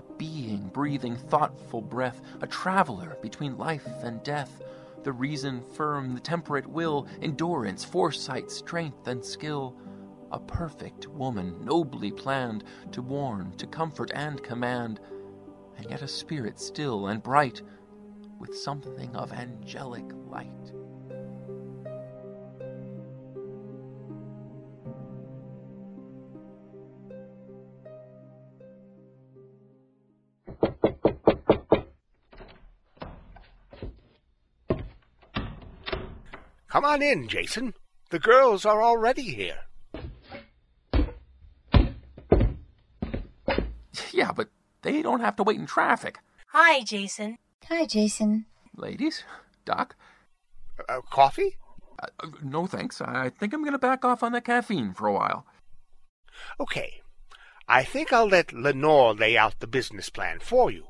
a 0.00 0.12
being 0.14 0.70
breathing 0.72 1.16
thoughtful 1.16 1.82
breath, 1.82 2.22
a 2.40 2.46
traveler 2.46 3.18
between 3.20 3.58
life 3.58 3.86
and 4.02 4.22
death, 4.22 4.62
the 5.02 5.12
reason 5.12 5.62
firm, 5.74 6.14
the 6.14 6.20
temperate 6.20 6.66
will, 6.66 7.06
endurance, 7.20 7.84
foresight, 7.84 8.50
strength, 8.50 9.06
and 9.08 9.24
skill. 9.24 9.76
A 10.32 10.38
perfect 10.38 11.06
woman, 11.08 11.56
nobly 11.64 12.10
planned, 12.10 12.64
to 12.92 13.02
warn, 13.02 13.52
to 13.56 13.66
comfort, 13.66 14.10
and 14.14 14.42
command, 14.42 15.00
and 15.76 15.90
yet 15.90 16.02
a 16.02 16.08
spirit 16.08 16.60
still 16.60 17.08
and 17.08 17.22
bright, 17.22 17.62
with 18.38 18.56
something 18.56 19.14
of 19.16 19.32
angelic 19.32 20.04
light. 20.28 20.72
Come 36.70 36.84
on 36.84 37.02
in, 37.02 37.28
Jason. 37.28 37.74
The 38.10 38.18
girls 38.18 38.64
are 38.64 38.82
already 38.82 39.22
here. 39.22 39.58
Yeah, 44.12 44.32
but 44.32 44.48
they 44.82 45.02
don't 45.02 45.20
have 45.20 45.36
to 45.36 45.42
wait 45.42 45.58
in 45.58 45.66
traffic. 45.66 46.18
Hi, 46.48 46.82
Jason. 46.82 47.38
Hi, 47.68 47.86
Jason. 47.86 48.46
Ladies, 48.76 49.24
Doc, 49.64 49.96
Uh, 50.88 51.00
coffee? 51.02 51.58
uh, 52.02 52.06
no 52.42 52.66
thanks. 52.66 53.00
I 53.00 53.28
think 53.30 53.52
I'm 53.52 53.62
going 53.62 53.72
to 53.72 53.78
back 53.78 54.04
off 54.04 54.22
on 54.22 54.32
the 54.32 54.40
caffeine 54.40 54.94
for 54.94 55.06
a 55.06 55.12
while. 55.12 55.46
Okay. 56.58 57.02
I 57.68 57.84
think 57.84 58.12
I'll 58.12 58.26
let 58.28 58.52
Lenore 58.52 59.14
lay 59.14 59.36
out 59.36 59.60
the 59.60 59.66
business 59.66 60.08
plan 60.08 60.40
for 60.40 60.70
you, 60.70 60.88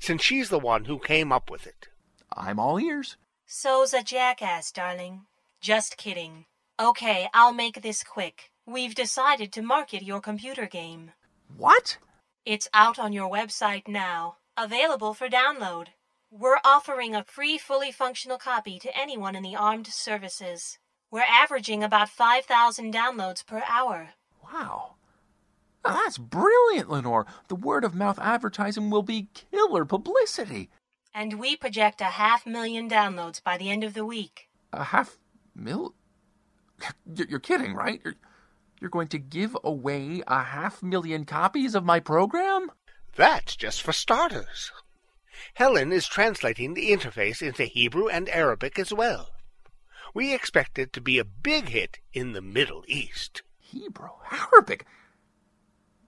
since 0.00 0.22
she's 0.22 0.48
the 0.50 0.58
one 0.58 0.84
who 0.86 0.98
came 0.98 1.32
up 1.32 1.50
with 1.50 1.66
it. 1.66 1.88
I'm 2.36 2.58
all 2.58 2.78
ears. 2.78 3.16
So's 3.50 3.94
a 3.94 4.02
jackass, 4.02 4.70
darling. 4.70 5.22
Just 5.62 5.96
kidding. 5.96 6.44
Okay, 6.78 7.30
I'll 7.32 7.54
make 7.54 7.80
this 7.80 8.04
quick. 8.04 8.50
We've 8.66 8.94
decided 8.94 9.54
to 9.54 9.62
market 9.62 10.02
your 10.02 10.20
computer 10.20 10.66
game. 10.66 11.12
What? 11.56 11.96
It's 12.44 12.68
out 12.74 12.98
on 12.98 13.14
your 13.14 13.30
website 13.30 13.88
now, 13.88 14.36
available 14.54 15.14
for 15.14 15.30
download. 15.30 15.86
We're 16.30 16.58
offering 16.62 17.14
a 17.14 17.24
free, 17.24 17.56
fully 17.56 17.90
functional 17.90 18.36
copy 18.36 18.78
to 18.80 18.94
anyone 18.94 19.34
in 19.34 19.42
the 19.42 19.56
armed 19.56 19.86
services. 19.86 20.78
We're 21.10 21.24
averaging 21.26 21.82
about 21.82 22.10
5,000 22.10 22.92
downloads 22.92 23.46
per 23.46 23.62
hour. 23.66 24.10
Wow. 24.44 24.96
Now, 25.86 25.94
that's 25.94 26.18
brilliant, 26.18 26.90
Lenore. 26.90 27.24
The 27.48 27.56
word 27.56 27.84
of 27.84 27.94
mouth 27.94 28.18
advertising 28.18 28.90
will 28.90 29.02
be 29.02 29.28
killer 29.32 29.86
publicity. 29.86 30.68
And 31.14 31.40
we 31.40 31.56
project 31.56 32.00
a 32.00 32.04
half 32.04 32.46
million 32.46 32.88
downloads 32.88 33.42
by 33.42 33.56
the 33.56 33.70
end 33.70 33.84
of 33.84 33.94
the 33.94 34.04
week. 34.04 34.48
A 34.72 34.84
half 34.84 35.18
mil? 35.54 35.94
You're 37.06 37.40
kidding, 37.40 37.74
right? 37.74 38.00
You're, 38.04 38.14
You're 38.80 38.90
going 38.90 39.08
to 39.08 39.18
give 39.18 39.56
away 39.64 40.22
a 40.26 40.42
half 40.42 40.82
million 40.82 41.24
copies 41.24 41.74
of 41.74 41.84
my 41.84 41.98
program? 41.98 42.70
That's 43.16 43.56
just 43.56 43.82
for 43.82 43.92
starters. 43.92 44.70
Helen 45.54 45.92
is 45.92 46.06
translating 46.06 46.74
the 46.74 46.90
interface 46.90 47.42
into 47.42 47.64
Hebrew 47.64 48.08
and 48.08 48.28
Arabic 48.28 48.78
as 48.78 48.92
well. 48.92 49.30
We 50.14 50.34
expect 50.34 50.78
it 50.78 50.92
to 50.92 51.00
be 51.00 51.18
a 51.18 51.24
big 51.24 51.68
hit 51.68 51.98
in 52.12 52.32
the 52.32 52.42
Middle 52.42 52.84
East. 52.86 53.42
Hebrew, 53.58 54.10
Arabic. 54.30 54.86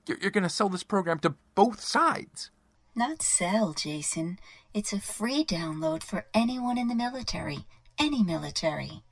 You're, 0.06 0.18
you're 0.20 0.30
going 0.30 0.44
to 0.44 0.48
sell 0.48 0.68
this 0.68 0.82
program 0.84 1.18
to 1.20 1.34
both 1.54 1.80
sides. 1.80 2.50
Not 2.94 3.22
sell, 3.22 3.72
Jason. 3.72 4.38
It's 4.72 4.92
a 4.92 5.00
free 5.00 5.44
download 5.44 6.04
for 6.04 6.26
anyone 6.32 6.78
in 6.78 6.86
the 6.86 6.94
military. 6.94 7.66
Any 7.98 8.22
military. 8.22 9.02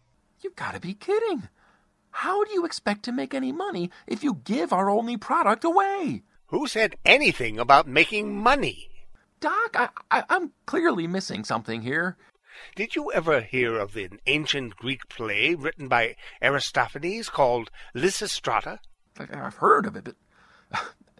You 0.40 0.52
gotta 0.54 0.78
be 0.78 0.94
kidding. 0.94 1.48
How 2.10 2.44
do 2.44 2.52
you 2.52 2.64
expect 2.64 3.02
to 3.04 3.12
make 3.12 3.34
any 3.34 3.50
money 3.50 3.90
if 4.06 4.22
you 4.22 4.34
give 4.44 4.72
our 4.72 4.88
only 4.88 5.16
product 5.16 5.64
away? 5.64 6.22
Who 6.46 6.68
said 6.68 6.94
anything 7.04 7.58
about 7.58 7.88
making 7.88 8.40
money? 8.40 8.88
Doc, 9.40 9.74
I, 9.74 9.88
I, 10.12 10.22
I'm 10.28 10.52
clearly 10.64 11.08
missing 11.08 11.42
something 11.42 11.82
here. 11.82 12.16
Did 12.76 12.94
you 12.94 13.10
ever 13.10 13.40
hear 13.40 13.78
of 13.78 13.96
an 13.96 14.20
ancient 14.28 14.76
Greek 14.76 15.08
play 15.08 15.56
written 15.56 15.88
by 15.88 16.14
Aristophanes 16.40 17.28
called 17.28 17.72
Lysistrata? 17.96 18.78
I've 19.18 19.56
heard 19.56 19.86
of 19.86 19.96
it, 19.96 20.04
but 20.04 20.16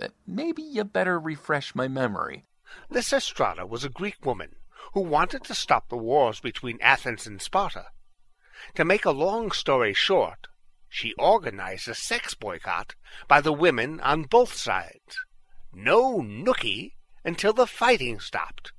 uh, 0.01 0.09
maybe 0.29 0.63
you 0.63 0.85
better 0.85 1.19
refresh 1.19 1.75
my 1.75 1.89
memory. 1.89 2.45
Lysistrata 2.91 3.69
was 3.69 3.85
a 3.85 3.89
Greek 3.89 4.25
woman 4.25 4.57
who 4.95 5.01
wanted 5.01 5.45
to 5.45 5.55
stop 5.55 5.89
the 5.89 5.97
wars 5.97 6.41
between 6.41 6.81
Athens 6.81 7.27
and 7.27 7.41
Sparta. 7.41 7.87
To 8.75 8.85
make 8.85 9.05
a 9.05 9.11
long 9.11 9.51
story 9.51 9.95
short, 9.95 10.49
she 10.89 11.13
organized 11.15 11.89
a 11.89 11.95
sex 11.95 12.35
boycott 12.35 12.95
by 13.29 13.41
the 13.41 13.53
women 13.53 14.01
on 14.01 14.23
both 14.23 14.55
sides. 14.55 15.19
No 15.73 16.21
nookie 16.21 16.93
until 17.25 17.53
the 17.53 17.67
fighting 17.67 18.21
stopped. 18.21 18.73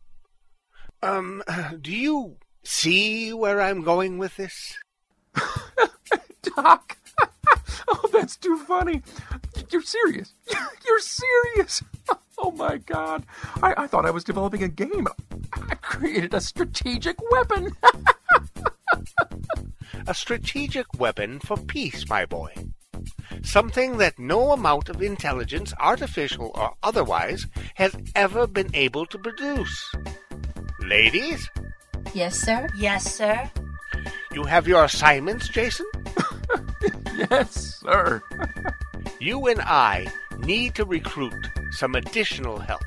Um, 1.02 1.44
do 1.82 1.92
you 1.92 2.38
see 2.64 3.32
where 3.32 3.62
I'm 3.62 3.84
going 3.84 4.18
with 4.18 4.36
this? 4.38 4.78
Doc! 6.42 6.98
oh, 7.88 8.10
that's 8.12 8.38
too 8.38 8.58
funny. 8.58 9.02
You're 9.72 9.82
serious. 9.82 10.34
You're 10.86 11.00
serious. 11.00 11.84
Oh 12.42 12.52
my 12.52 12.78
god. 12.78 13.26
I, 13.62 13.74
I 13.76 13.88
thought 13.88 14.06
I 14.06 14.12
was 14.12 14.24
developing 14.24 14.64
a 14.64 14.70
game. 14.70 15.06
I 15.52 15.76
created 15.76 16.34
a 16.34 16.40
strategic 16.40 17.18
weapon. 17.32 17.76
a 20.08 20.14
strategic 20.14 20.86
weapon 20.98 21.40
for 21.40 21.58
peace, 21.58 22.08
my 22.08 22.26
boy. 22.26 22.54
Something 23.44 23.98
that 23.98 24.18
no 24.18 24.54
amount 24.54 24.88
of 24.88 25.02
intelligence, 25.02 25.74
artificial 25.82 26.52
or 26.56 26.72
otherwise, 26.82 27.46
has 27.76 27.94
ever 28.16 28.48
been 28.48 28.74
able 28.74 29.06
to 29.08 29.20
produce. 29.20 29.94
Ladies? 30.80 31.50
Yes, 32.14 32.40
sir? 32.40 32.70
Yes, 32.78 33.16
sir. 33.16 33.52
You 34.34 34.44
have 34.44 34.66
your 34.66 34.86
assignments, 34.86 35.50
Jason? 35.50 35.86
Yes, 37.32 37.80
sir. 37.82 38.22
you 39.20 39.48
and 39.48 39.62
I 39.62 40.08
need 40.40 40.76
to 40.76 40.86
recruit 40.86 41.48
some 41.72 41.96
additional 41.96 42.60
help. 42.60 42.82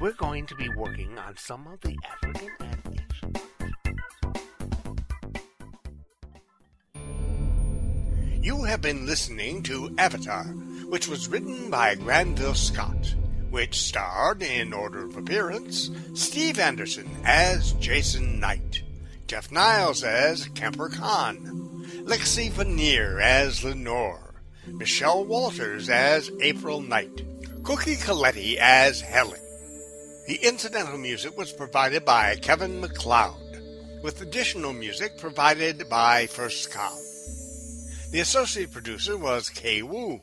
We're 0.00 0.12
going 0.12 0.46
to 0.46 0.54
be 0.54 0.68
working 0.70 1.18
on 1.18 1.36
some 1.36 1.66
of 1.66 1.80
the 1.80 1.96
African 2.04 2.50
and 2.60 3.00
Asian. 3.12 3.34
You 8.42 8.64
have 8.64 8.80
been 8.80 9.06
listening 9.06 9.62
to 9.64 9.94
Avatar, 9.98 10.44
which 10.44 11.08
was 11.08 11.28
written 11.28 11.70
by 11.70 11.96
Granville 11.96 12.54
Scott, 12.54 13.14
which 13.50 13.80
starred, 13.80 14.42
in 14.42 14.72
order 14.72 15.04
of 15.04 15.16
appearance, 15.16 15.90
Steve 16.14 16.58
Anderson 16.58 17.10
as 17.24 17.72
Jason 17.74 18.38
Knight, 18.40 18.82
Jeff 19.26 19.50
Niles 19.50 20.04
as 20.04 20.46
Kemper 20.54 20.88
Khan, 20.88 21.57
Lexi 22.08 22.50
Veneer 22.50 23.20
as 23.20 23.62
Lenore, 23.62 24.42
Michelle 24.66 25.26
Walters 25.26 25.90
as 25.90 26.30
April 26.40 26.80
Knight, 26.80 27.20
Cookie 27.64 27.96
Coletti 27.96 28.56
as 28.56 29.02
Helen. 29.02 29.42
The 30.26 30.38
incidental 30.42 30.96
music 30.96 31.36
was 31.36 31.52
provided 31.52 32.06
by 32.06 32.36
Kevin 32.36 32.80
MacLeod, 32.80 33.60
with 34.02 34.22
additional 34.22 34.72
music 34.72 35.18
provided 35.18 35.86
by 35.90 36.26
First 36.28 36.72
Com. 36.72 36.96
The 38.10 38.20
associate 38.20 38.72
producer 38.72 39.18
was 39.18 39.50
Kay 39.50 39.82
Wu. 39.82 40.22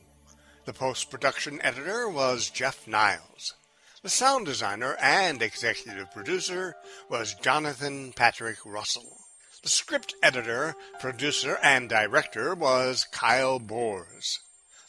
The 0.64 0.72
post 0.72 1.08
production 1.08 1.60
editor 1.62 2.08
was 2.08 2.50
Jeff 2.50 2.88
Niles. 2.88 3.54
The 4.02 4.08
sound 4.08 4.46
designer 4.46 4.96
and 5.00 5.40
executive 5.40 6.10
producer 6.10 6.74
was 7.08 7.34
Jonathan 7.34 8.12
Patrick 8.12 8.58
Russell. 8.66 9.20
The 9.62 9.68
script 9.70 10.14
editor, 10.22 10.76
producer, 11.00 11.58
and 11.62 11.88
director 11.88 12.54
was 12.54 13.06
Kyle 13.10 13.58
Bors. 13.58 14.40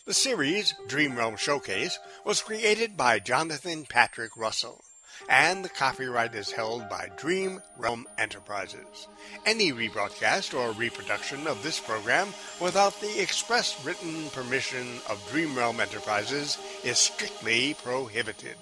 The 0.05 0.13
series, 0.13 0.73
Dream 0.87 1.15
Realm 1.15 1.35
Showcase, 1.35 1.97
was 2.25 2.41
created 2.41 2.95
by 2.95 3.19
Jonathan 3.19 3.85
Patrick 3.85 4.35
Russell, 4.37 4.83
and 5.29 5.65
the 5.65 5.69
copyright 5.69 6.35
is 6.35 6.51
held 6.51 6.89
by 6.89 7.09
Dream 7.17 7.61
Realm 7.77 8.05
Enterprises. 8.17 9.07
Any 9.45 9.71
rebroadcast 9.71 10.53
or 10.53 10.73
reproduction 10.73 11.47
of 11.47 11.63
this 11.63 11.79
program 11.79 12.27
without 12.61 12.99
the 13.01 13.21
express 13.21 13.83
written 13.85 14.29
permission 14.29 14.85
of 15.09 15.25
Dream 15.31 15.57
Realm 15.57 15.79
Enterprises 15.79 16.57
is 16.83 16.97
strictly 16.97 17.73
prohibited. 17.83 18.55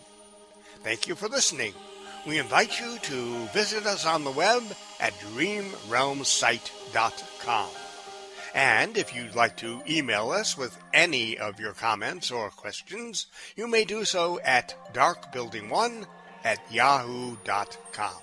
Thank 0.83 1.07
you 1.07 1.15
for 1.15 1.27
listening. 1.27 1.73
We 2.25 2.39
invite 2.39 2.79
you 2.79 2.97
to 2.97 3.45
visit 3.53 3.85
us 3.85 4.05
on 4.05 4.23
the 4.23 4.31
web 4.31 4.63
at 4.99 5.13
dreamrealmsite.com. 5.19 7.69
And 8.55 8.97
if 8.97 9.13
you'd 9.13 9.35
like 9.35 9.57
to 9.57 9.83
email 9.87 10.31
us 10.31 10.57
with 10.57 10.77
any 10.93 11.37
of 11.37 11.59
your 11.59 11.73
comments 11.73 12.31
or 12.31 12.49
questions, 12.49 13.27
you 13.55 13.67
may 13.67 13.85
do 13.85 14.05
so 14.05 14.39
at 14.43 14.73
darkbuilding1 14.93 16.05
at 16.43 16.59
yahoo.com. 16.71 18.21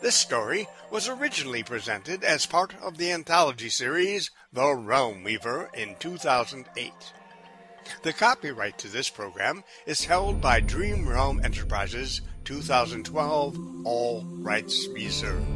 This 0.00 0.14
story 0.14 0.68
was 0.90 1.08
originally 1.08 1.62
presented 1.62 2.22
as 2.22 2.46
part 2.46 2.74
of 2.80 2.98
the 2.98 3.10
anthology 3.10 3.68
series 3.68 4.30
The 4.52 4.76
Realm 4.76 5.24
Weaver 5.24 5.70
in 5.74 5.96
2008. 5.98 6.92
The 8.02 8.12
copyright 8.12 8.78
to 8.78 8.88
this 8.88 9.10
program 9.10 9.64
is 9.86 10.04
held 10.04 10.40
by 10.40 10.60
Dream 10.60 11.08
Realm 11.08 11.40
Enterprises 11.44 12.20
2012, 12.44 13.86
all 13.86 14.24
rights 14.40 14.86
reserved. 14.88 15.46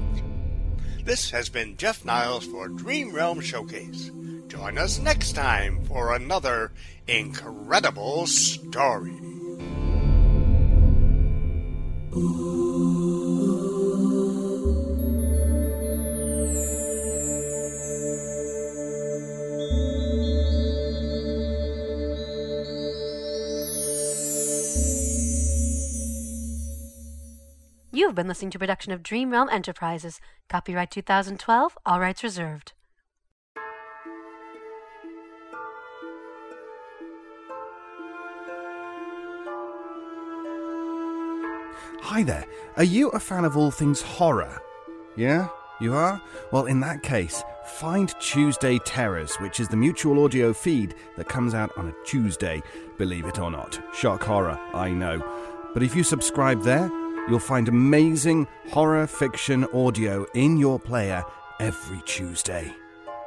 This 1.04 1.30
has 1.30 1.48
been 1.48 1.76
Jeff 1.76 2.04
Niles 2.04 2.46
for 2.46 2.68
Dream 2.68 3.14
Realm 3.14 3.40
Showcase. 3.40 4.10
Join 4.48 4.78
us 4.78 4.98
next 4.98 5.32
time 5.32 5.84
for 5.84 6.14
another 6.14 6.72
incredible 7.06 8.26
story. 8.26 9.12
You 12.12 12.65
have 28.16 28.24
been 28.24 28.28
listening 28.28 28.50
to 28.50 28.58
production 28.58 28.92
of 28.92 29.02
Dream 29.02 29.30
Realm 29.30 29.50
Enterprises. 29.50 30.22
Copyright 30.48 30.90
2012, 30.90 31.76
all 31.84 32.00
rights 32.00 32.22
reserved. 32.22 32.72
Hi 42.00 42.22
there. 42.22 42.46
Are 42.78 42.84
you 42.84 43.10
a 43.10 43.20
fan 43.20 43.44
of 43.44 43.54
all 43.54 43.70
things 43.70 44.00
horror? 44.00 44.62
Yeah? 45.14 45.48
You 45.78 45.92
are? 45.92 46.22
Well, 46.52 46.64
in 46.64 46.80
that 46.80 47.02
case, 47.02 47.44
find 47.66 48.14
Tuesday 48.18 48.78
Terrors, 48.86 49.34
which 49.36 49.60
is 49.60 49.68
the 49.68 49.76
mutual 49.76 50.24
audio 50.24 50.54
feed 50.54 50.94
that 51.18 51.28
comes 51.28 51.52
out 51.52 51.70
on 51.76 51.88
a 51.88 52.06
Tuesday, 52.06 52.62
believe 52.96 53.26
it 53.26 53.38
or 53.38 53.50
not. 53.50 53.78
Shock 53.92 54.22
horror, 54.22 54.58
I 54.72 54.88
know. 54.88 55.22
But 55.74 55.82
if 55.82 55.94
you 55.94 56.02
subscribe 56.02 56.62
there, 56.62 56.90
you'll 57.28 57.38
find 57.38 57.68
amazing 57.68 58.46
horror 58.70 59.06
fiction 59.06 59.64
audio 59.72 60.26
in 60.34 60.56
your 60.56 60.78
player 60.78 61.24
every 61.60 62.00
Tuesday. 62.06 62.74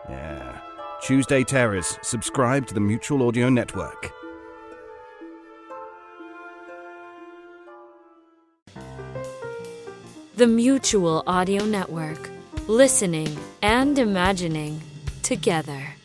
Yeah. 0.10 0.60
Tuesday 1.02 1.44
Terrors. 1.44 1.98
Subscribe 2.02 2.68
to 2.68 2.74
the 2.74 2.80
Mutual 2.80 3.26
Audio 3.28 3.50
Network. 3.50 4.12
The 10.36 10.48
Mutual 10.48 11.24
Audio 11.28 11.66
Network. 11.66 12.30
Listening 12.68 13.38
and 13.62 13.98
imagining 13.98 14.82
together. 15.24 15.99